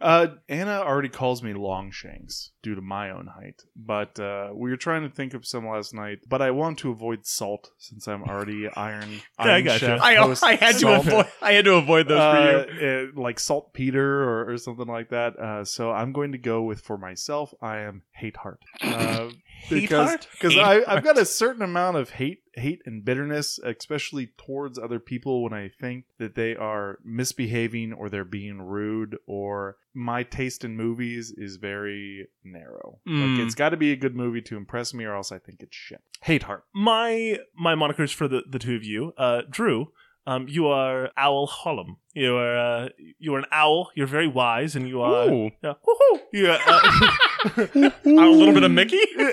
Uh, 0.00 0.34
Anna 0.48 0.80
already 0.80 1.08
calls 1.08 1.44
me 1.44 1.54
Longshanks 1.54 2.50
due 2.60 2.74
to 2.74 2.80
my 2.80 3.10
own 3.10 3.28
height, 3.28 3.62
but 3.76 4.18
uh, 4.18 4.50
we 4.52 4.68
were 4.70 4.76
trying 4.76 5.08
to 5.08 5.14
think 5.14 5.32
of 5.32 5.46
some 5.46 5.64
last 5.68 5.94
night. 5.94 6.18
But 6.28 6.42
I 6.42 6.50
want 6.50 6.78
to 6.80 6.90
avoid 6.90 7.24
salt 7.24 7.70
since 7.78 8.08
I'm 8.08 8.24
already 8.24 8.68
Iron. 8.74 9.08
Yeah, 9.12 9.18
I 9.38 9.50
Iron 9.52 9.64
gotcha. 9.64 9.78
Chef 9.78 10.00
I, 10.00 10.14
host 10.16 10.42
I 10.42 10.56
had 10.56 10.72
to 10.72 10.78
salt. 10.80 11.06
avoid 11.06 11.26
I 11.40 11.52
had 11.52 11.64
to 11.66 11.74
avoid 11.74 12.08
those 12.08 12.18
Uh, 12.18 12.64
for 12.66 12.72
you. 12.84 13.12
uh, 13.16 13.20
like 13.20 13.38
saltpeter 13.38 14.24
or, 14.24 14.50
or 14.50 14.58
something 14.58 14.88
like 14.88 15.10
that. 15.10 15.38
Uh, 15.38 15.64
so 15.64 15.92
I'm 15.92 16.12
going 16.12 16.32
to 16.32 16.38
go 16.38 16.62
with 16.62 16.80
for 16.80 16.98
myself. 16.98 17.54
I 17.62 17.78
am 17.82 18.02
hate 18.12 18.36
heart. 18.38 18.58
Uh, 18.80 19.28
because 19.68 20.10
Hate-heart? 20.10 20.28
because 20.32 20.56
I 20.56 20.82
I've 20.86 21.04
got 21.04 21.18
a 21.18 21.24
certain 21.24 21.62
amount 21.62 21.96
of 21.96 22.10
hate 22.10 22.42
hate 22.54 22.80
and 22.84 23.04
bitterness, 23.04 23.58
especially 23.64 24.30
towards 24.36 24.78
other 24.78 24.98
people 24.98 25.42
when 25.42 25.52
I 25.52 25.70
think 25.80 26.04
that 26.18 26.34
they 26.34 26.54
are 26.54 26.98
misbehaving 27.04 27.92
or 27.92 28.08
they're 28.08 28.24
being 28.24 28.60
rude 28.60 29.16
or 29.26 29.76
my 29.94 30.22
taste 30.22 30.64
in 30.64 30.76
movies 30.76 31.32
is 31.36 31.56
very 31.56 32.28
narrow. 32.44 33.00
Mm. 33.08 33.36
Like 33.36 33.46
it's 33.46 33.54
got 33.54 33.70
to 33.70 33.76
be 33.76 33.92
a 33.92 33.96
good 33.96 34.16
movie 34.16 34.42
to 34.42 34.56
impress 34.56 34.94
me, 34.94 35.04
or 35.04 35.14
else 35.14 35.32
I 35.32 35.38
think 35.38 35.62
it's 35.62 35.76
shit. 35.76 36.02
Hate 36.22 36.44
heart. 36.44 36.64
my 36.74 37.38
my 37.56 37.74
monikers 37.74 38.14
for 38.14 38.28
the, 38.28 38.42
the 38.48 38.58
two 38.58 38.76
of 38.76 38.84
you. 38.84 39.12
Uh, 39.16 39.42
Drew, 39.48 39.92
um, 40.26 40.46
you 40.48 40.66
are 40.66 41.10
Owl 41.16 41.48
Hollum. 41.48 41.96
You 42.14 42.36
are 42.36 42.56
uh, 42.56 42.88
you 43.18 43.34
are 43.34 43.38
an 43.38 43.46
owl. 43.50 43.90
You're 43.94 44.06
very 44.06 44.28
wise, 44.28 44.76
and 44.76 44.86
you 44.88 45.00
are 45.02 45.28
Ooh. 45.28 45.50
yeah, 45.62 45.74
woohoo. 45.86 46.20
You 46.32 46.50
are, 46.50 46.58
uh, 46.66 46.80
a 47.44 47.92
little 48.04 48.54
bit 48.54 48.62
of 48.62 48.70
Mickey. 48.70 49.00
uh, 49.18 49.24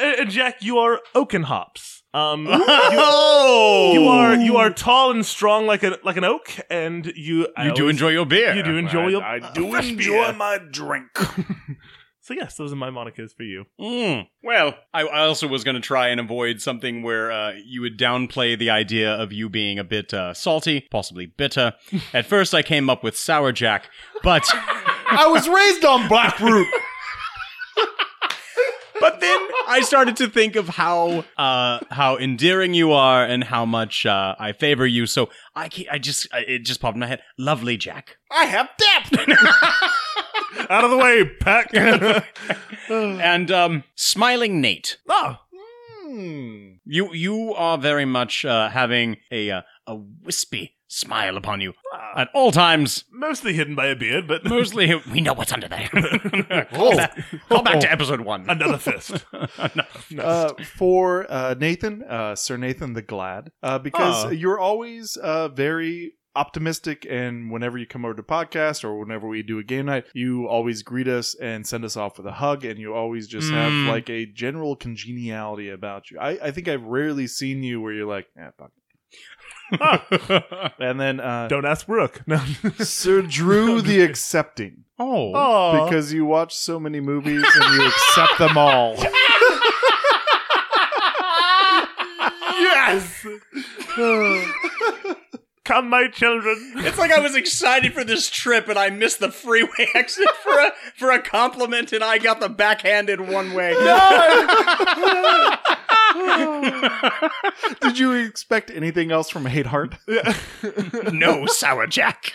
and, 0.00 0.20
and 0.20 0.30
Jack, 0.30 0.62
you 0.62 0.78
are 0.78 1.00
Oaken 1.14 1.42
Hops. 1.44 2.02
Um, 2.14 2.44
you, 2.46 2.52
oh, 2.58 3.90
you 3.94 4.04
are 4.06 4.36
you 4.36 4.56
are 4.58 4.68
tall 4.70 5.10
and 5.10 5.24
strong 5.24 5.66
like 5.66 5.82
a 5.82 5.98
like 6.04 6.18
an 6.18 6.24
oak, 6.24 6.54
and 6.68 7.06
you 7.16 7.48
I 7.56 7.68
You 7.68 7.74
do 7.74 7.82
always- 7.82 7.94
enjoy 7.96 8.08
your 8.10 8.26
beer. 8.26 8.54
You 8.54 8.62
do 8.62 8.76
enjoy 8.76 9.08
your 9.08 9.22
I 9.22 9.38
do 9.52 9.70
fresh 9.70 9.88
enjoy 9.88 10.24
beer. 10.24 10.32
my 10.34 10.58
drink. 10.70 11.06
So 12.24 12.34
yes, 12.34 12.54
those 12.54 12.72
are 12.72 12.76
my 12.76 12.88
monikers 12.88 13.34
for 13.36 13.42
you. 13.42 13.64
Mm. 13.80 14.28
Well, 14.44 14.74
I, 14.94 15.02
I 15.02 15.26
also 15.26 15.48
was 15.48 15.64
going 15.64 15.74
to 15.74 15.80
try 15.80 16.06
and 16.06 16.20
avoid 16.20 16.60
something 16.60 17.02
where 17.02 17.32
uh, 17.32 17.54
you 17.66 17.80
would 17.80 17.98
downplay 17.98 18.56
the 18.56 18.70
idea 18.70 19.12
of 19.12 19.32
you 19.32 19.48
being 19.48 19.80
a 19.80 19.82
bit 19.82 20.14
uh, 20.14 20.32
salty, 20.32 20.86
possibly 20.88 21.26
bitter. 21.26 21.72
At 22.14 22.26
first, 22.26 22.54
I 22.54 22.62
came 22.62 22.88
up 22.88 23.02
with 23.02 23.16
sour 23.16 23.50
jack, 23.50 23.90
but 24.22 24.48
I 25.18 25.26
was 25.28 25.48
raised 25.48 25.84
on 25.84 26.08
black 26.08 26.38
root. 26.40 26.68
but 29.00 29.20
then 29.20 29.48
I 29.66 29.80
started 29.82 30.16
to 30.18 30.28
think 30.28 30.54
of 30.56 30.68
how 30.68 31.24
uh, 31.36 31.80
how 31.90 32.16
endearing 32.18 32.74
you 32.74 32.92
are 32.92 33.24
and 33.24 33.44
how 33.44 33.64
much 33.64 34.06
uh, 34.06 34.34
I 34.38 34.52
favor 34.52 34.86
you. 34.86 35.06
So 35.06 35.28
I 35.56 35.68
ke- 35.68 35.86
I 35.90 35.98
just 35.98 36.26
I- 36.32 36.44
it 36.46 36.64
just 36.64 36.80
popped 36.80 36.94
in 36.96 37.00
my 37.00 37.06
head. 37.06 37.22
Lovely 37.38 37.76
Jack. 37.76 38.16
I 38.30 38.44
have 38.44 38.68
depth. 38.78 39.28
Out 40.70 40.84
of 40.84 40.90
the 40.90 40.96
way, 40.98 41.24
Peck. 41.40 41.74
and 42.90 43.50
um, 43.50 43.84
smiling 43.96 44.60
Nate. 44.60 44.98
oh, 45.08 45.36
Hmm. 46.04 46.72
You 46.84 47.12
you 47.14 47.54
are 47.54 47.78
very 47.78 48.04
much 48.04 48.44
uh, 48.44 48.68
having 48.68 49.16
a 49.30 49.50
uh, 49.50 49.62
a 49.86 49.96
wispy 49.96 50.74
smile 50.92 51.36
upon 51.36 51.60
you 51.60 51.72
at 52.16 52.28
all 52.34 52.52
times. 52.52 53.04
mostly 53.10 53.54
hidden 53.54 53.74
by 53.74 53.86
a 53.86 53.96
beard, 53.96 54.26
but 54.28 54.44
Mostly, 54.52 54.94
we 55.10 55.20
know 55.20 55.32
what's 55.32 55.52
under 55.52 55.68
there. 55.68 55.88
call, 56.72 56.96
back, 56.96 57.18
call 57.48 57.62
back 57.62 57.80
to 57.80 57.90
episode 57.90 58.20
one. 58.20 58.44
another 58.48 58.78
fist. 58.78 59.24
Another- 59.58 59.86
uh, 60.18 60.52
for 60.76 61.26
uh, 61.30 61.54
Nathan, 61.58 62.02
uh, 62.02 62.34
Sir 62.36 62.56
Nathan 62.56 62.92
the 62.92 63.02
Glad, 63.02 63.50
uh, 63.62 63.78
because 63.78 64.26
Oh. 64.26 64.30
you're 64.30 64.58
always 64.58 65.16
uh, 65.16 65.48
very 65.48 66.12
optimistic 66.34 67.06
and 67.10 67.50
whenever 67.50 67.76
you 67.76 67.86
come 67.86 68.04
over 68.06 68.14
to 68.14 68.22
podcast 68.22 68.84
or 68.84 68.98
whenever 68.98 69.28
we 69.28 69.42
do 69.42 69.58
a 69.58 69.62
game 69.62 69.84
night 69.84 70.06
you 70.14 70.46
always 70.48 70.82
greet 70.82 71.06
us 71.06 71.34
and 71.34 71.66
send 71.66 71.84
us 71.84 71.94
off 71.94 72.16
with 72.16 72.26
a 72.26 72.32
hug 72.32 72.64
and 72.64 72.78
you 72.78 72.94
always 72.94 73.28
just 73.28 73.50
Mm. 73.50 73.54
have 73.54 73.94
like 73.94 74.08
a 74.08 74.24
general 74.24 74.74
congeniality 74.74 75.68
about 75.68 76.10
you 76.10 76.18
i, 76.18 76.30
I 76.42 76.50
think 76.50 76.68
i've 76.68 76.84
rarely 76.84 77.26
seen 77.26 77.62
you 77.62 77.82
where 77.82 77.92
you're 77.92 78.06
like 78.08 78.28
yeah 78.34 78.50
fuck 78.58 78.70
it." 78.74 78.81
and 80.78 81.00
then 81.00 81.20
uh 81.20 81.48
Don't 81.48 81.64
ask 81.64 81.86
Brooke. 81.86 82.22
No. 82.26 82.40
sir 82.78 83.22
drew 83.22 83.80
the 83.82 84.00
accepting 84.00 84.84
oh, 84.98 85.32
Aw. 85.34 85.84
because 85.84 86.12
you 86.12 86.24
watch 86.24 86.54
so 86.54 86.78
many 86.78 87.00
movies 87.00 87.44
and 87.54 87.74
you 87.74 87.86
accept 87.86 88.38
them 88.38 88.58
all 88.58 88.96
yes. 92.50 93.26
Yes. 93.96 94.46
Come, 95.64 95.88
my 95.88 96.08
children. 96.08 96.56
It's 96.78 96.98
like 96.98 97.12
I 97.12 97.20
was 97.20 97.36
excited 97.36 97.94
for 97.94 98.02
this 98.02 98.28
trip 98.28 98.68
and 98.68 98.76
I 98.76 98.90
missed 98.90 99.20
the 99.20 99.30
freeway 99.30 99.86
exit 99.94 100.28
for 100.42 100.58
a 100.58 100.72
for 100.96 101.12
a 101.12 101.22
compliment 101.22 101.92
and 101.92 102.02
I 102.02 102.18
got 102.18 102.40
the 102.40 102.48
backhanded 102.48 103.20
one 103.20 103.54
way. 103.54 103.72
Did 107.80 107.98
you 107.98 108.12
expect 108.12 108.70
anything 108.70 109.10
else 109.12 109.28
from 109.30 109.46
Hate 109.46 109.66
Heart? 109.66 109.96
no, 111.12 111.46
Sour 111.46 111.86
Jack. 111.86 112.32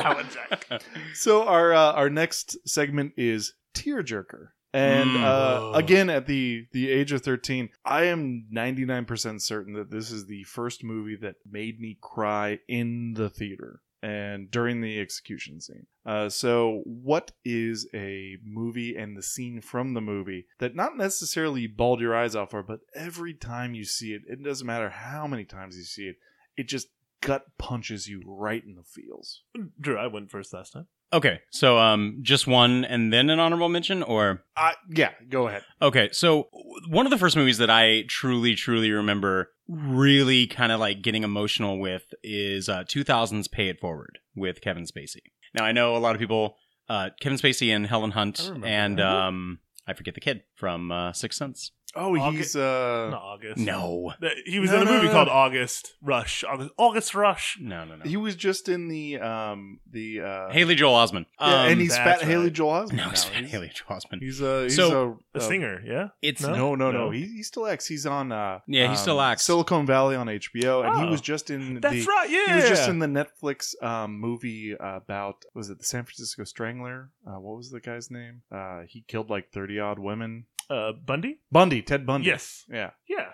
Sour 0.00 0.22
Jack. 0.24 0.82
So 1.14 1.44
our 1.44 1.72
uh, 1.72 1.92
our 1.92 2.10
next 2.10 2.56
segment 2.68 3.12
is 3.16 3.54
Tearjerker. 3.74 4.48
And 4.72 5.10
Mm. 5.10 5.22
uh, 5.22 5.72
again, 5.76 6.10
at 6.10 6.26
the 6.26 6.66
the 6.72 6.90
age 6.90 7.12
of 7.12 7.22
thirteen, 7.22 7.68
I 7.84 8.04
am 8.04 8.46
ninety 8.50 8.84
nine 8.84 9.04
percent 9.04 9.40
certain 9.42 9.74
that 9.74 9.90
this 9.90 10.10
is 10.10 10.26
the 10.26 10.42
first 10.44 10.82
movie 10.82 11.16
that 11.22 11.36
made 11.48 11.78
me 11.78 11.96
cry 12.00 12.58
in 12.68 13.14
the 13.14 13.30
theater 13.30 13.80
and 14.04 14.50
during 14.50 14.82
the 14.82 15.00
execution 15.00 15.62
scene. 15.62 15.86
Uh, 16.04 16.28
so, 16.28 16.82
what 16.84 17.32
is 17.42 17.88
a 17.94 18.36
movie 18.44 18.94
and 18.94 19.16
the 19.16 19.22
scene 19.22 19.62
from 19.62 19.94
the 19.94 20.00
movie 20.02 20.46
that 20.58 20.76
not 20.76 20.98
necessarily 20.98 21.66
bawled 21.66 22.00
your 22.00 22.14
eyes 22.14 22.36
out 22.36 22.50
for, 22.50 22.62
but 22.62 22.80
every 22.94 23.32
time 23.32 23.74
you 23.74 23.84
see 23.84 24.12
it, 24.12 24.20
it 24.28 24.44
doesn't 24.44 24.66
matter 24.66 24.90
how 24.90 25.26
many 25.26 25.44
times 25.44 25.78
you 25.78 25.84
see 25.84 26.02
it, 26.02 26.16
it 26.54 26.68
just 26.68 26.88
gut 27.22 27.44
punches 27.56 28.06
you 28.06 28.22
right 28.26 28.62
in 28.62 28.74
the 28.74 28.82
feels. 28.82 29.40
Drew, 29.80 29.96
I 29.96 30.06
went 30.08 30.30
first 30.30 30.52
last 30.52 30.74
time. 30.74 30.86
Okay, 31.10 31.40
so 31.50 31.78
um, 31.78 32.18
just 32.22 32.46
one 32.46 32.84
and 32.84 33.10
then 33.10 33.30
an 33.30 33.38
honorable 33.38 33.70
mention, 33.70 34.02
or 34.02 34.42
uh, 34.56 34.72
yeah, 34.90 35.12
go 35.30 35.48
ahead. 35.48 35.62
Okay, 35.80 36.10
so 36.12 36.48
one 36.88 37.06
of 37.06 37.10
the 37.10 37.18
first 37.18 37.36
movies 37.36 37.58
that 37.58 37.70
I 37.70 38.02
truly, 38.08 38.54
truly 38.54 38.90
remember 38.90 39.52
really 39.68 40.46
kind 40.46 40.72
of 40.72 40.80
like 40.80 41.02
getting 41.02 41.22
emotional 41.22 41.78
with 41.78 42.04
is 42.22 42.68
uh, 42.68 42.84
2000's 42.84 43.48
Pay 43.48 43.68
It 43.68 43.80
Forward 43.80 44.18
with 44.34 44.60
Kevin 44.60 44.84
Spacey. 44.84 45.22
Now 45.54 45.64
I 45.64 45.72
know 45.72 45.96
a 45.96 45.98
lot 45.98 46.14
of 46.14 46.20
people, 46.20 46.56
uh, 46.88 47.10
Kevin 47.20 47.38
Spacey 47.38 47.74
and 47.74 47.86
Helen 47.86 48.10
Hunt, 48.10 48.50
and 48.64 49.00
um, 49.00 49.58
I 49.86 49.94
forget 49.94 50.14
the 50.14 50.20
kid 50.20 50.42
from 50.56 50.90
uh, 50.90 51.12
Sixth 51.12 51.38
Sense. 51.38 51.70
Oh, 51.96 52.14
he's 52.30 52.56
uh, 52.56 53.08
Not 53.10 53.22
August. 53.22 53.58
No. 53.58 54.12
He 54.46 54.58
was 54.58 54.70
No, 54.70 54.76
in 54.76 54.82
a 54.82 54.84
no, 54.86 54.92
movie 54.94 55.06
no. 55.06 55.12
called 55.12 55.28
August 55.28 55.94
Rush. 56.02 56.42
August, 56.44 56.70
August 56.76 57.14
Rush. 57.14 57.58
No, 57.60 57.84
no, 57.84 57.96
no. 57.96 58.04
He 58.04 58.16
was 58.16 58.34
just 58.36 58.68
in 58.68 58.88
the 58.88 59.18
um 59.20 59.80
the 59.90 60.20
uh 60.20 60.50
Haley 60.50 60.74
Joel 60.74 60.94
Osment. 60.94 61.26
Yeah, 61.40 61.46
Um, 61.46 61.70
and 61.72 61.80
he's 61.80 61.96
fat 61.96 62.04
that's 62.04 62.22
Haley. 62.22 62.50
Joel 62.50 62.86
Osment. 62.86 62.92
No, 62.94 63.08
he's 63.10 63.24
now. 63.26 63.30
fat 63.32 63.44
Haley 63.44 63.70
Joel 63.74 63.98
Osment. 64.00 64.20
He's 64.20 64.42
uh 64.42 64.62
he's 64.64 64.76
So- 64.76 65.20
a, 65.34 65.38
A 65.38 65.40
singer, 65.40 65.82
yeah? 65.84 66.08
It's 66.22 66.42
No? 66.42 66.54
No, 66.54 66.74
no, 66.74 66.90
no. 66.90 66.98
No. 67.06 67.10
He, 67.10 67.22
he 67.26 67.42
still 67.42 67.66
acts. 67.66 67.86
He's 67.86 68.06
on. 68.06 68.32
uh 68.32 68.60
Yeah, 68.66 68.90
he 68.90 68.96
still 68.96 69.20
um, 69.20 69.30
acts. 69.32 69.44
Silicon 69.44 69.86
Valley 69.86 70.16
on 70.16 70.26
HBO, 70.26 70.84
and 70.86 70.96
he 71.00 71.06
Oh. 71.06 71.10
was 71.10 71.20
just 71.20 71.50
in. 71.50 71.80
That's 71.80 71.94
the, 71.94 72.04
right, 72.06 72.28
He 72.30 72.54
was 72.54 72.68
just 72.68 72.88
in 72.88 72.98
the 72.98 73.06
Netflix 73.06 73.80
um, 73.82 74.18
movie 74.20 74.74
about 74.80 75.44
was 75.54 75.70
it 75.70 75.78
the 75.78 75.84
San 75.84 76.04
Francisco 76.04 76.44
Strangler? 76.44 77.10
Uh, 77.26 77.38
what 77.40 77.56
was 77.56 77.70
the 77.70 77.80
guy's 77.80 78.10
name? 78.10 78.42
Uh, 78.52 78.82
he 78.88 79.02
killed 79.06 79.30
like 79.30 79.50
thirty 79.52 79.78
odd 79.78 79.98
women. 79.98 80.46
Uh, 80.70 80.92
Bundy? 80.92 81.40
Bundy, 81.50 81.82
Ted 81.82 82.06
Bundy. 82.06 82.26
Yes. 82.26 82.64
Yeah. 82.68 82.90
Yeah. 83.08 83.30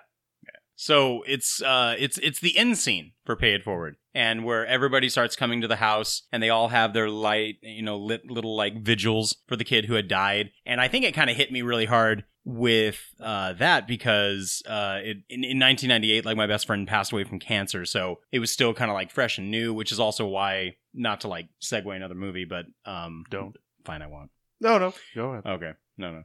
So 0.82 1.22
it's 1.26 1.60
uh 1.60 1.94
it's 1.98 2.16
it's 2.22 2.40
the 2.40 2.56
end 2.56 2.78
scene 2.78 3.12
for 3.26 3.36
Pay 3.36 3.52
It 3.52 3.62
Forward, 3.62 3.96
and 4.14 4.46
where 4.46 4.66
everybody 4.66 5.10
starts 5.10 5.36
coming 5.36 5.60
to 5.60 5.68
the 5.68 5.76
house, 5.76 6.22
and 6.32 6.42
they 6.42 6.48
all 6.48 6.68
have 6.68 6.94
their 6.94 7.10
light, 7.10 7.56
you 7.60 7.82
know, 7.82 7.98
lit 7.98 8.22
little 8.30 8.56
like 8.56 8.82
vigils 8.82 9.36
for 9.46 9.56
the 9.56 9.64
kid 9.64 9.84
who 9.84 9.92
had 9.92 10.08
died. 10.08 10.52
And 10.64 10.80
I 10.80 10.88
think 10.88 11.04
it 11.04 11.12
kind 11.12 11.28
of 11.28 11.36
hit 11.36 11.52
me 11.52 11.60
really 11.60 11.84
hard 11.84 12.24
with 12.46 12.98
uh, 13.20 13.52
that 13.52 13.86
because 13.86 14.62
uh, 14.66 15.00
it, 15.02 15.18
in, 15.28 15.44
in 15.44 15.58
1998, 15.58 16.24
like 16.24 16.38
my 16.38 16.46
best 16.46 16.66
friend 16.66 16.88
passed 16.88 17.12
away 17.12 17.24
from 17.24 17.40
cancer, 17.40 17.84
so 17.84 18.20
it 18.32 18.38
was 18.38 18.50
still 18.50 18.72
kind 18.72 18.90
of 18.90 18.94
like 18.94 19.10
fresh 19.10 19.36
and 19.36 19.50
new, 19.50 19.74
which 19.74 19.92
is 19.92 20.00
also 20.00 20.26
why 20.26 20.76
not 20.94 21.20
to 21.20 21.28
like 21.28 21.48
segue 21.62 21.94
another 21.94 22.14
movie, 22.14 22.46
but 22.46 22.64
um, 22.86 23.24
Don't. 23.28 23.54
fine, 23.84 24.00
I 24.00 24.06
won't. 24.06 24.30
No, 24.62 24.78
no. 24.78 24.94
Go 25.14 25.32
ahead. 25.32 25.44
Okay, 25.44 25.72
no, 25.98 26.10
no, 26.10 26.16
no. 26.20 26.24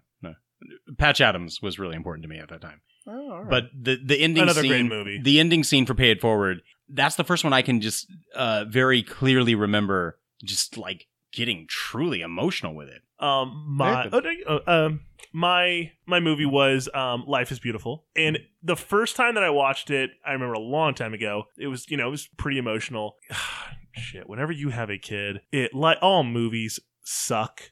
Patch 0.97 1.21
Adams 1.21 1.61
was 1.61 1.79
really 1.79 1.95
important 1.95 2.23
to 2.23 2.29
me 2.29 2.39
at 2.39 2.49
that 2.49 2.61
time. 2.61 2.81
Oh, 3.07 3.31
all 3.31 3.41
right. 3.43 3.49
But 3.49 3.63
the 3.79 3.99
the 4.03 4.19
ending 4.19 4.43
Another 4.43 4.61
scene, 4.61 4.69
great 4.69 4.85
movie. 4.85 5.21
the 5.21 5.39
ending 5.39 5.63
scene 5.63 5.85
for 5.85 5.93
Pay 5.93 6.11
It 6.11 6.21
Forward, 6.21 6.61
that's 6.89 7.15
the 7.15 7.23
first 7.23 7.43
one 7.43 7.53
I 7.53 7.61
can 7.61 7.81
just 7.81 8.07
uh, 8.35 8.65
very 8.67 9.03
clearly 9.03 9.55
remember, 9.55 10.19
just 10.43 10.77
like 10.77 11.07
getting 11.31 11.67
truly 11.69 12.21
emotional 12.21 12.73
with 12.73 12.87
it. 12.89 13.01
Um, 13.19 13.65
my 13.67 14.05
Nathan. 14.05 14.13
oh, 14.13 14.19
no, 14.19 14.59
uh, 14.67 14.85
um, 14.85 15.01
my 15.31 15.91
my 16.05 16.19
movie 16.19 16.45
was 16.45 16.89
um, 16.93 17.23
Life 17.27 17.51
is 17.51 17.59
Beautiful, 17.59 18.05
and 18.15 18.39
the 18.63 18.75
first 18.75 19.15
time 19.15 19.35
that 19.35 19.43
I 19.43 19.49
watched 19.51 19.89
it, 19.89 20.11
I 20.25 20.33
remember 20.33 20.53
a 20.53 20.59
long 20.59 20.93
time 20.95 21.13
ago. 21.13 21.43
It 21.57 21.67
was 21.67 21.89
you 21.89 21.97
know 21.97 22.07
it 22.07 22.11
was 22.11 22.27
pretty 22.37 22.57
emotional. 22.57 23.15
Shit, 23.93 24.27
whenever 24.27 24.51
you 24.51 24.69
have 24.69 24.89
a 24.89 24.97
kid, 24.97 25.41
it 25.51 25.73
like 25.73 25.97
all 26.01 26.23
movies 26.23 26.79
suck. 27.03 27.71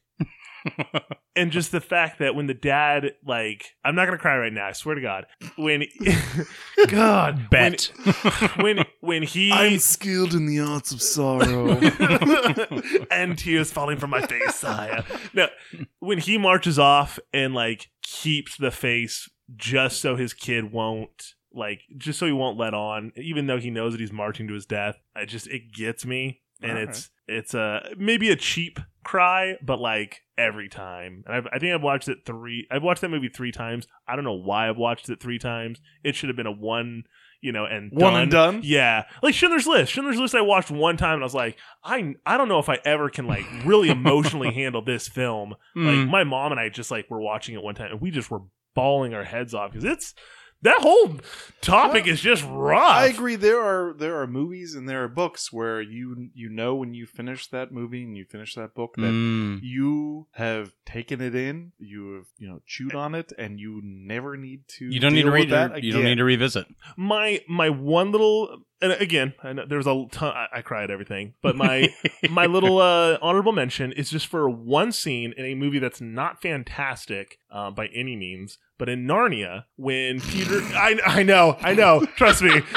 And 1.35 1.51
just 1.51 1.71
the 1.71 1.81
fact 1.81 2.19
that 2.19 2.35
when 2.35 2.47
the 2.47 2.53
dad 2.53 3.11
like 3.25 3.75
i'm 3.83 3.95
not 3.95 4.05
gonna 4.05 4.17
cry 4.17 4.37
right 4.37 4.53
now 4.53 4.67
i 4.67 4.71
swear 4.71 4.95
to 4.95 5.01
god 5.01 5.25
when 5.57 5.83
god 6.87 7.49
Bet. 7.49 7.91
when 8.57 8.77
when, 8.77 8.85
when 9.01 9.23
he 9.23 9.51
I'm 9.51 9.79
skilled 9.79 10.33
in 10.33 10.45
the 10.45 10.59
arts 10.59 10.91
of 10.91 11.01
sorrow. 11.01 11.71
and 13.11 13.37
tears 13.37 13.71
falling 13.71 13.97
from 13.97 14.09
my 14.09 14.21
face, 14.25 14.55
sire. 14.55 15.03
No, 15.33 15.47
when 15.99 16.19
he 16.19 16.37
marches 16.37 16.79
off 16.79 17.19
and 17.33 17.53
like 17.53 17.89
keeps 18.01 18.57
the 18.57 18.71
face 18.71 19.29
just 19.55 20.01
so 20.01 20.15
his 20.15 20.33
kid 20.33 20.71
won't 20.71 21.33
like 21.53 21.81
just 21.97 22.19
so 22.19 22.25
he 22.25 22.31
won't 22.31 22.57
let 22.57 22.73
on, 22.73 23.11
even 23.15 23.47
though 23.47 23.59
he 23.59 23.69
knows 23.69 23.93
that 23.93 24.01
he's 24.01 24.11
marching 24.11 24.47
to 24.47 24.53
his 24.53 24.65
death. 24.65 24.97
I 25.15 25.25
just 25.25 25.47
it 25.47 25.73
gets 25.73 26.05
me, 26.05 26.41
and 26.63 26.77
All 26.77 26.83
it's 26.85 27.09
it's 27.27 27.53
a 27.53 27.89
maybe 27.97 28.29
a 28.29 28.35
cheap 28.35 28.79
cry, 29.03 29.55
but 29.61 29.79
like 29.79 30.21
every 30.37 30.67
time. 30.69 31.23
And 31.25 31.35
I've, 31.35 31.47
I 31.53 31.59
think 31.59 31.73
I've 31.73 31.83
watched 31.83 32.07
it 32.09 32.19
three. 32.25 32.67
I've 32.71 32.83
watched 32.83 33.01
that 33.01 33.09
movie 33.09 33.29
three 33.29 33.51
times. 33.51 33.87
I 34.07 34.15
don't 34.15 34.25
know 34.25 34.33
why 34.33 34.69
I've 34.69 34.77
watched 34.77 35.09
it 35.09 35.21
three 35.21 35.39
times. 35.39 35.79
It 36.03 36.15
should 36.15 36.29
have 36.29 36.35
been 36.35 36.47
a 36.47 36.51
one. 36.51 37.03
You 37.41 37.51
know, 37.51 37.65
and 37.65 37.91
One 37.91 38.15
and 38.15 38.31
done? 38.31 38.61
Yeah, 38.63 39.03
like 39.21 39.33
Schindler's 39.35 39.67
List. 39.67 39.91
Schindler's 39.91 40.17
List. 40.17 40.33
I 40.33 40.39
watched 40.39 40.71
one 40.71 40.95
time, 40.95 41.15
and 41.15 41.23
I 41.23 41.25
was 41.25 41.35
like, 41.35 41.57
I 41.83 42.13
I 42.25 42.37
don't 42.37 42.47
know 42.47 42.59
if 42.59 42.69
I 42.69 42.79
ever 42.85 43.09
can 43.09 43.27
like 43.27 43.43
really 43.65 43.89
emotionally 43.89 44.53
handle 44.53 44.81
this 44.81 45.09
film. 45.09 45.49
Like 45.75 45.95
Mm. 45.95 46.09
my 46.09 46.23
mom 46.23 46.51
and 46.53 46.59
I 46.61 46.69
just 46.69 46.89
like 46.89 47.09
were 47.11 47.19
watching 47.19 47.53
it 47.53 47.61
one 47.61 47.75
time, 47.75 47.91
and 47.91 47.99
we 47.99 48.11
just 48.11 48.31
were 48.31 48.43
bawling 48.75 49.13
our 49.13 49.25
heads 49.25 49.53
off 49.53 49.71
because 49.71 49.83
it's 49.83 50.13
that 50.63 50.81
whole 50.81 51.17
topic 51.61 52.07
is 52.07 52.19
just 52.19 52.43
rough. 52.49 52.81
I 52.95 53.05
agree. 53.07 53.35
There 53.35 53.61
are 53.61 53.93
there 53.93 54.19
are 54.21 54.27
movies 54.27 54.75
and 54.75 54.87
there 54.89 55.03
are 55.03 55.07
books 55.07 55.51
where 55.53 55.81
you 55.81 56.29
you 56.33 56.49
know 56.49 56.75
when 56.75 56.93
you 56.93 57.05
finish 57.05 57.47
that 57.47 57.71
movie 57.71 58.03
and 58.03 58.17
you 58.17 58.25
finish 58.25 58.55
that 58.55 58.73
book 58.73 58.95
that 58.97 59.03
Mm. 59.13 59.59
you 59.61 60.27
have 60.31 60.73
taken 60.85 61.21
it 61.21 61.35
in, 61.35 61.71
you 61.79 62.15
have 62.15 62.25
you 62.37 62.47
know 62.47 62.61
chewed 62.65 62.95
on 62.95 63.13
it, 63.15 63.31
and 63.37 63.59
you 63.59 63.81
never 63.83 64.35
need 64.37 64.67
to. 64.79 64.85
You 64.85 64.99
don't 64.99 65.13
need 65.13 65.23
to 65.23 65.31
read 65.31 65.49
that 65.51 65.77
it. 65.77 65.83
You 65.83 65.93
don't 65.93 66.03
need 66.03 66.15
to 66.17 66.23
revisit. 66.23 66.65
my 66.97 67.41
my 67.47 67.69
one 67.69 68.11
little 68.11 68.63
and 68.83 68.91
again 69.01 69.33
I 69.41 69.53
know 69.53 69.65
there's 69.67 69.87
a 69.87 70.05
ton 70.11 70.33
I, 70.35 70.47
I 70.57 70.61
cry 70.61 70.83
at 70.83 70.91
everything 70.91 71.33
but 71.41 71.55
my 71.55 71.87
my 72.29 72.45
little 72.45 72.77
uh 72.79 73.17
honorable 73.21 73.51
mention 73.53 73.91
is 73.91 74.11
just 74.11 74.27
for 74.27 74.47
one 74.49 74.91
scene 74.91 75.33
in 75.35 75.45
a 75.45 75.55
movie 75.55 75.79
that's 75.79 76.01
not 76.01 76.41
fantastic 76.41 77.39
uh, 77.51 77.71
by 77.71 77.87
any 77.87 78.15
means 78.15 78.57
but 78.77 78.89
in 78.89 79.05
narnia 79.07 79.63
when 79.77 80.19
peter 80.21 80.59
i 80.75 80.99
i 81.05 81.23
know 81.23 81.57
i 81.61 81.73
know 81.73 82.05
trust 82.17 82.41
me. 82.43 82.51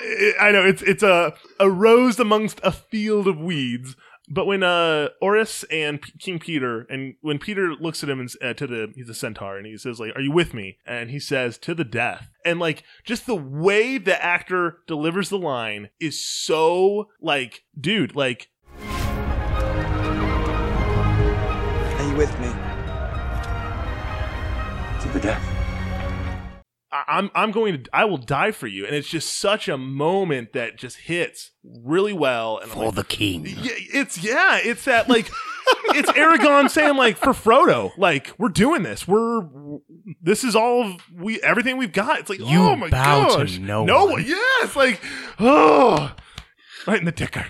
I- 0.00 0.34
i 0.40 0.52
know 0.52 0.64
it's 0.64 0.80
it's 0.82 1.02
a 1.02 1.34
a 1.58 1.68
rose 1.68 2.20
amongst 2.20 2.60
a 2.62 2.70
field 2.70 3.26
of 3.26 3.38
weeds 3.40 3.96
but 4.30 4.46
when 4.46 4.62
uh 4.62 5.08
Oreius 5.22 5.64
and 5.70 6.00
P- 6.00 6.12
King 6.18 6.38
Peter 6.38 6.82
and 6.90 7.14
when 7.20 7.38
Peter 7.38 7.74
looks 7.74 8.02
at 8.02 8.10
him 8.10 8.20
and 8.20 8.30
uh, 8.42 8.54
to 8.54 8.66
the 8.66 8.92
he's 8.94 9.08
a 9.08 9.14
centaur 9.14 9.56
and 9.56 9.66
he 9.66 9.76
says 9.76 9.98
like 10.00 10.14
are 10.16 10.20
you 10.20 10.32
with 10.32 10.54
me 10.54 10.78
and 10.86 11.10
he 11.10 11.18
says 11.18 11.58
to 11.58 11.74
the 11.74 11.84
death 11.84 12.30
and 12.44 12.58
like 12.58 12.82
just 13.04 13.26
the 13.26 13.34
way 13.34 13.98
the 13.98 14.22
actor 14.24 14.78
delivers 14.86 15.28
the 15.28 15.38
line 15.38 15.90
is 16.00 16.24
so 16.24 17.08
like 17.20 17.64
dude 17.78 18.14
like 18.14 18.48
Are 21.98 22.08
you 22.08 22.16
with 22.16 22.40
me? 22.40 22.48
To 25.02 25.08
the 25.12 25.20
death. 25.20 25.57
I- 26.90 27.04
I'm 27.08 27.30
I'm 27.34 27.50
going 27.52 27.82
to 27.82 27.90
I 27.92 28.04
will 28.04 28.18
die 28.18 28.50
for 28.52 28.66
you 28.66 28.86
and 28.86 28.94
it's 28.94 29.08
just 29.08 29.38
such 29.38 29.68
a 29.68 29.76
moment 29.76 30.52
that 30.54 30.76
just 30.76 30.96
hits 30.98 31.50
really 31.62 32.12
well 32.12 32.58
and 32.58 32.70
I'm 32.70 32.76
For 32.76 32.86
like, 32.86 32.94
the 32.94 33.04
king. 33.04 33.46
Yeah, 33.46 33.72
it's 33.94 34.22
yeah, 34.22 34.58
it's 34.62 34.84
that 34.84 35.08
like 35.08 35.30
it's 35.94 36.10
Aragorn 36.12 36.70
saying 36.70 36.96
like 36.96 37.16
for 37.18 37.32
Frodo, 37.32 37.90
like 37.98 38.32
we're 38.38 38.48
doing 38.48 38.82
this. 38.82 39.06
We're 39.06 39.42
this 40.22 40.44
is 40.44 40.56
all 40.56 40.82
of 40.84 41.00
we 41.14 41.40
everything 41.42 41.76
we've 41.76 41.92
got. 41.92 42.20
It's 42.20 42.30
like 42.30 42.40
You 42.40 42.60
oh 42.60 42.76
my 42.76 42.88
bow 42.88 43.44
to 43.44 43.58
no 43.58 43.84
no 43.84 44.06
one. 44.06 44.24
Yeah, 44.26 44.36
it's 44.62 44.76
like 44.76 45.00
oh, 45.38 46.14
right 46.86 46.98
in 46.98 47.04
the 47.04 47.12
ticker. 47.12 47.46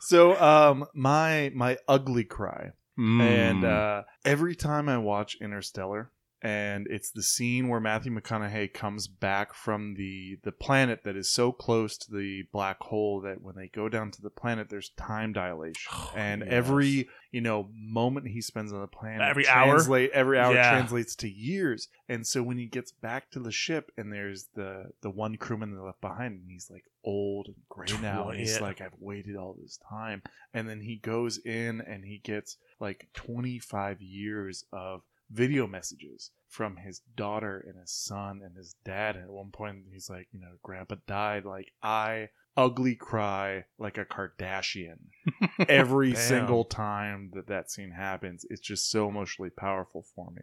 So 0.00 0.40
um 0.40 0.86
my 0.94 1.52
my 1.54 1.78
ugly 1.86 2.24
cry. 2.24 2.70
Mm. 2.98 3.20
And 3.20 3.64
uh 3.64 4.02
every 4.24 4.56
time 4.56 4.88
I 4.88 4.98
watch 4.98 5.36
Interstellar, 5.40 6.10
and 6.42 6.86
it's 6.88 7.10
the 7.10 7.22
scene 7.22 7.68
where 7.68 7.80
Matthew 7.80 8.12
McConaughey 8.12 8.72
comes 8.72 9.06
back 9.06 9.52
from 9.54 9.94
the 9.94 10.38
the 10.42 10.52
planet 10.52 11.00
that 11.04 11.16
is 11.16 11.32
so 11.32 11.52
close 11.52 11.96
to 11.98 12.10
the 12.12 12.44
black 12.52 12.78
hole 12.80 13.20
that 13.22 13.42
when 13.42 13.56
they 13.56 13.68
go 13.68 13.88
down 13.88 14.10
to 14.12 14.22
the 14.22 14.30
planet, 14.30 14.68
there's 14.70 14.90
time 14.96 15.32
dilation, 15.32 15.92
and 16.16 16.40
yes. 16.42 16.48
every 16.50 17.08
you 17.30 17.40
know 17.40 17.68
moment 17.74 18.28
he 18.28 18.40
spends 18.40 18.72
on 18.72 18.80
the 18.80 18.86
planet, 18.86 19.20
Every 19.22 19.46
hour? 19.48 19.76
every 20.12 20.38
hour 20.38 20.54
Yeah. 20.54 20.70
translates 20.70 21.14
to 21.16 21.28
years, 21.28 21.88
and 22.08 22.26
so 22.26 22.42
when 22.42 22.58
he 22.58 22.66
gets 22.66 22.92
back 22.92 23.30
to 23.32 23.40
the 23.40 23.52
ship 23.52 23.90
and 23.96 24.12
there's 24.12 24.48
the 24.54 24.86
the 25.02 25.10
one 25.10 25.36
crewman 25.36 25.74
that 25.74 25.82
left 25.82 26.00
behind, 26.00 26.40
and 26.40 26.50
he's 26.50 26.70
like 26.70 26.84
old 27.04 27.46
and 27.46 27.56
gray 27.68 27.86
now, 28.02 28.28
and 28.28 28.38
he's 28.38 28.60
like, 28.60 28.80
I've 28.80 28.92
waited 28.98 29.36
all 29.36 29.56
this 29.60 29.78
time, 29.88 30.22
and 30.52 30.68
then 30.68 30.80
he 30.80 30.96
goes 30.96 31.38
in 31.38 31.80
and 31.80 32.04
he 32.04 32.18
gets 32.18 32.56
like 32.78 33.08
25 33.14 34.00
years 34.02 34.64
of 34.72 35.02
video 35.30 35.66
messages 35.66 36.30
from 36.48 36.76
his 36.76 37.00
daughter 37.16 37.64
and 37.66 37.78
his 37.80 37.92
son 37.92 38.40
and 38.44 38.56
his 38.56 38.74
dad. 38.84 39.16
And 39.16 39.24
at 39.24 39.30
one 39.30 39.50
point, 39.52 39.84
he's 39.92 40.10
like, 40.10 40.28
you 40.32 40.40
know, 40.40 40.56
Grandpa 40.62 40.96
died. 41.06 41.44
Like 41.44 41.70
I 41.82 42.28
ugly 42.56 42.96
cry 42.96 43.64
like 43.78 43.96
a 43.96 44.04
Kardashian 44.04 44.98
every 45.68 46.14
single 46.14 46.64
time 46.64 47.30
that 47.34 47.46
that 47.46 47.70
scene 47.70 47.92
happens. 47.92 48.44
It's 48.50 48.60
just 48.60 48.90
so 48.90 49.08
emotionally 49.08 49.50
powerful 49.50 50.04
for 50.14 50.30
me. 50.30 50.42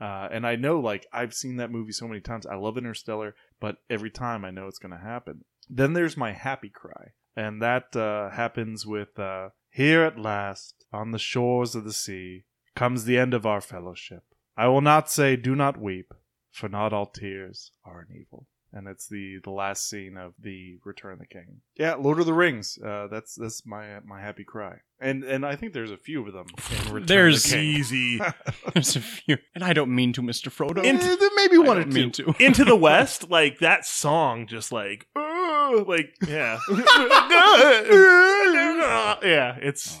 Uh, 0.00 0.28
and 0.32 0.46
I 0.46 0.56
know, 0.56 0.80
like, 0.80 1.06
I've 1.12 1.34
seen 1.34 1.56
that 1.56 1.70
movie 1.70 1.92
so 1.92 2.08
many 2.08 2.20
times. 2.20 2.46
I 2.46 2.54
love 2.54 2.78
Interstellar, 2.78 3.34
but 3.60 3.76
every 3.90 4.10
time 4.10 4.46
I 4.46 4.50
know 4.50 4.66
it's 4.66 4.78
going 4.78 4.92
to 4.92 5.04
happen. 5.04 5.44
Then 5.68 5.92
there's 5.92 6.16
my 6.16 6.32
happy 6.32 6.70
cry. 6.70 7.08
And 7.36 7.60
that 7.60 7.94
uh, 7.94 8.30
happens 8.30 8.86
with 8.86 9.18
uh, 9.18 9.50
Here 9.68 10.02
at 10.02 10.18
last, 10.18 10.86
on 10.90 11.10
the 11.10 11.18
shores 11.18 11.74
of 11.74 11.84
the 11.84 11.92
sea, 11.92 12.44
comes 12.80 13.04
the 13.04 13.18
end 13.18 13.34
of 13.34 13.44
our 13.44 13.60
fellowship. 13.60 14.22
I 14.56 14.66
will 14.68 14.80
not 14.80 15.10
say, 15.10 15.36
Do 15.36 15.54
not 15.54 15.78
weep, 15.78 16.14
for 16.50 16.66
not 16.66 16.94
all 16.94 17.04
tears 17.04 17.72
are 17.84 18.00
an 18.00 18.06
evil. 18.18 18.46
And 18.72 18.88
it's 18.88 19.06
the, 19.06 19.36
the 19.44 19.50
last 19.50 19.86
scene 19.86 20.16
of 20.16 20.32
the 20.40 20.78
Return 20.82 21.12
of 21.14 21.18
the 21.18 21.26
King. 21.26 21.60
Yeah, 21.76 21.96
Lord 21.96 22.20
of 22.20 22.24
the 22.26 22.32
Rings. 22.32 22.78
Uh, 22.82 23.08
that's 23.10 23.34
that's 23.34 23.66
my 23.66 23.98
my 24.06 24.20
happy 24.22 24.44
cry, 24.44 24.76
and 25.00 25.24
and 25.24 25.44
I 25.44 25.56
think 25.56 25.72
there's 25.74 25.90
a 25.90 25.96
few 25.98 26.26
of 26.26 26.32
them. 26.32 26.46
In 26.86 26.92
Return 26.94 27.06
There's 27.06 27.44
of 27.46 27.50
the 27.50 27.56
King. 27.56 27.64
easy. 27.68 28.20
There's 28.72 28.94
a 28.96 29.00
few, 29.00 29.38
and 29.56 29.64
I 29.64 29.72
don't 29.72 29.92
mean 29.92 30.12
to, 30.14 30.22
Mister 30.22 30.50
Frodo. 30.50 30.84
Into- 30.84 31.30
maybe 31.34 31.56
I 31.56 31.58
one 31.58 31.78
or 31.78 31.82
don't 31.82 31.92
mean 31.92 32.12
two. 32.12 32.32
to. 32.32 32.34
Into 32.46 32.64
the 32.64 32.76
West, 32.76 33.28
like 33.38 33.58
that 33.58 33.84
song, 33.84 34.46
just 34.46 34.70
like, 34.70 35.08
"Ugh," 35.16 35.88
like 35.88 36.14
yeah, 36.28 36.58
yeah. 39.22 39.56
It's 39.60 39.98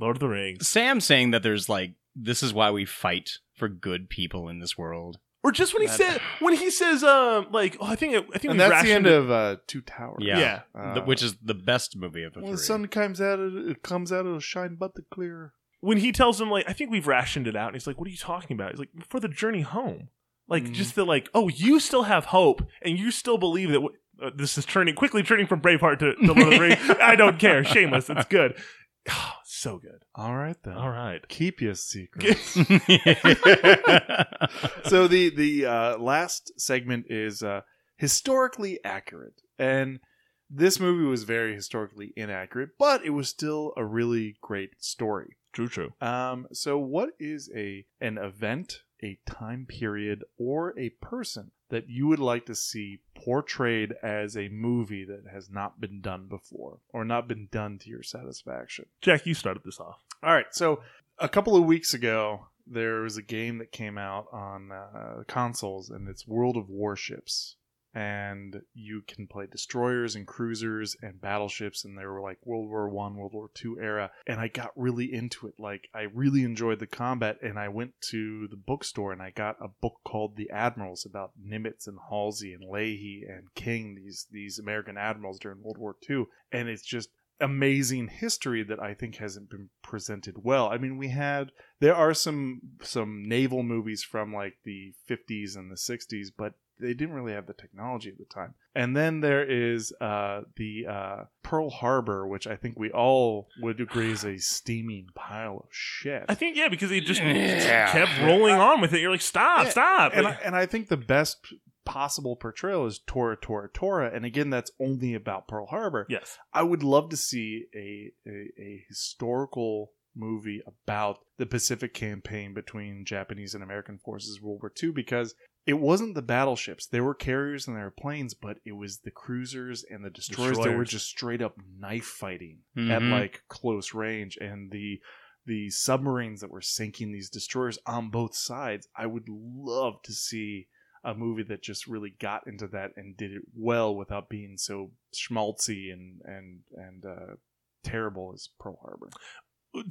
Lord 0.00 0.16
of 0.16 0.20
the 0.20 0.28
Rings, 0.28 0.66
Sam 0.66 1.00
saying 1.00 1.32
that 1.32 1.42
there's 1.42 1.68
like 1.68 1.92
this 2.14 2.42
is 2.42 2.52
why 2.52 2.70
we 2.70 2.84
fight 2.84 3.38
for 3.54 3.68
good 3.68 4.08
people 4.10 4.48
in 4.48 4.58
this 4.60 4.76
world. 4.78 5.18
or 5.42 5.50
just 5.52 5.72
when 5.72 5.80
he 5.82 5.86
That- 5.88 5.96
said 5.96 6.20
when 6.40 6.54
he 6.54 6.70
says, 6.70 7.02
um, 7.02 7.46
like, 7.50 7.76
oh, 7.80 7.86
I 7.86 7.96
think 7.96 8.12
it, 8.14 8.26
I 8.34 8.38
think 8.38 8.50
And 8.50 8.52
we 8.52 8.58
that's 8.58 8.82
the 8.84 8.92
end 8.92 9.06
rationed- 9.06 9.24
of 9.24 9.30
uh, 9.30 9.56
Two 9.66 9.80
Towers. 9.80 10.18
Yeah, 10.20 10.38
Yeah. 10.38 10.60
The- 10.74 11.00
Uh, 11.02 11.04
which 11.06 11.22
is 11.22 11.36
the 11.42 11.54
best 11.54 11.96
movie 11.96 12.24
of 12.24 12.34
the 12.34 12.40
When 12.40 12.48
three. 12.50 12.56
the 12.56 12.62
sun 12.62 12.86
comes 12.88 13.20
out, 13.22 13.38
it, 13.38 13.54
it 13.70 13.82
comes 13.82 14.12
out, 14.12 14.26
it'll 14.26 14.38
shine 14.40 14.74
but 14.74 14.94
the 14.96 15.02
clear. 15.10 15.54
when 15.80 15.96
he 15.98 16.12
tells 16.12 16.38
him 16.40 16.50
like 16.50 16.68
I 16.68 16.74
think 16.74 16.90
we've 16.90 17.06
rationed 17.06 17.46
it 17.46 17.56
out, 17.56 17.68
and 17.68 17.74
he's 17.76 17.86
like, 17.86 17.98
"What 17.98 18.06
are 18.06 18.10
you 18.10 18.18
talking 18.18 18.54
about?" 18.54 18.72
He's 18.72 18.80
like, 18.80 18.90
"For 19.08 19.18
the 19.18 19.28
journey 19.28 19.62
home." 19.62 20.08
Like 20.46 20.64
Mm. 20.64 20.72
just 20.74 20.94
the 20.94 21.06
like, 21.06 21.30
oh, 21.32 21.48
you 21.48 21.80
still 21.80 22.02
have 22.02 22.26
hope, 22.26 22.60
and 22.82 22.98
you 22.98 23.10
still 23.10 23.38
believe 23.38 23.68
that. 23.70 23.76
W- 23.80 23.96
uh, 24.22 24.30
this 24.34 24.58
is 24.58 24.66
turning 24.66 24.94
quickly 24.94 25.22
turning 25.22 25.46
from 25.46 25.62
Braveheart 25.62 26.00
to, 26.00 26.14
to 26.16 26.32
Lord 26.34 26.52
of 26.52 26.58
the 26.58 26.60
Rings. 26.60 26.78
I 27.00 27.16
don't 27.16 27.38
care. 27.38 27.64
Shameless. 27.64 28.10
It's 28.10 28.26
good. 28.26 28.60
so 29.60 29.78
good. 29.78 30.04
All 30.14 30.34
right 30.34 30.56
then. 30.62 30.74
All 30.74 30.90
right. 30.90 31.26
Keep 31.28 31.60
your 31.60 31.74
secrets. 31.74 32.52
so 34.88 35.06
the 35.06 35.30
the 35.36 35.66
uh, 35.66 35.98
last 35.98 36.58
segment 36.58 37.06
is 37.10 37.42
uh, 37.42 37.60
historically 37.96 38.82
accurate, 38.84 39.42
and 39.58 40.00
this 40.48 40.80
movie 40.80 41.04
was 41.04 41.24
very 41.24 41.54
historically 41.54 42.12
inaccurate, 42.16 42.70
but 42.78 43.04
it 43.04 43.10
was 43.10 43.28
still 43.28 43.74
a 43.76 43.84
really 43.84 44.36
great 44.40 44.70
story. 44.78 45.36
True. 45.52 45.68
True. 45.68 45.92
Um, 46.00 46.46
so 46.52 46.78
what 46.78 47.10
is 47.18 47.50
a 47.54 47.84
an 48.00 48.18
event, 48.18 48.82
a 49.02 49.18
time 49.28 49.66
period, 49.68 50.24
or 50.38 50.78
a 50.78 50.90
person 51.00 51.50
that 51.70 51.88
you 51.88 52.06
would 52.06 52.18
like 52.18 52.46
to 52.46 52.54
see 52.54 53.00
portrayed 53.14 53.94
as 54.02 54.36
a 54.36 54.48
movie 54.48 55.04
that 55.04 55.24
has 55.32 55.50
not 55.50 55.80
been 55.80 56.00
done 56.00 56.26
before 56.28 56.78
or 56.92 57.04
not 57.04 57.26
been 57.26 57.48
done 57.50 57.78
to 57.78 57.88
your 57.88 58.02
satisfaction? 58.02 58.86
Jack, 59.00 59.26
you 59.26 59.34
started 59.34 59.62
this 59.64 59.80
off. 59.80 60.04
All 60.22 60.32
right, 60.32 60.52
so 60.52 60.82
a 61.18 61.28
couple 61.28 61.56
of 61.56 61.64
weeks 61.64 61.94
ago, 61.94 62.46
there 62.66 63.00
was 63.00 63.16
a 63.16 63.22
game 63.22 63.58
that 63.58 63.72
came 63.72 63.98
out 63.98 64.26
on 64.32 64.70
uh, 64.70 65.22
consoles, 65.26 65.90
and 65.90 66.08
it's 66.08 66.26
World 66.26 66.56
of 66.56 66.68
Warships. 66.68 67.56
And 67.92 68.62
you 68.72 69.02
can 69.06 69.26
play 69.26 69.46
destroyers 69.50 70.14
and 70.14 70.26
cruisers 70.26 70.96
and 71.02 71.20
battleships, 71.20 71.84
and 71.84 71.98
they 71.98 72.06
were 72.06 72.20
like 72.20 72.38
World 72.44 72.68
War 72.68 72.88
One, 72.88 73.16
World 73.16 73.32
War 73.34 73.50
Two 73.52 73.78
era. 73.80 74.10
And 74.26 74.38
I 74.38 74.48
got 74.48 74.70
really 74.76 75.12
into 75.12 75.48
it. 75.48 75.54
Like 75.58 75.88
I 75.94 76.02
really 76.02 76.44
enjoyed 76.44 76.78
the 76.78 76.86
combat, 76.86 77.38
and 77.42 77.58
I 77.58 77.68
went 77.68 77.94
to 78.10 78.46
the 78.48 78.56
bookstore 78.56 79.12
and 79.12 79.22
I 79.22 79.30
got 79.30 79.56
a 79.60 79.68
book 79.68 80.00
called 80.04 80.36
The 80.36 80.50
Admirals 80.50 81.04
about 81.04 81.32
Nimitz 81.42 81.86
and 81.86 81.98
Halsey 82.08 82.52
and 82.52 82.64
Leahy 82.64 83.24
and 83.28 83.52
King, 83.54 83.96
these 83.96 84.26
these 84.30 84.58
American 84.58 84.96
admirals 84.96 85.38
during 85.40 85.62
World 85.62 85.78
War 85.78 85.96
Two. 86.00 86.28
And 86.52 86.68
it's 86.68 86.86
just 86.86 87.10
amazing 87.40 88.08
history 88.08 88.62
that 88.62 88.80
I 88.80 88.94
think 88.94 89.16
hasn't 89.16 89.50
been 89.50 89.70
presented 89.82 90.44
well. 90.44 90.68
I 90.68 90.78
mean, 90.78 90.98
we 90.98 91.08
had 91.08 91.50
there 91.80 91.94
are 91.94 92.14
some 92.14 92.60
some 92.82 93.22
naval 93.26 93.62
movies 93.62 94.02
from 94.02 94.32
like 94.32 94.58
the 94.64 94.92
50s 95.08 95.56
and 95.56 95.70
the 95.70 95.76
60s, 95.76 96.28
but 96.36 96.54
they 96.80 96.94
didn't 96.94 97.14
really 97.14 97.32
have 97.32 97.46
the 97.46 97.52
technology 97.52 98.08
at 98.10 98.18
the 98.18 98.24
time. 98.24 98.54
And 98.74 98.96
then 98.96 99.20
there 99.20 99.42
is 99.44 99.92
uh, 100.00 100.42
the 100.56 100.86
uh, 100.88 101.24
Pearl 101.42 101.70
Harbor, 101.70 102.26
which 102.26 102.46
I 102.46 102.56
think 102.56 102.78
we 102.78 102.90
all 102.90 103.48
would 103.60 103.80
agree 103.80 104.12
is 104.12 104.24
a 104.24 104.38
steaming 104.38 105.08
pile 105.14 105.58
of 105.64 105.68
shit. 105.70 106.24
I 106.28 106.34
think 106.34 106.56
yeah, 106.56 106.68
because 106.68 106.90
he 106.90 107.00
just 107.00 107.20
Yeah. 107.20 107.90
kept 107.92 108.20
rolling 108.22 108.54
on 108.54 108.80
with 108.80 108.92
it. 108.94 109.00
You're 109.00 109.10
like, 109.10 109.20
stop, 109.20 109.64
Yeah, 109.64 109.70
stop. 109.70 110.12
And 110.14 110.26
I, 110.26 110.38
and 110.44 110.56
I 110.56 110.66
think 110.66 110.88
the 110.88 110.96
best 110.96 111.38
possible 111.84 112.36
portrayal 112.36 112.86
is 112.86 113.00
Tora 113.06 113.36
Tora 113.36 113.68
Tora, 113.68 114.10
and 114.14 114.24
again, 114.24 114.50
that's 114.50 114.70
only 114.78 115.14
about 115.14 115.48
Pearl 115.48 115.66
Harbor. 115.66 116.06
yes. 116.08 116.38
I 116.52 116.62
would 116.62 116.82
love 116.84 117.08
to 117.10 117.16
see 117.16 117.64
a, 117.74 118.12
a, 118.28 118.32
a 118.60 118.84
historical 118.88 119.90
movie 120.14 120.60
about 120.66 121.18
the 121.38 121.46
Pacific 121.46 121.94
campaign 121.94 122.52
between 122.54 123.04
Japanese 123.04 123.54
and 123.54 123.62
American 123.62 123.98
forces 123.98 124.40
World 124.42 124.60
War 124.62 124.72
II 124.82 124.90
because 124.92 125.34
it 125.66 125.74
wasn't 125.74 126.14
the 126.14 126.22
battleships. 126.22 126.86
There 126.86 127.04
were 127.04 127.14
carriers 127.14 127.66
and 127.68 127.76
there 127.76 127.84
were 127.84 127.90
planes, 127.90 128.34
but 128.34 128.58
it 128.64 128.72
was 128.72 128.98
the 129.00 129.10
cruisers 129.10 129.84
and 129.88 130.04
the 130.04 130.10
destroyers, 130.10 130.58
that 130.58 130.76
were 130.76 130.84
just 130.84 131.06
straight 131.06 131.42
up 131.42 131.54
knife 131.78 132.04
fighting 132.06 132.60
at 132.76 133.02
Mhm. 133.02 133.10
like 133.10 133.42
close 133.48 133.94
range 133.94 134.36
and 134.40 134.70
the 134.70 135.00
the 135.46 135.70
submarines 135.70 136.42
that 136.42 136.50
were 136.50 136.60
sinking 136.60 137.12
these 137.12 137.30
destroyers 137.30 137.78
on 137.86 138.10
both 138.10 138.34
sides. 138.36 138.86
I 138.94 139.06
would 139.06 139.26
love 139.28 140.02
to 140.02 140.12
see 140.12 140.68
a 141.02 141.14
movie 141.14 141.42
that 141.44 141.62
just 141.62 141.86
really 141.86 142.10
got 142.20 142.46
into 142.46 142.68
that 142.68 142.90
and 142.96 143.16
did 143.16 143.32
it 143.32 143.42
well 143.56 143.94
without 143.96 144.28
being 144.28 144.58
so 144.58 144.92
schmaltzy 145.14 145.90
and 145.92 146.20
and 146.24 146.60
and 146.74 147.04
uh, 147.06 147.34
terrible 147.82 148.32
as 148.34 148.48
Pearl 148.58 148.78
Harbor. 148.82 149.08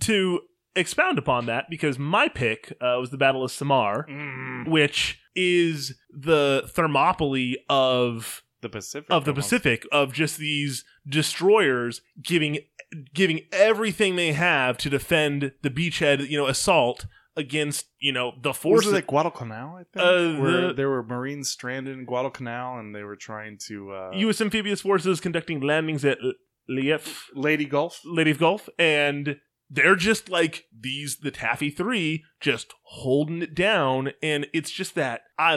To 0.01 0.41
expound 0.75 1.17
upon 1.17 1.45
that 1.47 1.65
because 1.69 1.97
my 1.97 2.27
pick 2.27 2.71
uh, 2.81 2.97
was 2.99 3.09
the 3.11 3.17
Battle 3.17 3.43
of 3.43 3.51
Samar, 3.51 4.05
which 4.67 5.21
is 5.35 5.97
the 6.09 6.69
Thermopylae 6.73 7.55
of 7.69 8.43
The 8.61 8.69
Pacific 8.69 9.07
of 9.09 9.25
the 9.25 9.31
almost. 9.31 9.49
Pacific 9.49 9.85
of 9.91 10.13
just 10.13 10.37
these 10.37 10.83
destroyers 11.07 12.01
giving 12.21 12.59
giving 13.13 13.41
everything 13.51 14.15
they 14.15 14.33
have 14.33 14.77
to 14.79 14.89
defend 14.89 15.51
the 15.61 15.69
beachhead, 15.69 16.27
you 16.29 16.37
know, 16.37 16.47
assault 16.47 17.05
against 17.37 17.85
you 17.99 18.11
know 18.11 18.33
the 18.41 18.49
Was 18.49 18.57
forces. 18.57 18.93
it 18.93 18.97
at 18.97 19.07
Guadalcanal? 19.07 19.75
I 19.77 19.83
think 19.93 19.95
Uh, 19.95 20.41
where 20.41 20.67
the- 20.67 20.73
there 20.73 20.89
were 20.89 21.03
Marines 21.03 21.49
stranded 21.49 21.97
in 21.97 22.05
Guadalcanal 22.05 22.79
and 22.79 22.93
they 22.93 23.03
were 23.03 23.15
trying 23.15 23.57
to 23.67 23.91
uh, 23.93 24.11
U.S. 24.15 24.41
amphibious 24.41 24.81
forces 24.81 25.21
conducting 25.21 25.61
landings 25.61 26.03
at 26.03 26.17
Lief, 26.67 27.29
Leyte 27.33 27.69
Gulf. 27.69 28.01
Leyte 28.05 28.37
Gulf, 28.37 28.67
and 28.77 29.39
they're 29.69 29.95
just 29.95 30.29
like 30.29 30.65
these 30.77 31.17
the 31.17 31.31
Taffy 31.31 31.69
Three, 31.69 32.23
just 32.39 32.73
holding 32.83 33.41
it 33.41 33.53
down, 33.55 34.11
and 34.23 34.47
it's 34.53 34.71
just 34.71 34.95
that 34.95 35.21
I 35.37 35.55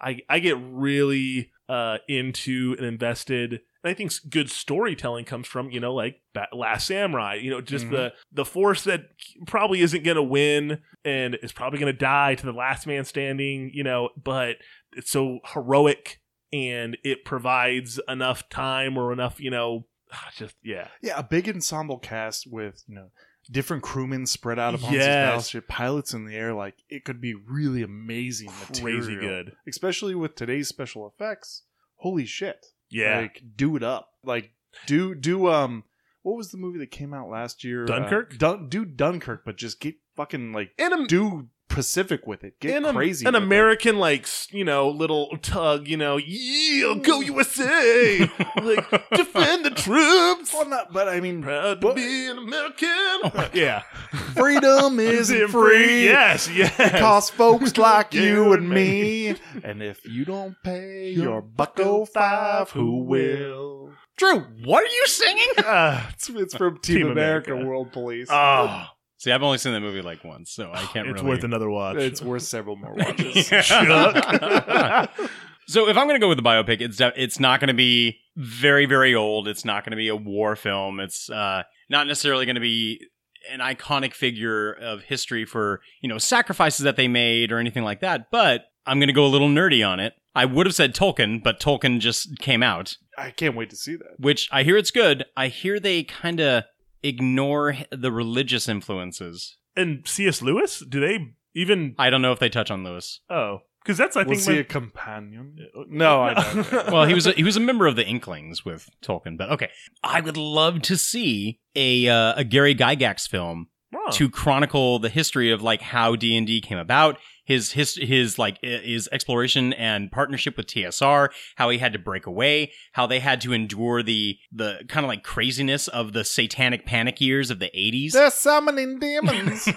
I, 0.00 0.20
I 0.28 0.38
get 0.38 0.56
really 0.60 1.50
uh, 1.68 1.98
into 2.08 2.74
and 2.78 2.86
invested. 2.86 3.60
And 3.82 3.90
I 3.90 3.94
think 3.94 4.12
good 4.28 4.50
storytelling 4.50 5.24
comes 5.24 5.46
from 5.46 5.70
you 5.70 5.80
know 5.80 5.94
like 5.94 6.20
Last 6.52 6.86
Samurai, 6.86 7.36
you 7.36 7.50
know 7.50 7.60
just 7.60 7.86
Mhm. 7.86 7.90
the 7.92 8.12
the 8.30 8.44
force 8.44 8.84
that 8.84 9.04
probably 9.46 9.80
isn't 9.80 10.04
going 10.04 10.16
to 10.16 10.22
win 10.22 10.80
and 11.04 11.36
is 11.42 11.52
probably 11.52 11.78
going 11.78 11.92
to 11.92 11.98
die 11.98 12.34
to 12.34 12.44
the 12.46 12.52
last 12.52 12.86
man 12.86 13.04
standing, 13.04 13.70
you 13.72 13.82
know, 13.82 14.10
but 14.22 14.56
it's 14.92 15.10
so 15.10 15.38
heroic 15.54 16.20
and 16.52 16.98
it 17.04 17.24
provides 17.24 17.98
enough 18.08 18.48
time 18.50 18.98
or 18.98 19.12
enough, 19.12 19.40
you 19.40 19.50
know, 19.50 19.86
just 20.36 20.56
yeah. 20.62 20.88
Yeah, 21.00 21.18
a 21.18 21.22
big 21.22 21.48
ensemble 21.48 21.98
cast 21.98 22.46
with 22.50 22.82
you 22.86 22.94
know 22.96 23.10
different 23.50 23.82
crewmen 23.82 24.26
spread 24.26 24.58
out 24.58 24.74
upon 24.74 24.92
Yes. 24.92 25.02
these 25.02 25.06
battleship, 25.06 25.68
pilots 25.68 26.14
in 26.14 26.24
the 26.24 26.34
air. 26.34 26.54
Like 26.54 26.76
it 26.88 27.04
could 27.04 27.20
be 27.20 27.34
really 27.34 27.82
amazing 27.82 28.48
Crazy 28.50 29.14
material. 29.16 29.20
good. 29.44 29.56
especially 29.68 30.14
with 30.14 30.34
today's 30.34 30.68
special 30.68 31.06
effects. 31.06 31.62
Holy 31.96 32.24
shit! 32.26 32.66
Yeah. 32.90 33.20
like 33.20 33.42
do 33.56 33.76
it 33.76 33.82
up. 33.82 34.08
Like 34.24 34.52
do 34.86 35.14
do 35.14 35.48
um. 35.48 35.84
What 36.22 36.36
was 36.36 36.50
the 36.50 36.58
movie 36.58 36.78
that 36.80 36.90
came 36.90 37.14
out 37.14 37.30
last 37.30 37.64
year? 37.64 37.86
Dunkirk? 37.86 38.34
Uh, 38.34 38.36
Dun- 38.36 38.68
do 38.68 38.84
Dunkirk, 38.84 39.42
but 39.46 39.56
just 39.56 39.80
get 39.80 39.94
fucking 40.16 40.52
like 40.52 40.70
In 40.78 40.92
a- 40.92 41.06
do 41.06 41.48
Pacific 41.70 42.26
with 42.26 42.44
it. 42.44 42.60
Get 42.60 42.76
in 42.76 42.84
a- 42.84 42.92
crazy. 42.92 43.24
an 43.26 43.32
with 43.34 43.42
it. 43.42 43.46
American 43.46 43.98
like 43.98 44.26
you 44.50 44.64
know 44.64 44.88
little 44.90 45.28
tug 45.40 45.88
you 45.88 45.96
know 45.96 46.18
yeah 46.18 46.94
go 47.02 47.20
USA 47.20 48.18
like 48.62 48.90
defend 49.12 49.64
the 49.64 49.70
troops 49.70 50.52
Well, 50.52 50.68
not, 50.68 50.92
but 50.92 51.08
I 51.08 51.20
mean, 51.20 51.42
proud 51.42 51.80
to 51.80 51.94
be 51.94 52.26
an 52.26 52.38
American 52.38 53.48
yeah 53.54 53.82
freedom 54.34 55.00
isn't 55.00 55.48
free. 55.48 56.04
yes 56.04 56.48
yes 56.50 56.78
It 56.78 56.98
costs 56.98 57.30
folks 57.30 57.76
like 57.78 58.12
You 58.12 58.22
you 58.22 58.52
and 58.52 58.62
and 58.64 58.68
me. 58.68 59.34
And 59.64 59.82
if 59.82 60.04
you 60.04 60.24
don't 60.24 60.56
pay 60.62 61.10
your 61.10 61.40
bucko 61.40 62.04
five, 62.04 62.70
who 62.70 63.04
will? 63.04 63.92
Drew, 64.16 64.40
what 64.64 64.82
are 64.84 64.86
you 64.94 65.06
singing? 65.06 65.48
Uh, 65.58 66.02
It's, 66.12 66.28
it's 66.28 66.54
from 66.54 66.78
Team, 66.80 66.98
Team 66.98 67.06
America, 67.10 67.52
America. 67.52 67.68
World 67.68 67.92
Police. 67.92 68.28
oh 68.30 68.86
See, 69.20 69.30
I've 69.32 69.42
only 69.42 69.58
seen 69.58 69.74
that 69.74 69.80
movie 69.80 70.00
like 70.00 70.24
once, 70.24 70.50
so 70.50 70.72
I 70.72 70.82
can't 70.84 71.06
it's 71.08 71.16
really. 71.22 71.34
worth 71.36 71.44
another 71.44 71.68
watch 71.68 71.96
it's 71.98 72.22
worth 72.22 72.42
several 72.42 72.76
more 72.76 72.94
watches. 72.96 73.50
So 75.66 75.88
if 75.88 75.96
I'm 75.96 76.06
going 76.08 76.16
to 76.16 76.24
go 76.24 76.28
with 76.28 76.38
the 76.38 76.42
biopic, 76.42 76.80
it's 76.80 76.96
de- 76.96 77.12
it's 77.22 77.38
not 77.38 77.60
going 77.60 77.68
to 77.68 77.74
be 77.74 78.18
very 78.36 78.86
very 78.86 79.14
old. 79.14 79.46
It's 79.46 79.64
not 79.64 79.84
going 79.84 79.92
to 79.92 79.96
be 79.96 80.08
a 80.08 80.16
war 80.16 80.56
film. 80.56 80.98
It's 80.98 81.30
uh, 81.30 81.62
not 81.88 82.08
necessarily 82.08 82.44
going 82.44 82.56
to 82.56 82.60
be 82.60 83.06
an 83.48 83.60
iconic 83.60 84.12
figure 84.12 84.72
of 84.72 85.02
history 85.02 85.44
for 85.44 85.80
you 86.00 86.08
know 86.08 86.18
sacrifices 86.18 86.82
that 86.82 86.96
they 86.96 87.06
made 87.06 87.52
or 87.52 87.58
anything 87.58 87.84
like 87.84 88.00
that. 88.00 88.32
But 88.32 88.64
I'm 88.84 88.98
going 88.98 89.08
to 89.08 89.12
go 89.14 89.24
a 89.24 89.28
little 89.28 89.48
nerdy 89.48 89.86
on 89.86 90.00
it. 90.00 90.14
I 90.34 90.44
would 90.44 90.66
have 90.66 90.74
said 90.74 90.92
Tolkien, 90.92 91.40
but 91.40 91.60
Tolkien 91.60 92.00
just 92.00 92.38
came 92.38 92.64
out, 92.64 92.96
I 93.16 93.30
can't 93.30 93.54
wait 93.54 93.70
to 93.70 93.76
see 93.76 93.94
that. 93.94 94.18
which 94.18 94.48
I 94.50 94.64
hear 94.64 94.76
it's 94.76 94.90
good. 94.90 95.24
I 95.36 95.48
hear 95.48 95.78
they 95.78 96.02
kind 96.02 96.40
of 96.40 96.64
ignore 97.02 97.76
the 97.90 98.12
religious 98.12 98.68
influences. 98.68 99.56
and 99.76 100.06
C.S. 100.06 100.42
Lewis 100.42 100.80
do 100.88 101.00
they 101.00 101.34
even 101.54 101.94
I 101.98 102.10
don't 102.10 102.22
know 102.22 102.32
if 102.32 102.38
they 102.38 102.48
touch 102.48 102.70
on 102.70 102.84
Lewis. 102.84 103.20
oh 103.30 103.60
because 103.82 103.96
that's 103.96 104.14
I 104.16 104.24
Was 104.24 104.44
think 104.44 104.50
he 104.50 104.52
my- 104.56 104.60
a 104.60 104.64
companion? 104.64 105.56
No, 105.88 106.20
I 106.22 106.34
don't. 106.34 106.72
well, 106.92 107.04
he 107.06 107.14
was 107.14 107.26
a, 107.26 107.32
he 107.32 107.42
was 107.44 107.56
a 107.56 107.60
member 107.60 107.86
of 107.86 107.96
the 107.96 108.06
Inklings 108.06 108.62
with 108.62 108.86
Tolkien, 109.02 109.38
but 109.38 109.50
okay. 109.52 109.70
I 110.04 110.20
would 110.20 110.36
love 110.36 110.82
to 110.82 110.98
see 110.98 111.60
a 111.74 112.06
uh, 112.08 112.34
a 112.36 112.44
Gary 112.44 112.74
Gygax 112.74 113.26
film 113.28 113.68
Oh. 113.92 114.10
to 114.12 114.30
chronicle 114.30 115.00
the 115.00 115.08
history 115.08 115.50
of 115.50 115.62
like 115.62 115.80
how 115.80 116.14
D 116.14 116.36
and 116.36 116.46
D 116.46 116.60
came 116.60 116.78
about, 116.78 117.18
his 117.50 117.72
his 117.72 117.96
his 117.96 118.38
like 118.38 118.58
his 118.62 119.08
exploration 119.10 119.72
and 119.72 120.12
partnership 120.12 120.56
with 120.56 120.68
TSR, 120.68 121.30
how 121.56 121.68
he 121.68 121.78
had 121.78 121.92
to 121.92 121.98
break 121.98 122.24
away, 122.24 122.70
how 122.92 123.08
they 123.08 123.18
had 123.18 123.40
to 123.40 123.52
endure 123.52 124.04
the 124.04 124.38
the 124.52 124.84
kind 124.86 125.04
of 125.04 125.08
like 125.08 125.24
craziness 125.24 125.88
of 125.88 126.12
the 126.12 126.22
satanic 126.22 126.86
panic 126.86 127.20
years 127.20 127.50
of 127.50 127.58
the 127.58 127.76
eighties. 127.76 128.12
They're 128.12 128.30
summoning 128.30 129.00
demons. 129.00 129.68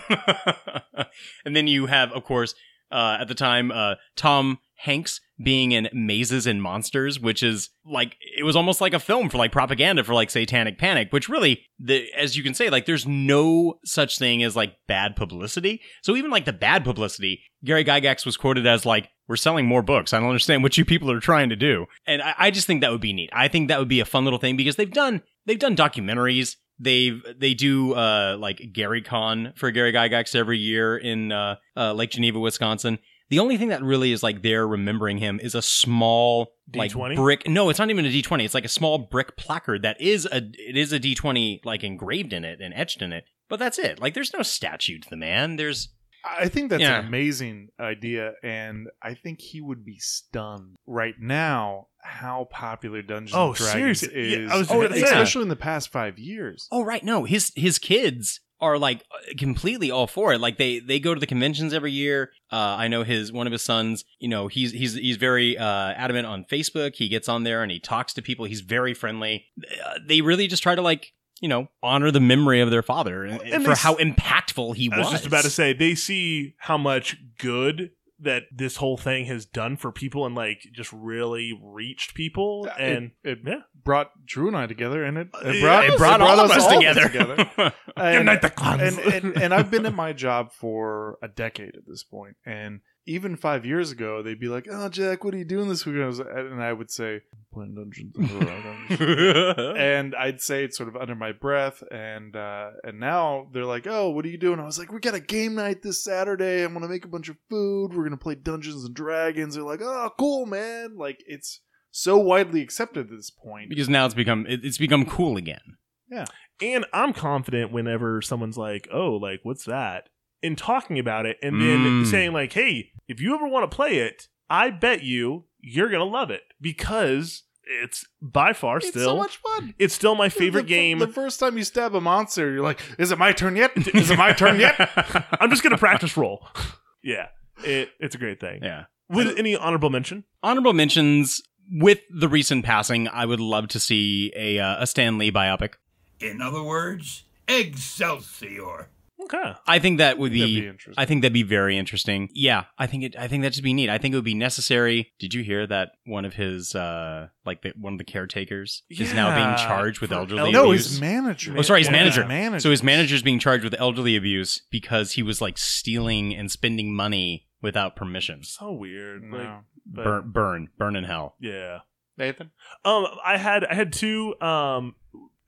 and 1.45 1.55
then 1.55 1.65
you 1.65 1.88
have, 1.88 2.11
of 2.11 2.24
course, 2.26 2.53
uh, 2.91 3.17
at 3.19 3.28
the 3.28 3.34
time, 3.34 3.71
uh, 3.71 3.95
Tom 4.15 4.59
Hanks 4.84 5.21
being 5.41 5.71
in 5.71 5.88
Mazes 5.93 6.45
and 6.45 6.61
Monsters, 6.61 7.17
which 7.17 7.41
is 7.41 7.69
like 7.86 8.17
it 8.38 8.43
was 8.43 8.57
almost 8.57 8.81
like 8.81 8.93
a 8.93 8.99
film 8.99 9.29
for 9.29 9.38
like 9.38 9.53
propaganda 9.53 10.03
for 10.03 10.13
like 10.13 10.29
Satanic 10.29 10.77
Panic, 10.77 11.13
which 11.13 11.29
really, 11.29 11.61
the 11.79 12.05
as 12.17 12.36
you 12.36 12.43
can 12.43 12.53
say, 12.53 12.69
like 12.69 12.86
there's 12.86 13.07
no 13.07 13.79
such 13.86 14.19
thing 14.19 14.43
as 14.43 14.57
like 14.57 14.75
bad 14.86 15.15
publicity. 15.15 15.79
So 16.01 16.17
even 16.17 16.31
like 16.31 16.43
the 16.43 16.51
bad 16.51 16.84
publicity, 16.84 17.43
Gary 17.63 17.86
Gygax 17.86 18.25
was 18.25 18.36
quoted 18.36 18.67
as 18.67 18.86
like, 18.86 19.07
"We're 19.25 19.38
selling 19.38 19.65
more 19.65 19.84
books. 19.84 20.11
I 20.11 20.19
don't 20.19 20.27
understand 20.27 20.63
what 20.63 20.77
you 20.77 20.84
people 20.84 21.09
are 21.11 21.21
trying 21.21 21.47
to 21.47 21.55
do," 21.55 21.86
and 22.05 22.21
I, 22.21 22.36
I 22.38 22.51
just 22.51 22.67
think 22.67 22.81
that 22.81 22.91
would 22.91 22.99
be 22.99 23.13
neat. 23.13 23.29
I 23.31 23.47
think 23.47 23.69
that 23.69 23.79
would 23.79 23.88
be 23.88 24.01
a 24.01 24.05
fun 24.05 24.25
little 24.25 24.39
thing 24.39 24.57
because 24.57 24.75
they've 24.75 24.91
done 24.91 25.21
they've 25.45 25.57
done 25.57 25.77
documentaries. 25.77 26.57
They've 26.77 27.23
they 27.38 27.53
do 27.53 27.93
uh 27.93 28.36
like 28.38 28.73
Gary 28.73 29.01
Con 29.01 29.53
for 29.55 29.71
Gary 29.71 29.93
Gygax 29.93 30.36
every 30.36 30.57
year 30.57 30.97
in 30.97 31.31
uh, 31.31 31.55
uh 31.77 31.93
Lake 31.93 32.11
Geneva, 32.11 32.41
Wisconsin. 32.41 32.99
The 33.30 33.39
only 33.39 33.57
thing 33.57 33.69
that 33.69 33.82
really 33.82 34.11
is 34.11 34.21
like 34.21 34.41
they're 34.43 34.67
remembering 34.67 35.17
him 35.17 35.39
is 35.41 35.55
a 35.55 35.61
small 35.61 36.53
like 36.76 36.91
D20? 36.91 37.15
brick. 37.15 37.47
No, 37.47 37.69
it's 37.69 37.80
not 37.80 37.89
even 37.89 38.05
a 38.05 38.09
D 38.11 38.21
twenty. 38.21 38.45
It's 38.45 38.53
like 38.53 38.65
a 38.65 38.69
small 38.69 38.97
brick 38.97 39.38
placard 39.38 39.82
that 39.84 39.99
is 39.99 40.26
a 40.32 40.38
it 40.53 40.78
is 40.78 40.91
a 40.91 40.99
D 40.99 41.15
twenty 41.15 41.61
like 41.63 41.84
engraved 41.84 42.34
in 42.34 42.45
it 42.45 42.59
and 42.61 42.74
etched 42.74 43.01
in 43.01 43.11
it. 43.13 43.26
But 43.49 43.59
that's 43.59 43.80
it. 43.80 43.99
Like 43.99 44.13
there's 44.13 44.34
no 44.34 44.41
statue 44.43 44.99
to 44.99 45.09
the 45.09 45.17
man. 45.17 45.55
There's 45.55 45.89
I 46.26 46.47
think 46.47 46.69
that's 46.69 46.82
Yeah. 46.82 46.99
an 46.99 47.05
amazing 47.07 47.67
idea, 47.80 48.34
and 48.43 48.88
I 49.01 49.13
think 49.13 49.41
he 49.41 49.59
would 49.59 49.84
be 49.84 49.97
stunned 49.99 50.76
right 50.88 51.15
now 51.19 51.88
how 52.01 52.47
popular 52.49 53.01
Dungeons 53.01 53.36
Oh, 53.36 53.47
and 53.47 53.55
Dragons 53.57 53.99
seriously? 53.99 54.32
Yeah, 54.32 54.38
is, 54.45 54.51
I 54.51 54.57
was 54.57 54.71
Oh, 54.71 54.82
gonna 54.82 54.95
especially 55.03 55.41
in 55.41 55.49
the 55.49 55.55
past 55.57 55.89
five 55.91 56.17
years. 56.17 56.67
Oh 56.71 56.84
right, 56.84 57.03
no. 57.03 57.26
His 57.26 57.51
his 57.55 57.78
kids 57.80 58.39
are 58.64 58.78
like 58.78 59.03
completely 59.38 59.91
all 59.91 60.07
for 60.07 60.34
it. 60.34 60.39
Like 60.39 60.57
they 60.57 60.80
they 60.80 60.99
go 60.99 61.14
to 61.14 61.20
the 61.20 61.28
conventions 61.28 61.74
every 61.74 61.91
year. 61.91 62.32
Uh, 62.51 62.55
I 62.80 62.88
know 62.88 63.03
his 63.03 63.32
one 63.32 63.45
of 63.47 63.51
his 63.53 63.61
sons. 63.61 64.05
You 64.20 64.30
know 64.30 64.47
he's 64.47 64.72
he's 64.72 64.93
he's 64.95 65.18
very 65.18 65.57
uh, 65.57 65.66
adamant 65.91 66.26
on 66.28 66.45
Facebook. 66.45 66.95
He 66.95 67.07
gets 67.09 67.30
on 67.30 67.43
there 67.43 67.61
and 67.61 67.72
he 67.72 67.80
talks 67.80 68.14
to 68.14 68.22
people. 68.22 68.45
He's 68.45 68.61
very 68.61 68.93
friendly. 68.93 69.45
Uh, 69.61 69.99
they 70.07 70.22
really 70.22 70.47
just 70.47 70.64
try 70.64 70.76
to 70.76 70.82
like 70.82 71.14
you 71.41 71.49
know 71.49 71.68
honor 71.82 72.09
the 72.09 72.20
memory 72.22 72.61
of 72.61 72.72
their 72.72 72.82
father 72.84 73.26
and, 73.26 73.41
And 73.41 73.64
for 73.64 73.72
they 73.72 73.76
how 73.76 73.95
impactful 73.95 74.76
he 74.76 74.89
I 74.91 74.97
was. 74.97 75.05
was 75.07 75.11
just 75.14 75.26
about 75.28 75.43
to 75.43 75.49
say 75.49 75.74
they 75.74 75.95
see 75.95 76.55
how 76.57 76.78
much 76.78 77.18
good 77.38 77.91
that 78.24 78.43
this 78.51 78.78
whole 78.78 78.97
thing 78.97 79.26
has 79.26 79.45
done 79.45 79.78
for 79.78 79.91
people 79.91 80.26
and 80.26 80.36
like 80.36 80.59
just 80.74 80.91
really 80.91 81.57
reached 81.61 82.13
people 82.13 82.67
and 82.78 83.11
it, 83.24 83.32
it 83.32 83.39
yeah. 83.45 83.59
brought 83.84 84.11
Drew 84.26 84.47
and 84.47 84.57
I 84.57 84.67
together, 84.67 85.03
and 85.03 85.17
it, 85.17 85.30
it 85.34 85.47
uh, 85.47 85.51
Yeah, 85.51 85.61
brought, 85.61 85.86
it 85.86 85.97
brought 85.97 86.21
all 86.21 86.39
of 86.39 86.51
us 86.51 86.63
all 86.63 86.82
together. 86.93 87.51
And, 87.95 88.15
Unite 88.15 88.41
the 88.41 88.49
clans. 88.49 88.97
and, 88.97 89.13
and 89.13 89.38
and 89.38 89.53
I've 89.53 89.69
been 89.69 89.86
at 89.86 89.93
my 89.93 90.13
job 90.13 90.51
for 90.51 91.19
a 91.21 91.28
decade 91.28 91.76
at 91.76 91.86
this 91.86 92.03
point, 92.03 92.38
and 92.43 92.82
even 93.05 93.35
five 93.35 93.65
years 93.65 93.91
ago, 93.91 94.21
they'd 94.21 94.39
be 94.39 94.47
like, 94.47 94.67
"Oh, 94.71 94.89
Jack, 94.89 95.23
what 95.23 95.33
are 95.33 95.37
you 95.37 95.45
doing 95.45 95.67
this 95.67 95.85
weekend?" 95.85 96.03
And 96.03 96.05
I, 96.05 96.07
was, 96.07 96.19
and 96.19 96.63
I 96.63 96.73
would 96.73 96.89
say, 96.89 97.21
"Playing 97.51 97.75
Dungeons 97.75 98.15
and 98.15 98.29
Dragons," 98.29 99.75
and 99.77 100.15
I'd 100.15 100.41
say 100.41 100.63
it 100.63 100.73
sort 100.73 100.89
of 100.89 100.95
under 100.95 101.15
my 101.15 101.31
breath, 101.31 101.83
and 101.91 102.35
uh, 102.35 102.71
and 102.83 102.99
now 102.99 103.47
they're 103.51 103.65
like, 103.65 103.87
"Oh, 103.87 104.09
what 104.11 104.25
are 104.25 104.29
you 104.29 104.37
doing?" 104.37 104.59
I 104.59 104.65
was 104.65 104.79
like, 104.79 104.91
"We 104.91 104.99
got 104.99 105.15
a 105.15 105.19
game 105.19 105.55
night 105.55 105.81
this 105.81 106.03
Saturday. 106.03 106.63
I'm 106.63 106.73
gonna 106.73 106.87
make 106.87 107.05
a 107.05 107.09
bunch 107.09 107.29
of 107.29 107.37
food. 107.49 107.93
We're 107.93 108.03
gonna 108.05 108.17
play 108.17 108.35
Dungeons 108.35 108.85
and 108.85 108.95
Dragons." 108.95 109.55
They're 109.55 109.63
like, 109.63 109.81
"Oh, 109.81 110.11
cool, 110.17 110.45
man!" 110.45 110.95
Like 110.95 111.23
it's 111.27 111.61
so 111.91 112.17
widely 112.17 112.61
accepted 112.61 113.11
at 113.11 113.15
this 113.15 113.29
point. 113.29 113.69
because 113.69 113.89
now 113.89 114.05
it's 114.05 114.15
become 114.15 114.45
it's 114.47 114.77
become 114.77 115.05
cool 115.05 115.37
again. 115.37 115.77
Yeah. 116.09 116.25
And 116.61 116.85
I'm 116.93 117.13
confident 117.13 117.71
whenever 117.71 118.21
someone's 118.21 118.57
like, 118.57 118.87
"Oh, 118.91 119.13
like 119.13 119.41
what's 119.43 119.65
that?" 119.65 120.09
In 120.43 120.55
talking 120.55 120.99
about 120.99 121.25
it 121.25 121.37
and 121.41 121.59
then 121.59 122.03
Mm. 122.03 122.05
saying 122.05 122.33
like, 122.33 122.53
"Hey, 122.53 122.91
if 123.07 123.19
you 123.19 123.33
ever 123.33 123.47
want 123.47 123.69
to 123.69 123.75
play 123.75 123.97
it, 123.97 124.27
I 124.49 124.69
bet 124.69 125.03
you 125.03 125.45
you're 125.61 125.89
going 125.89 125.99
to 126.01 126.05
love 126.05 126.29
it 126.29 126.43
because 126.61 127.43
it's 127.65 128.05
by 128.21 128.51
far 128.53 128.77
It's 128.77 128.89
still 128.89 129.05
so 129.11 129.15
much 129.17 129.37
fun. 129.37 129.73
it's 129.79 129.93
still 129.93 130.15
my 130.15 130.27
favorite 130.29 130.63
The- 130.63 130.67
game. 130.67 130.99
The 130.99 131.07
first 131.07 131.39
time 131.39 131.57
you 131.57 131.63
stab 131.63 131.95
a 131.95 132.01
monster, 132.01 132.51
you're 132.51 132.61
like, 132.61 132.79
"Is 132.99 133.11
it 133.11 133.17
my 133.17 133.31
turn 133.31 133.55
yet? 133.55 133.71
Is 133.95 134.11
it 134.11 134.17
my 134.17 134.33
turn 134.33 134.59
yet?" 134.59 134.75
I'm 135.39 135.49
just 135.49 135.63
going 135.63 135.71
to 135.71 135.77
practice 135.77 136.15
roll. 136.17 136.45
yeah. 137.03 137.27
It, 137.63 137.89
it's 137.99 138.15
a 138.15 138.17
great 138.17 138.39
thing. 138.41 138.59
Yeah. 138.61 138.85
With 139.09 139.37
any 139.37 139.55
honorable 139.55 139.89
mention? 139.89 140.23
Honorable 140.41 140.73
mentions 140.73 141.41
with 141.71 141.99
the 142.09 142.27
recent 142.27 142.65
passing. 142.65 143.07
I 143.07 143.25
would 143.25 143.39
love 143.39 143.67
to 143.69 143.79
see 143.79 144.33
a 144.35 144.59
uh, 144.59 144.83
a 144.83 144.87
Stan 144.87 145.17
Lee 145.17 145.31
biopic. 145.31 145.75
In 146.19 146.41
other 146.41 146.63
words, 146.63 147.23
Excelsior. 147.47 148.89
Okay. 149.24 149.53
I 149.68 149.80
think 149.80 149.99
that 149.99 150.18
would 150.18 150.32
be, 150.34 150.61
be 150.61 150.68
interesting. 150.68 150.95
I 151.01 151.05
think 151.05 151.22
that'd 151.22 151.34
be 151.34 151.43
very 151.43 151.78
interesting. 151.78 152.30
Yeah, 152.34 152.66
I 152.78 152.88
think 152.88 153.03
it 153.03 153.16
I 153.18 153.28
think 153.28 153.41
that'd 153.43 153.53
just 153.53 153.64
be 153.64 153.74
neat. 153.74 153.89
I 153.89 153.97
think 153.97 154.14
it 154.14 154.18
would 154.18 154.26
be 154.26 154.34
necessary. 154.34 155.14
Did 155.20 155.34
you 155.34 155.43
hear 155.43 155.66
that 155.68 155.91
one 156.05 156.26
of 156.26 156.34
his 156.34 156.76
uh 156.76 157.28
like 157.45 157.61
the, 157.61 157.74
one 157.80 157.93
of 157.93 157.99
the 157.99 158.05
caretakers 158.05 158.84
is 158.89 159.14
now 159.14 159.36
being 159.36 159.55
charged 159.68 160.01
with 160.01 160.09
for 160.09 160.16
elderly 160.18 160.39
elderly 160.39 160.53
no, 160.53 160.72
his 160.72 160.99
manager. 160.99 161.53
Oh, 161.57 161.61
sorry, 161.61 161.82
his 161.82 161.88
One 161.88 161.95
of 161.95 161.99
manager. 162.01 162.26
managers. 162.26 162.64
So 162.64 162.72
his 162.72 162.84
manager's 162.84 163.22
being 163.22 163.39
charged 163.39 163.64
with 163.64 163.76
elderly 163.80 164.16
abuse 164.16 164.61
because 164.72 165.14
he 165.14 165.24
was 165.24 165.41
like 165.41 165.57
stealing 165.57 166.36
and 166.36 166.51
spending 166.51 166.93
money 166.95 167.47
without 167.61 167.95
permission. 167.95 168.43
So 168.43 168.72
weird. 168.74 169.24
No. 169.24 169.38
Like, 169.38 169.47
but- 169.86 170.03
Burn, 170.03 170.32
burn, 170.32 170.68
burn 170.78 170.95
in 170.95 171.03
hell. 171.03 171.36
yeah. 171.39 171.80
Nathan. 172.18 172.51
Um, 172.86 173.07
I 173.26 173.38
had 173.38 173.66
I 173.66 173.74
had 173.74 173.91
two 173.91 174.39
um, 174.39 174.93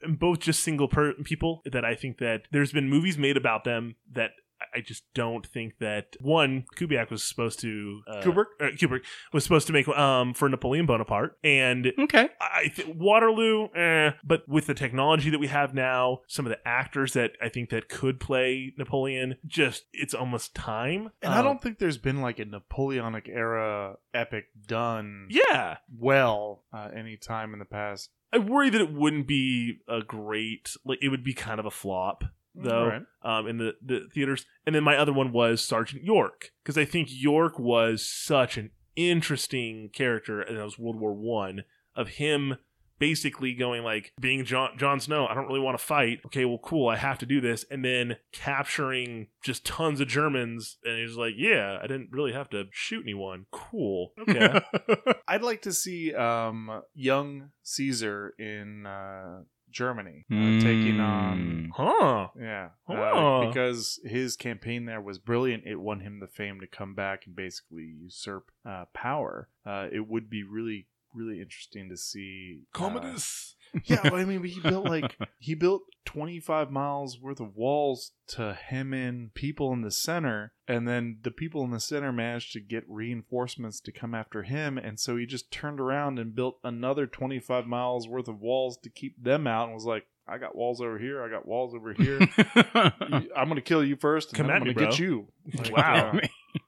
both 0.08 0.40
just 0.40 0.64
single 0.64 0.88
per- 0.88 1.14
people 1.24 1.62
that 1.66 1.84
I 1.84 1.96
think 1.96 2.20
that 2.20 2.44
there's 2.52 2.72
been 2.72 2.90
movies 2.90 3.18
made 3.18 3.38
about 3.38 3.64
them 3.64 3.96
that 4.14 4.32
I 4.74 4.82
just 4.82 5.04
don't 5.14 5.46
think 5.46 5.78
that 5.80 6.16
one 6.20 6.66
Kubiak 6.78 7.10
was 7.12 7.24
supposed 7.24 7.60
to 7.62 8.02
uh, 8.08 8.22
Kubrick? 8.22 8.46
uh, 8.60 8.66
Kubrick 8.76 9.02
was 9.34 9.44
supposed 9.44 9.68
to 9.68 9.74
make 9.74 9.88
um 9.90 10.34
for 10.34 10.50
Napoleon 10.50 10.86
Bonaparte, 10.86 11.38
and 11.44 11.92
okay, 12.00 12.30
I 12.42 12.72
th- 12.76 12.88
Waterloo, 12.96 13.68
eh, 13.76 14.12
but 14.24 14.48
with 14.48 14.68
the 14.68 14.74
technology 14.74 15.30
that 15.30 15.40
we 15.40 15.48
have 15.48 15.74
now, 15.74 16.20
some 16.28 16.46
of 16.46 16.50
the 16.50 16.60
actors 16.68 17.14
that 17.14 17.32
I 17.42 17.50
think 17.50 17.70
that 17.70 17.90
could 17.90 18.20
play 18.20 18.74
Napoleon, 18.78 19.36
just 19.46 19.84
it's 19.94 20.14
almost 20.14 20.56
time. 20.56 21.12
And 21.22 21.34
I 21.34 21.40
Um, 21.40 21.46
don't 21.46 21.62
think 21.62 21.80
there's 21.80 21.98
been 21.98 22.22
like 22.22 22.40
a 22.40 22.46
Napoleonic 22.46 23.28
era 23.30 23.96
epic 24.14 24.46
done 24.68 25.28
Yeah. 25.30 25.78
well 25.94 26.64
uh, 26.74 26.90
any 26.96 27.18
time 27.18 27.54
in 27.54 27.60
the 27.60 27.66
past. 27.66 28.10
I 28.34 28.38
worry 28.40 28.70
that 28.70 28.82
it 28.82 28.92
wouldn't 28.92 29.28
be 29.28 29.80
a 29.88 30.02
great 30.02 30.76
like 30.84 31.00
it 31.02 31.10
would 31.10 31.24
be 31.24 31.34
kind 31.34 31.60
of 31.60 31.66
a 31.66 31.72
flop 31.72 32.24
though 32.56 32.84
Alright. 32.84 33.02
um 33.24 33.48
in 33.48 33.58
the 33.58 33.74
the 33.84 34.08
theaters. 34.14 34.46
And 34.66 34.76
then 34.76 34.84
my 34.84 34.98
other 34.98 35.14
one 35.14 35.32
was 35.32 35.64
Sergeant 35.64 36.04
York 36.04 36.52
because 36.64 36.78
I 36.78 36.86
think 36.86 37.10
York 37.12 37.60
was 37.60 38.08
such 38.08 38.58
an 38.58 38.72
interesting 38.96 39.90
character 39.94 40.42
and 40.42 40.58
that 40.58 40.64
was 40.64 40.80
World 40.80 41.00
War 41.00 41.14
1 41.14 41.64
of 41.96 42.10
him 42.10 42.58
basically 43.00 43.54
going 43.54 43.84
like 43.84 44.14
being 44.20 44.46
John 44.46 44.78
Jon 44.78 45.00
Snow, 45.00 45.28
I 45.28 45.34
don't 45.34 45.48
really 45.48 45.60
want 45.60 45.78
to 45.78 45.84
fight. 45.84 46.20
Okay, 46.28 46.46
well 46.46 46.60
cool, 46.60 46.88
I 46.88 46.96
have 46.96 47.18
to 47.20 47.26
do 47.26 47.42
this 47.42 47.66
and 47.70 47.84
then 47.84 48.18
capturing 48.32 49.28
just 49.44 49.66
tons 49.66 50.00
of 50.00 50.08
Germans 50.08 50.78
and 50.84 51.00
he's 51.00 51.18
like, 51.18 51.34
"Yeah, 51.38 51.80
I 51.82 51.88
didn't 51.88 52.10
really 52.12 52.34
have 52.34 52.50
to 52.52 52.66
shoot 52.72 53.04
anyone." 53.04 53.46
Cool. 53.52 54.14
Okay. 54.20 54.62
I'd 55.28 55.44
like 55.44 55.62
to 55.64 55.74
see 55.74 56.14
um, 56.14 56.82
young 56.94 57.50
Caesar 57.64 58.34
in 58.40 58.86
uh, 58.86 59.42
Germany 59.76 60.26
uh, 60.32 60.36
taking 60.64 61.00
on. 61.00 61.70
Huh. 61.76 62.30
Yeah. 62.40 62.70
Huh. 62.88 62.94
Uh, 62.94 63.48
because 63.48 64.00
his 64.06 64.36
campaign 64.38 64.86
there 64.86 65.02
was 65.02 65.20
brilliant. 65.20 65.64
It 65.66 65.76
won 65.76 66.00
him 66.00 66.20
the 66.22 66.28
fame 66.28 66.60
to 66.62 66.68
come 66.68 66.96
back 66.96 67.24
and 67.28 67.36
basically 67.36 67.84
usurp 68.02 68.50
uh, 68.66 68.86
power. 68.94 69.50
Uh, 69.66 69.88
it 69.92 70.08
would 70.08 70.30
be 70.30 70.44
really, 70.44 70.88
really 71.14 71.42
interesting 71.42 71.90
to 71.90 71.98
see. 71.98 72.62
uh, 72.74 72.78
Commodus. 72.78 73.55
Yeah, 73.86 74.02
well, 74.04 74.16
I 74.16 74.26
mean, 74.26 74.44
he 74.44 74.60
built 74.60 74.86
like 74.86 75.18
he 75.40 75.56
built 75.56 75.84
25 76.06 76.72
miles 76.72 77.20
worth 77.20 77.40
of 77.40 77.56
walls 77.56 78.12
to 78.28 78.54
hem 78.54 78.94
in 78.94 79.32
people 79.34 79.74
in 79.74 79.82
the 79.82 79.92
center, 79.92 80.54
and 80.68 80.88
then 80.88 81.18
the 81.24 81.32
people 81.32 81.64
in 81.64 81.72
the 81.72 81.80
center 81.80 82.12
managed 82.12 82.54
to 82.54 82.60
get 82.60 82.84
reinforcements 82.88 83.80
to 83.82 83.92
come 83.92 84.14
after 84.16 84.44
him, 84.44 84.78
and 84.78 85.00
so 85.00 85.18
he 85.18 85.26
just 85.26 85.52
turned 85.52 85.80
around 85.80 86.20
and 86.20 86.36
built 86.36 86.58
another 86.64 87.06
25 87.08 87.66
miles 87.66 88.08
worth 88.08 88.28
of 88.28 88.40
walls 88.40 88.78
to 88.84 88.90
keep 88.90 89.22
them 89.22 89.48
out, 89.48 89.66
and 89.66 89.74
was 89.74 89.86
like. 89.86 90.06
I 90.28 90.40
got 90.40 90.56
walls 90.56 90.82
over 90.82 90.98
here. 90.98 91.22
I 91.22 91.30
got 91.30 91.48
walls 91.48 91.76
over 91.76 91.94
here. 91.94 92.18
I'm 92.74 93.48
gonna 93.48 93.62
kill 93.62 93.84
you 93.86 93.96
first, 93.96 94.30
and 94.30 94.38
Come 94.38 94.48
then 94.48 94.56
I'm 94.56 94.62
at 94.68 94.74
gonna 94.76 94.88
get 94.88 94.98
bro. 94.98 95.06
you. 95.06 95.28
Like, 95.58 95.76
Wow. 95.76 96.20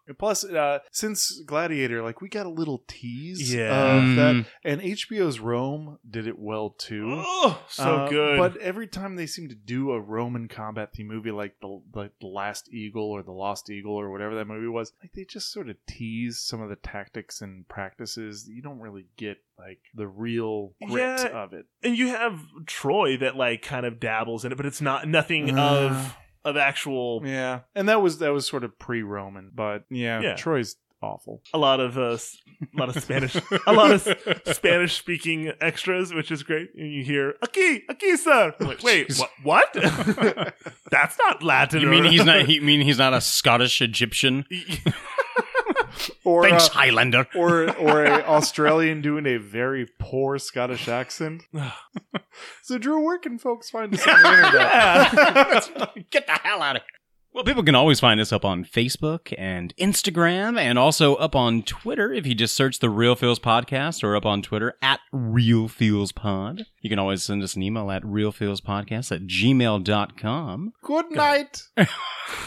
and 0.07 0.17
plus, 0.17 0.43
uh, 0.43 0.80
since 0.91 1.41
Gladiator, 1.45 2.01
like 2.03 2.21
we 2.21 2.30
got 2.30 2.45
a 2.45 2.49
little 2.49 2.84
tease 2.88 3.53
Yeah. 3.53 3.95
of 3.97 4.15
that, 4.15 4.36
Mm. 4.36 4.45
and 4.63 4.82
HBO's 4.82 5.39
Rome 5.39 5.97
did 6.09 6.28
it 6.28 6.38
well 6.38 6.71
too. 6.71 7.05
Oh, 7.25 7.63
so 7.69 7.84
Uh, 7.84 8.09
good. 8.09 8.38
But 8.38 8.57
every 8.57 8.88
time 8.88 9.15
they 9.15 9.25
seem 9.25 9.47
to 9.49 9.55
do 9.55 9.91
a 9.91 9.99
Roman 9.99 10.47
combat 10.47 10.91
theme 10.93 11.07
movie, 11.07 11.32
like 11.32 11.59
the 11.61 11.82
like 11.93 12.11
the 12.21 12.28
Last 12.28 12.71
Eagle 12.73 13.09
or 13.09 13.23
the 13.23 13.32
Lost 13.32 13.69
Eagle 13.69 13.93
or 13.95 14.11
whatever 14.11 14.36
that 14.36 14.45
movie 14.47 14.67
was, 14.67 14.91
like 15.01 15.13
they 15.13 15.23
just 15.25 15.51
sort 15.51 15.69
of 15.69 15.78
tease 15.88 16.39
some 16.39 16.61
of 16.61 16.69
the 16.69 16.75
tactics 16.75 17.41
and 17.41 17.67
practices. 17.67 18.47
You 18.49 18.61
don't 18.61 18.80
really 18.80 19.07
get 19.17 19.38
like 19.57 19.80
the 19.95 20.07
real 20.07 20.73
grit 20.88 21.19
Yeah. 21.21 21.43
of 21.43 21.53
it. 21.53 21.65
and 21.84 21.97
you 21.97 22.09
have 22.09 22.39
Troy 22.65 23.17
that 23.17 23.36
like 23.36 23.61
kind 23.61 23.86
of 23.86 23.99
dabbles 23.99 24.45
in 24.45 24.51
it, 24.51 24.55
but 24.55 24.65
it's 24.65 24.82
not 24.82 25.07
nothing 25.07 25.57
Uh, 25.57 25.89
of 25.89 26.17
of 26.48 26.58
actual 26.58 27.22
Yeah, 27.26 27.62
and 27.76 27.88
that 27.89 28.02
was 28.02 28.20
that 28.20 28.32
was 28.34 28.48
sort 28.48 28.64
of 28.64 28.78
pre-Roman, 28.80 29.52
but 29.54 29.84
yeah, 29.89 30.22
Yeah. 30.22 30.36
Troy's 30.36 30.76
awful. 31.02 31.41
a 31.54 31.58
lot 31.60 31.80
of 31.80 31.98
uh, 31.98 32.14
s- 32.14 32.38
a 32.76 32.80
lot 32.80 32.89
of 32.89 33.02
Spanish 33.04 33.36
a 33.68 33.74
lot 33.74 33.91
of 33.91 34.02
Spanish 34.45 34.98
speaking 34.98 35.52
extras, 35.62 36.12
which 36.14 36.32
is 36.32 36.41
great. 36.43 36.70
And 36.76 36.91
you 36.91 37.04
hear 37.04 37.36
"aquí, 37.43 37.82
aquí, 37.89 38.18
sir." 38.18 38.54
I'm 38.60 38.68
like, 38.68 38.82
wait, 38.82 39.10
Jeez. 39.10 39.20
what? 39.43 39.74
What? 39.74 40.54
That's 40.91 41.18
not 41.20 41.43
Latin. 41.43 41.82
You 41.82 41.88
or- 41.88 41.91
mean 41.91 42.06
he's 42.06 42.26
not? 42.26 42.48
You 42.54 42.62
mean 42.62 42.82
he's 42.82 42.98
not 42.98 43.14
a 43.14 43.22
Scottish 43.22 43.82
Egyptian? 43.82 44.45
Or 46.24 46.43
Thanks, 46.43 46.68
uh, 46.68 46.74
Highlander. 46.74 47.28
or 47.36 47.74
or 47.78 48.04
a 48.06 48.22
Australian 48.28 49.02
doing 49.02 49.26
a 49.26 49.38
very 49.38 49.88
poor 50.00 50.38
Scottish 50.38 50.88
accent. 50.88 51.43
so 52.62 52.78
Drew, 52.78 53.04
where 53.04 53.18
can 53.18 53.38
folks 53.38 53.70
find 53.70 53.93
us 53.93 54.06
on 54.06 54.22
the 54.22 54.30
internet? 54.45 56.10
Get 56.10 56.28
the 56.28 56.34
hell 56.34 56.62
out 56.62 56.78
of 56.78 56.82
here. 56.82 56.97
Well, 57.38 57.43
people 57.43 57.61
can 57.61 57.75
always 57.75 57.99
find 57.99 58.19
us 58.19 58.33
up 58.33 58.43
on 58.43 58.65
Facebook 58.65 59.31
and 59.38 59.71
Instagram 59.77 60.57
and 60.57 60.79
also 60.79 61.13
up 61.17 61.35
on 61.35 61.61
Twitter 61.61 62.11
if 62.11 62.25
you 62.25 62.33
just 62.33 62.55
search 62.55 62.79
the 62.79 62.89
Real 62.89 63.15
Feels 63.15 63.38
Podcast 63.38 64.03
or 64.03 64.15
up 64.15 64.25
on 64.25 64.41
Twitter 64.41 64.73
at 64.81 65.01
Real 65.11 65.67
Feels 65.67 66.11
Pod. 66.11 66.65
You 66.81 66.89
can 66.89 66.97
always 66.97 67.21
send 67.21 67.43
us 67.43 67.55
an 67.55 67.61
email 67.61 67.91
at 67.91 68.01
realfeelspodcast 68.01 69.11
at 69.11 69.27
gmail.com. 69.27 70.73
Good 70.81 71.11
night, 71.11 71.61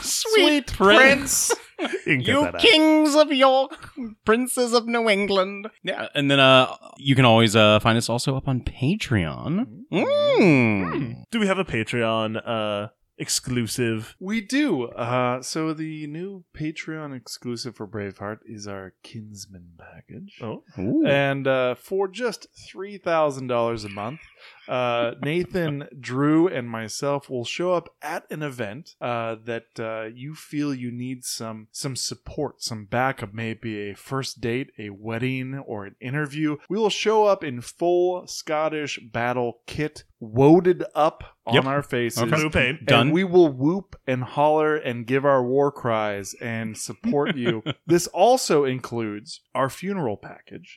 Sweet 0.00 0.66
prince. 0.72 1.54
can 2.04 2.24
cut 2.24 2.64
You 2.64 2.70
kings 2.70 3.14
of 3.14 3.32
York, 3.32 3.92
princes 4.24 4.72
of 4.72 4.88
New 4.88 5.08
England. 5.08 5.68
Yeah, 5.84 6.08
and 6.16 6.28
then 6.28 6.40
uh, 6.40 6.74
you 6.96 7.14
can 7.14 7.24
always 7.24 7.54
uh, 7.54 7.78
find 7.78 7.96
us 7.96 8.08
also 8.08 8.36
up 8.36 8.48
on 8.48 8.62
Patreon. 8.62 9.66
Mm. 9.92 11.22
Do 11.30 11.38
we 11.38 11.46
have 11.46 11.58
a 11.58 11.64
Patreon 11.64 12.42
uh 12.44 12.88
exclusive? 13.20 14.16
We 14.18 14.40
do. 14.40 14.84
Uh, 14.88 15.42
so 15.42 15.72
the 15.72 16.06
new 16.06 16.44
Patreon 16.54 17.14
exclusive 17.16 17.76
for 17.76 17.86
Braveheart 17.86 18.38
is 18.46 18.66
our 18.66 18.94
Kinsman 19.02 19.72
package. 19.78 20.38
Oh, 20.42 20.64
And 21.06 21.46
uh, 21.46 21.74
for 21.74 22.08
just 22.08 22.48
three 22.70 22.98
thousand 22.98 23.46
dollars 23.46 23.84
a 23.84 23.88
month, 23.88 24.20
uh, 24.70 25.14
Nathan, 25.20 25.88
Drew, 25.98 26.46
and 26.46 26.70
myself 26.70 27.28
will 27.28 27.44
show 27.44 27.72
up 27.72 27.88
at 28.00 28.24
an 28.30 28.42
event 28.42 28.94
uh, 29.00 29.36
that 29.44 29.66
uh, 29.78 30.04
you 30.14 30.34
feel 30.34 30.72
you 30.72 30.90
need 30.92 31.24
some 31.24 31.66
some 31.72 31.96
support, 31.96 32.62
some 32.62 32.84
backup, 32.84 33.34
maybe 33.34 33.90
a 33.90 33.94
first 33.96 34.40
date, 34.40 34.70
a 34.78 34.90
wedding, 34.90 35.58
or 35.66 35.86
an 35.86 35.96
interview. 36.00 36.56
We 36.68 36.78
will 36.78 36.90
show 36.90 37.24
up 37.26 37.42
in 37.42 37.60
full 37.60 38.26
Scottish 38.28 39.00
battle 39.12 39.60
kit, 39.66 40.04
woaded 40.22 40.84
up 40.94 41.24
on 41.46 41.54
Yep. 41.54 41.64
our 41.64 41.82
faces. 41.82 42.22
Okay. 42.22 42.36
Blue 42.36 42.50
paint. 42.50 42.78
And 42.78 42.86
Done. 42.86 43.10
we 43.10 43.24
will 43.24 43.48
whoop 43.52 43.96
and 44.06 44.22
holler 44.22 44.76
and 44.76 45.04
give 45.06 45.24
our 45.24 45.42
war 45.42 45.72
cries 45.72 46.34
and 46.40 46.78
support 46.78 47.34
you. 47.34 47.64
this 47.86 48.06
also 48.06 48.64
includes 48.64 49.40
our 49.54 49.68
funeral 49.68 50.16
package. 50.16 50.76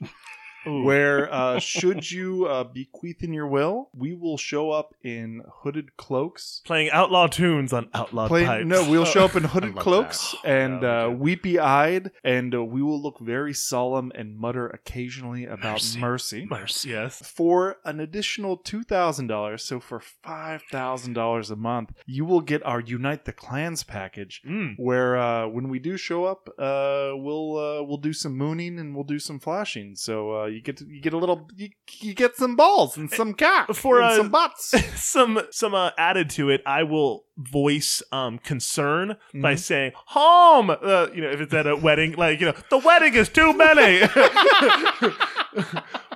Ooh. 0.68 0.84
Where, 0.84 1.32
uh, 1.34 1.60
should 1.74 2.10
you 2.10 2.46
uh, 2.46 2.64
bequeath 2.64 3.24
in 3.24 3.34
your 3.34 3.48
will, 3.48 3.90
we 3.96 4.14
will 4.14 4.38
show 4.38 4.72
up 4.72 4.94
in 5.04 5.44
hooded 5.62 5.98
cloaks. 5.98 6.62
Playing 6.66 6.90
outlaw 6.92 7.28
tunes 7.28 7.74
on 7.74 7.90
outlaw 7.94 8.28
Play- 8.28 8.46
pipes. 8.46 8.66
no, 8.68 8.90
we'll 8.90 9.06
show 9.06 9.26
up 9.26 9.36
in 9.36 9.44
hooded 9.54 9.76
cloaks 9.76 10.36
that. 10.44 10.50
and 10.50 10.82
Yeah, 10.82 11.06
uh, 11.06 11.10
weepy 11.10 11.60
eyed, 11.60 12.12
and 12.24 12.54
uh, 12.56 12.64
we 12.64 12.82
will 12.82 13.02
look 13.02 13.20
very 13.20 13.54
solemn 13.54 14.12
and 14.16 14.38
mutter 14.38 14.68
occasionally 14.68 15.46
about 15.46 15.74
Mercy. 15.74 16.00
mercy. 16.00 16.48
Mercy, 16.50 16.90
yes. 16.90 17.20
For 17.28 17.78
an 17.86 18.00
additional 18.00 18.58
$2,000, 18.58 19.60
so 19.60 19.80
for 19.80 20.02
$5,000 20.26 21.52
a 21.52 21.56
month, 21.56 21.92
you 22.06 22.26
will 22.26 22.42
get 22.42 22.64
our 22.66 22.80
Unite 22.80 23.26
the 23.26 23.34
Clans 23.34 23.84
package, 23.84 24.42
Mm. 24.48 24.76
where 24.78 25.18
uh, 25.18 25.48
when 25.48 25.70
we 25.70 25.80
do 25.80 25.98
show 25.98 26.26
up, 26.26 26.50
uh, 26.58 27.12
we'll 27.16 27.58
uh, 27.58 27.84
we'll 27.84 27.98
do 27.98 28.14
some 28.14 28.38
mooning 28.38 28.80
and 28.80 28.94
we'll 28.96 29.04
do 29.04 29.20
some 29.20 29.40
flashing. 29.40 29.96
So 29.96 30.32
uh, 30.44 30.46
you 30.54 30.62
get 30.62 30.78
to, 30.78 30.86
you 30.86 31.02
get 31.02 31.14
a 31.14 31.18
little 31.18 31.50
you, 31.56 31.70
you 32.00 32.14
get 32.14 32.36
some 32.36 32.56
balls 32.56 32.96
and 32.98 33.10
some 33.12 33.34
cock 33.34 33.74
For, 33.76 33.98
and 34.02 34.06
uh, 34.12 34.16
some 34.18 34.30
butts. 34.30 34.74
some 35.02 35.42
some 35.52 35.74
uh, 35.76 35.92
added 35.98 36.30
to 36.32 36.50
it, 36.50 36.62
I 36.66 36.84
will 36.84 37.26
voice 37.38 38.02
um 38.12 38.38
concern 38.40 39.18
by 39.34 39.56
Mhm. 39.56 39.60
saying 39.60 39.92
home. 39.96 40.70
Uh, 40.70 41.08
you 41.14 41.22
know, 41.22 41.30
if 41.30 41.42
it's 41.42 41.54
at 41.54 41.68
a 41.68 41.76
wedding, 41.76 42.14
like 42.18 42.40
you 42.40 42.46
know, 42.48 42.56
the 42.70 42.78
wedding 42.78 43.14
is 43.16 43.30
too 43.30 43.54
many. 43.54 44.02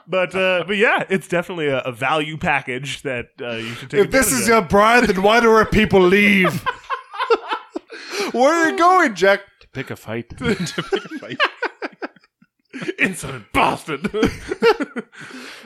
but 0.07 0.35
uh, 0.35 0.63
but 0.67 0.77
yeah, 0.77 1.03
it's 1.09 1.27
definitely 1.27 1.67
a, 1.67 1.79
a 1.79 1.91
value 1.91 2.37
package 2.37 3.01
that 3.03 3.27
uh, 3.41 3.51
you 3.55 3.73
should 3.75 3.89
take. 3.89 4.05
If 4.05 4.11
this 4.11 4.31
is 4.31 4.41
of. 4.43 4.47
your 4.47 4.61
bride, 4.61 5.05
then 5.05 5.21
why 5.21 5.39
do 5.39 5.49
our 5.49 5.65
people 5.65 6.01
leave? 6.01 6.63
Where 8.33 8.53
are 8.53 8.69
you 8.71 8.77
going, 8.77 9.15
Jack? 9.15 9.41
To 9.61 9.67
pick 9.69 9.89
a 9.89 9.95
fight. 9.95 10.29
To 10.29 10.35
pick 10.35 10.59
a 10.59 11.19
fight. 11.19 11.37
insolent 12.99 13.51
bastard. 13.53 14.09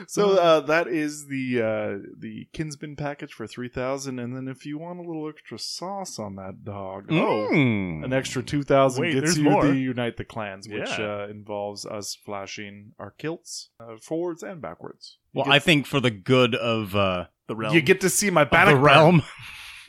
So 0.08 0.32
uh, 0.38 0.60
that 0.60 0.88
is 0.88 1.26
the 1.28 1.62
uh, 1.62 2.08
the 2.18 2.48
Kinsman 2.52 2.96
package 2.96 3.32
for 3.32 3.46
three 3.46 3.68
thousand, 3.68 4.18
and 4.18 4.34
then 4.36 4.48
if 4.48 4.66
you 4.66 4.76
want 4.78 4.98
a 4.98 5.02
little 5.02 5.28
extra 5.28 5.58
sauce 5.58 6.18
on 6.18 6.34
that 6.36 6.64
dog, 6.64 7.06
oh, 7.10 7.48
Mm. 7.52 8.04
an 8.04 8.12
extra 8.12 8.42
two 8.42 8.62
thousand 8.62 9.10
gets 9.12 9.36
you 9.36 9.44
more. 9.44 9.64
the 9.66 9.76
Unite 9.78 10.16
the 10.16 10.24
Clans, 10.24 10.68
which 10.68 10.98
Yeah. 10.98 11.22
uh, 11.22 11.26
involves 11.30 11.86
us 11.86 12.16
flashing 12.16 12.92
our 12.98 13.10
kilts 13.12 13.70
uh, 13.78 13.96
forwards 14.02 14.42
and 14.42 14.60
backwards. 14.60 15.18
You 15.32 15.38
Well, 15.38 15.44
get- 15.46 15.54
I 15.54 15.58
think 15.60 15.86
for 15.86 16.00
the 16.00 16.10
good 16.10 16.54
of 16.56 16.96
uh, 16.96 17.26
the 17.46 17.54
realm. 17.54 17.74
you 17.74 17.80
get 17.82 18.00
to 18.00 18.10
see 18.10 18.28
my 18.30 18.42
of 18.42 18.48
the 18.48 18.52
bannock 18.52 18.74
burn. 18.74 18.82
realm, 18.82 19.22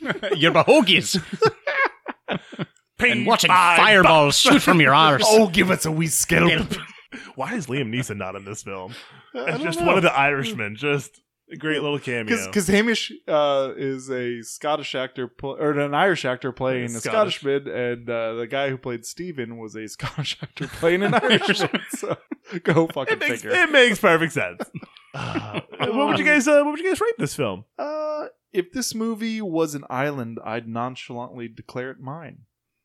your 0.36 0.52
hoagies. 0.52 1.20
and 3.00 3.26
watching 3.26 3.50
fireballs 3.50 4.36
shoot 4.38 4.62
from 4.62 4.80
your 4.80 4.94
arse. 4.94 5.22
Oh, 5.26 5.48
give 5.48 5.70
us 5.70 5.84
a 5.86 5.90
wee 5.92 6.06
scalp. 6.06 6.62
Why 7.34 7.54
is 7.54 7.66
Liam 7.66 7.92
Neeson 7.94 8.16
not 8.16 8.36
in 8.36 8.44
this 8.44 8.62
film? 8.62 8.94
It's 9.34 9.62
just 9.62 9.80
know. 9.80 9.86
one 9.86 9.96
of 9.96 10.02
the 10.02 10.12
Irishmen. 10.12 10.76
Just 10.76 11.20
a 11.52 11.56
great 11.56 11.82
little 11.82 11.98
cameo. 11.98 12.46
Because 12.46 12.66
Hamish 12.68 13.12
uh, 13.28 13.72
is 13.76 14.10
a 14.10 14.42
Scottish 14.42 14.94
actor 14.94 15.28
pl- 15.28 15.56
or 15.58 15.72
an 15.78 15.94
Irish 15.94 16.24
actor 16.24 16.52
playing 16.52 16.86
a 16.86 17.00
Scottish. 17.00 17.40
Scottishman, 17.40 17.68
and 17.68 18.08
uh, 18.10 18.34
the 18.34 18.46
guy 18.46 18.70
who 18.70 18.78
played 18.78 19.04
Stephen 19.04 19.58
was 19.58 19.74
a 19.74 19.86
Scottish 19.88 20.38
actor 20.42 20.66
playing 20.68 21.02
an 21.02 21.14
Irishman. 21.22 21.80
so 21.90 22.16
go 22.62 22.86
fucking 22.86 23.14
it 23.14 23.20
makes, 23.20 23.42
figure. 23.42 23.50
it 23.62 23.70
makes 23.70 23.98
perfect 23.98 24.32
sense. 24.32 24.62
Uh, 25.12 25.60
what 25.78 26.08
would 26.08 26.18
you 26.18 26.24
guys? 26.24 26.48
Uh, 26.48 26.62
what 26.62 26.72
would 26.72 26.80
you 26.80 26.88
guys 26.88 27.00
rate 27.00 27.14
this 27.18 27.34
film? 27.34 27.64
Uh, 27.78 28.26
if 28.52 28.72
this 28.72 28.94
movie 28.94 29.40
was 29.42 29.74
an 29.74 29.84
island, 29.90 30.38
I'd 30.44 30.66
nonchalantly 30.68 31.48
declare 31.48 31.90
it 31.90 32.00
mine. 32.00 32.38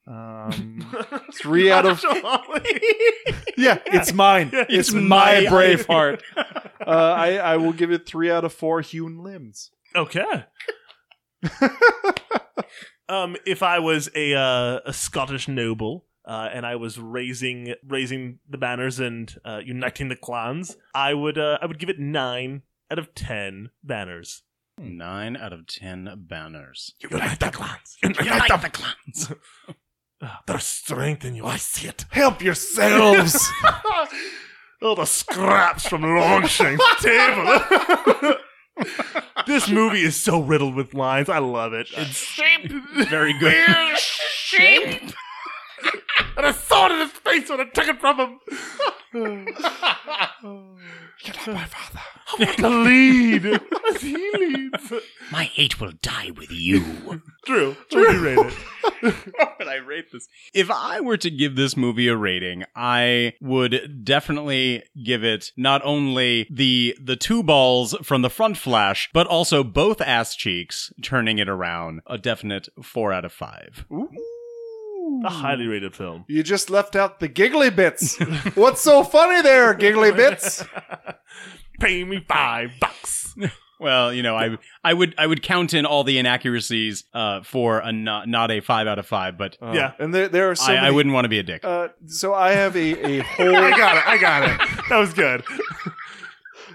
Um, 0.10 0.84
three 1.36 1.72
out 1.72 1.86
of 1.86 2.04
yeah, 3.58 3.78
it's 3.86 4.12
mine. 4.12 4.50
Yeah, 4.52 4.66
it's, 4.68 4.90
it's 4.90 4.92
my 4.92 5.42
my 5.42 5.46
Braveheart. 5.46 6.22
uh, 6.36 6.90
I 6.90 7.36
I 7.36 7.58
will 7.58 7.74
give 7.74 7.92
it 7.92 8.08
three 8.08 8.32
out 8.32 8.44
of 8.44 8.52
four 8.52 8.82
hewn 8.82 9.22
limbs. 9.24 9.70
Okay. 9.96 10.46
um, 13.08 13.36
if 13.46 13.62
I 13.62 13.78
was 13.80 14.10
a 14.16 14.34
uh, 14.34 14.80
a 14.84 14.94
Scottish 14.94 15.48
noble 15.48 16.06
uh, 16.26 16.50
and 16.52 16.66
I 16.66 16.76
was 16.76 16.98
raising 16.98 17.76
raising 17.88 18.40
the 18.50 18.58
banners 18.58 19.00
and 19.00 19.34
uh, 19.46 19.62
uniting 19.64 20.10
the 20.10 20.16
clans, 20.16 20.76
I 20.96 21.14
would 21.14 21.38
uh, 21.38 21.60
I 21.62 21.68
would 21.68 21.78
give 21.78 21.90
it 21.90 22.00
nine 22.00 22.64
out 22.90 22.98
of 22.98 23.14
ten 23.14 23.70
banners. 23.84 24.42
Nine 24.80 25.38
out 25.38 25.54
of 25.54 25.68
ten 25.68 26.10
banners. 26.18 26.96
Unite 27.00 27.40
the 27.40 27.52
clans. 27.52 27.98
Unite 28.02 28.62
the 28.62 28.70
clans. 28.70 29.32
Ah. 30.22 30.42
There's 30.46 30.66
strength 30.66 31.24
in 31.26 31.36
you. 31.36 31.46
I 31.46 31.58
see 31.58 31.88
it. 31.88 32.06
Help 32.10 32.42
yourselves. 32.42 33.50
All 34.82 34.96
the 34.96 35.06
scraps 35.06 35.88
from 35.88 36.02
Longshank's 36.04 37.02
table. 37.04 38.36
this 39.48 39.70
movie 39.70 40.02
is 40.04 40.16
so 40.22 40.42
riddled 40.42 40.76
with 40.76 40.94
lines. 40.94 41.30
I 41.30 41.40
love 41.40 41.74
it. 41.74 41.88
It's 41.96 42.40
very 43.10 43.38
good. 43.40 43.54
sheep. 43.98 45.02
and 46.38 46.46
I 46.46 46.52
saw 46.52 46.88
it 46.88 46.92
in 46.94 47.00
his 47.00 47.12
face 47.12 47.50
when 47.50 47.62
I 47.62 47.66
took 47.66 47.88
it 47.88 48.00
from 48.00 48.20
him. 48.20 48.40
You're 49.14 49.46
not 51.36 51.48
my 51.48 51.66
father. 51.66 52.02
I 52.32 52.44
want 52.44 52.58
to 52.58 52.70
lead 52.70 53.46
as 53.46 54.02
he 54.02 54.32
leads. 54.38 54.94
My 55.32 55.44
hate 55.44 55.80
will 55.80 55.94
die 56.02 56.32
with 56.36 56.52
you. 56.52 57.22
True. 57.46 57.76
What 57.92 58.08
would 58.08 58.14
you 58.14 58.24
rate 58.24 58.38
it? 58.38 58.54
What 59.38 59.56
would 59.60 59.68
I 59.68 59.76
rate 59.76 60.12
this? 60.12 60.28
If 60.54 60.70
I 60.70 61.00
were 61.00 61.18
to 61.18 61.32
give 61.32 61.56
this 61.56 61.76
movie 61.78 62.08
a 62.08 62.16
rating, 62.16 62.64
I 62.76 63.34
would 63.42 64.04
definitely 64.04 64.84
give 65.04 65.24
it 65.24 65.52
not 65.58 65.82
only 65.84 66.48
the 66.52 66.96
the 67.02 67.16
two 67.16 67.42
balls 67.44 67.96
from 68.04 68.22
the 68.22 68.30
front 68.30 68.58
flash, 68.58 69.10
but 69.14 69.26
also 69.28 69.64
both 69.64 70.02
ass 70.02 70.36
cheeks, 70.36 70.92
turning 71.02 71.40
it 71.40 71.50
around. 71.50 72.02
A 72.08 72.18
definite 72.18 72.68
four 72.84 73.12
out 73.14 73.26
of 73.26 73.32
five. 73.34 73.86
A 75.26 75.30
highly 75.30 75.66
rated 75.66 75.96
film. 75.96 76.26
You 76.28 76.44
just 76.44 76.70
left 76.70 76.96
out 76.96 77.20
the 77.20 77.28
giggly 77.28 77.70
bits. 77.70 78.18
What's 78.56 78.82
so 78.82 79.04
funny 79.04 79.42
there, 79.42 79.74
giggly 79.74 80.12
bits? 80.12 80.64
Pay 81.80 82.04
me 82.04 82.24
five 82.28 82.72
bucks. 82.80 83.36
Well, 83.82 84.14
you 84.14 84.24
know, 84.24 84.36
I 84.36 84.58
I 84.84 84.94
would 84.94 85.16
I 85.18 85.26
would 85.26 85.42
count 85.42 85.74
in 85.74 85.86
all 85.86 86.04
the 86.04 86.18
inaccuracies 86.18 87.06
uh, 87.14 87.44
for 87.44 87.80
a 87.80 87.94
not 87.94 88.28
not 88.28 88.52
a 88.52 88.60
five 88.60 88.88
out 88.88 89.00
of 89.00 89.06
five, 89.06 89.38
but 89.38 89.58
Uh, 89.62 89.92
and 90.00 90.14
there 90.14 90.28
there 90.28 90.52
are 90.52 90.56
so 90.56 90.74
I, 90.74 90.76
many, 90.76 90.88
I 90.88 90.92
wouldn't 90.92 91.16
want 91.16 91.24
to 91.24 91.30
be 91.30 91.40
a 91.40 91.44
dick. 91.44 91.64
Uh, 91.64 91.88
so 92.06 92.34
I 92.34 92.52
have 92.52 92.76
a 92.76 93.20
a 93.20 93.20
whole. 93.24 93.56
I 93.56 93.70
got 93.70 93.96
it. 93.96 94.06
I 94.06 94.18
got 94.18 94.44
it. 94.50 94.70
That 94.90 94.98
was 94.98 95.14
good. 95.14 95.46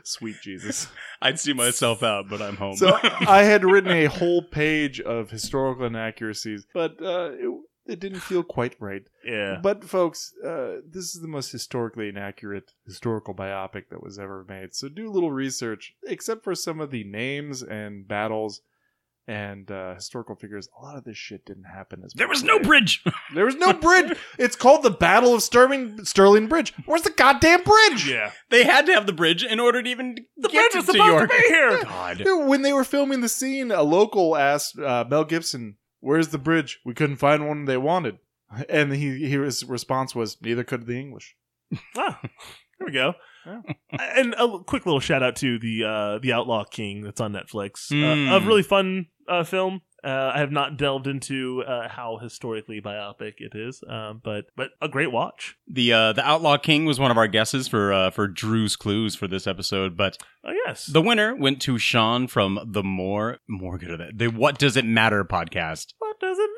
Sweet 0.02 0.36
Jesus. 0.42 0.88
I'd 1.20 1.38
see 1.38 1.52
myself 1.52 2.02
out, 2.02 2.28
but 2.30 2.40
I'm 2.40 2.56
home. 2.56 2.76
So 2.76 2.98
I 3.02 3.42
had 3.42 3.64
written 3.64 3.90
a 3.90 4.06
whole 4.06 4.40
page 4.42 5.00
of 5.00 5.30
historical 5.30 5.84
inaccuracies, 5.84 6.66
but 6.72 6.92
uh, 7.02 7.32
it, 7.34 7.60
it 7.86 8.00
didn't 8.00 8.20
feel 8.20 8.42
quite 8.42 8.76
right. 8.80 9.02
Yeah. 9.24 9.58
But 9.62 9.84
folks, 9.84 10.32
uh, 10.44 10.76
this 10.88 11.14
is 11.14 11.20
the 11.20 11.28
most 11.28 11.52
historically 11.52 12.08
inaccurate 12.08 12.72
historical 12.86 13.34
biopic 13.34 13.88
that 13.90 14.02
was 14.02 14.18
ever 14.18 14.44
made. 14.48 14.74
So 14.74 14.88
do 14.88 15.08
a 15.08 15.12
little 15.12 15.30
research. 15.32 15.94
Except 16.06 16.42
for 16.44 16.54
some 16.54 16.80
of 16.80 16.90
the 16.90 17.04
names 17.04 17.62
and 17.62 18.06
battles 18.08 18.60
and 19.26 19.70
uh, 19.70 19.94
historical 19.94 20.34
figures, 20.36 20.68
a 20.78 20.82
lot 20.84 20.98
of 20.98 21.04
this 21.04 21.16
shit 21.16 21.46
didn't 21.46 21.64
happen. 21.64 22.02
As 22.04 22.12
there 22.12 22.28
was 22.28 22.42
no 22.42 22.58
bridge. 22.58 23.02
There 23.34 23.46
was 23.46 23.56
no 23.56 23.72
bridge. 23.72 24.16
it's 24.38 24.54
called 24.54 24.82
the 24.84 24.90
Battle 24.90 25.34
of 25.34 25.42
Stirling, 25.42 26.04
Stirling 26.04 26.46
Bridge. 26.46 26.72
Where's 26.86 27.02
the 27.02 27.10
goddamn 27.10 27.62
bridge? 27.64 28.08
Yeah. 28.08 28.30
They 28.50 28.62
had 28.64 28.86
to 28.86 28.92
have 28.92 29.06
the 29.06 29.12
bridge 29.14 29.42
in 29.42 29.58
order 29.58 29.82
to 29.82 29.88
even 29.90 30.16
The 30.36 30.48
get 30.50 30.70
bridge 30.70 30.72
to, 30.72 30.78
was 30.78 30.86
to 30.86 30.92
supposed 30.92 31.10
York. 31.10 31.30
to 31.30 31.36
be 31.36 31.42
here. 31.48 31.82
God. 31.82 32.22
When 32.48 32.62
they 32.62 32.72
were 32.72 32.84
filming 32.84 33.22
the 33.22 33.28
scene, 33.28 33.70
a 33.72 33.82
local 33.82 34.36
asked 34.36 34.78
uh, 34.78 35.04
Mel 35.08 35.24
Gibson, 35.24 35.76
"Where's 36.04 36.28
the 36.28 36.38
bridge? 36.38 36.80
We 36.84 36.94
couldn't 36.94 37.16
find 37.16 37.48
one 37.48 37.64
they 37.64 37.76
wanted." 37.76 38.18
And 38.68 38.92
he, 38.92 39.18
he 39.18 39.30
his 39.30 39.64
response 39.64 40.14
was, 40.14 40.40
"Neither 40.40 40.64
could 40.64 40.86
the 40.86 41.00
English." 41.00 41.36
Ah, 41.96 42.20
there 42.22 42.86
we 42.86 42.92
go. 42.92 43.14
And 43.90 44.34
a 44.38 44.58
quick 44.64 44.86
little 44.86 45.00
shout 45.00 45.22
out 45.22 45.36
to 45.36 45.58
the 45.58 45.84
uh, 45.84 46.18
the 46.18 46.32
Outlaw 46.32 46.64
King 46.64 47.02
that's 47.02 47.20
on 47.20 47.32
Netflix. 47.32 47.90
Mm. 47.90 48.30
Uh, 48.30 48.36
a 48.36 48.46
really 48.46 48.62
fun 48.62 49.06
uh, 49.28 49.44
film. 49.44 49.82
Uh, 50.04 50.32
I 50.34 50.38
have 50.40 50.52
not 50.52 50.76
delved 50.76 51.06
into 51.06 51.62
uh, 51.62 51.88
how 51.88 52.18
historically 52.18 52.80
biopic 52.80 53.34
it 53.38 53.54
is, 53.54 53.82
um, 53.88 54.20
but 54.22 54.46
but 54.54 54.70
a 54.82 54.88
great 54.88 55.10
watch. 55.10 55.56
The 55.66 55.92
uh, 55.92 56.12
the 56.12 56.26
Outlaw 56.26 56.58
King 56.58 56.84
was 56.84 57.00
one 57.00 57.10
of 57.10 57.16
our 57.16 57.26
guesses 57.26 57.68
for 57.68 57.92
uh, 57.92 58.10
for 58.10 58.28
Drew's 58.28 58.76
clues 58.76 59.14
for 59.14 59.26
this 59.26 59.46
episode, 59.46 59.96
but 59.96 60.18
Oh 60.44 60.52
yes, 60.66 60.86
the 60.86 61.00
winner 61.00 61.34
went 61.34 61.62
to 61.62 61.78
Sean 61.78 62.26
from 62.26 62.60
the 62.66 62.82
more 62.82 63.38
more 63.48 63.78
good 63.78 63.92
of 63.92 63.98
that 63.98 64.18
the 64.18 64.28
What 64.28 64.58
Does 64.58 64.76
It 64.76 64.84
Matter 64.84 65.24
podcast. 65.24 65.94
What 65.98 66.20
does 66.20 66.38
it 66.38 66.50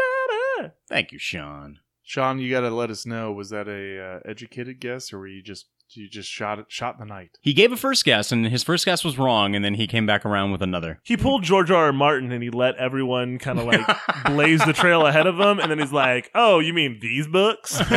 matter? 0.59 0.75
Thank 0.89 1.13
you, 1.13 1.19
Sean. 1.21 1.79
Sean, 2.03 2.39
you 2.39 2.51
got 2.51 2.61
to 2.61 2.71
let 2.71 2.91
us 2.91 3.07
know. 3.07 3.33
Was 3.33 3.51
that 3.51 3.69
a 3.69 4.01
uh, 4.01 4.21
educated 4.25 4.81
guess, 4.81 5.13
or 5.13 5.19
were 5.21 5.29
you 5.29 5.43
just 5.43 5.67
you 5.95 6.09
just 6.09 6.29
shot 6.29 6.59
it 6.59 6.67
shot 6.69 6.95
in 6.95 7.01
the 7.01 7.07
night? 7.07 7.39
He 7.41 7.53
gave 7.53 7.73
a 7.73 7.77
first 7.77 8.05
guess, 8.05 8.33
and 8.33 8.47
his 8.47 8.63
first 8.63 8.85
guess 8.85 9.05
was 9.05 9.19
wrong, 9.19 9.55
and 9.55 9.65
then 9.65 9.75
he 9.75 9.87
came 9.87 10.07
back 10.07 10.25
around 10.25 10.53
with 10.53 10.63
another. 10.63 11.01
He 11.03 11.17
pulled 11.17 11.43
George 11.45 11.71
R. 11.71 11.87
R. 11.87 11.93
Martin 11.93 12.33
and 12.33 12.43
he 12.43 12.51
let 12.51 12.75
everyone 12.77 13.39
kind 13.39 13.59
of 13.59 13.67
like 13.67 13.87
blaze 14.27 14.65
the 14.65 14.73
trail 14.73 15.07
ahead 15.07 15.27
of 15.27 15.39
him, 15.39 15.59
and 15.59 15.71
then 15.71 15.79
he's 15.79 15.93
like, 15.93 16.31
"Oh, 16.35 16.59
you 16.59 16.73
mean 16.73 16.99
these 17.01 17.27
books? 17.27 17.81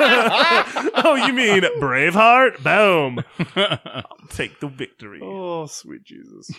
Oh, 0.00 0.90
oh 1.04 1.14
you 1.14 1.32
mean 1.32 1.62
Braveheart? 1.80 2.62
Boom! 2.62 3.24
I'll 3.56 4.28
take 4.28 4.60
the 4.60 4.68
victory." 4.68 5.20
Oh, 5.22 5.66
sweet 5.66 6.04
Jesus! 6.04 6.50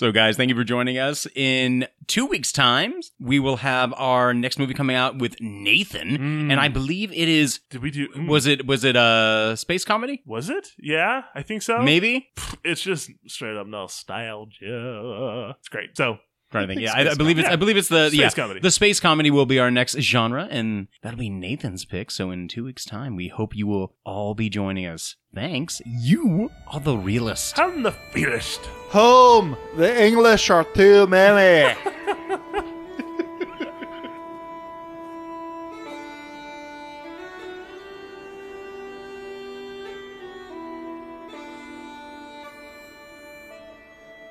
So, 0.00 0.12
guys, 0.12 0.38
thank 0.38 0.48
you 0.48 0.54
for 0.54 0.64
joining 0.64 0.96
us. 0.96 1.26
In 1.34 1.86
two 2.06 2.24
weeks' 2.24 2.52
time, 2.52 2.94
we 3.20 3.38
will 3.38 3.58
have 3.58 3.92
our 3.98 4.32
next 4.32 4.58
movie 4.58 4.72
coming 4.72 4.96
out 4.96 5.18
with 5.18 5.38
Nathan, 5.42 6.50
and 6.50 6.58
I 6.58 6.68
believe 6.68 7.12
it 7.12 7.28
is. 7.28 7.60
Did 7.68 7.82
we 7.82 7.90
do? 7.90 8.08
mm. 8.08 8.26
Was 8.26 8.46
it 8.46 8.66
was 8.66 8.82
it 8.82 8.96
a 8.96 9.56
space 9.58 9.84
comedy? 9.84 10.22
Was 10.24 10.48
it? 10.48 10.68
Yeah, 10.78 11.24
I 11.34 11.42
think 11.42 11.60
so. 11.60 11.82
Maybe. 11.82 12.30
It's 12.64 12.80
just 12.80 13.10
straight 13.26 13.58
up 13.58 13.66
nostalgia. 13.66 15.54
It's 15.58 15.68
great. 15.68 15.98
So 15.98 16.16
Trying 16.50 16.66
to 16.68 16.74
think. 16.74 16.80
Yeah, 16.86 16.94
I, 16.94 17.10
I 17.10 17.14
believe 17.14 17.38
it's. 17.38 17.46
comedy. 17.46 17.52
I 17.52 17.56
believe 17.56 17.76
it's 17.76 17.88
the 17.88 18.08
Space 18.08 18.18
yeah, 18.20 18.30
comedy. 18.30 18.60
The 18.60 18.70
space 18.70 19.00
comedy 19.00 19.30
will 19.30 19.46
be 19.46 19.58
our 19.58 19.70
next 19.70 19.98
genre, 20.00 20.48
and 20.50 20.88
that'll 21.02 21.18
be 21.18 21.30
Nathan's 21.30 21.84
pick. 21.84 22.10
So 22.10 22.30
in 22.30 22.48
two 22.48 22.64
weeks' 22.64 22.84
time, 22.84 23.16
we 23.16 23.28
hope 23.28 23.54
you 23.54 23.66
will 23.66 23.94
all 24.04 24.34
be 24.34 24.48
joining 24.48 24.86
us. 24.86 25.16
Thanks. 25.34 25.80
You 25.86 26.50
are 26.68 26.80
the 26.80 26.96
realist. 26.96 27.58
I'm 27.58 27.82
the 27.82 27.92
fiercest. 28.12 28.60
Home. 28.90 29.56
The 29.76 30.04
English 30.04 30.50
are 30.50 30.64
too 30.64 31.06
many. 31.06 31.76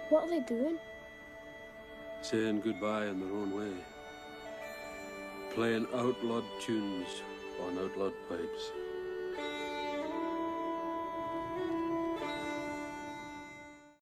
What 0.09 0.23
are 0.23 0.29
they 0.29 0.39
doing? 0.39 0.79
Saying 2.21 2.61
goodbye 2.61 3.05
in 3.07 3.19
their 3.19 3.33
own 3.33 3.51
way, 3.55 3.73
playing 5.53 5.87
outlawed 5.93 6.43
tunes 6.61 7.07
on 7.61 7.77
outlawed 7.77 8.13
pipes. 8.27 8.71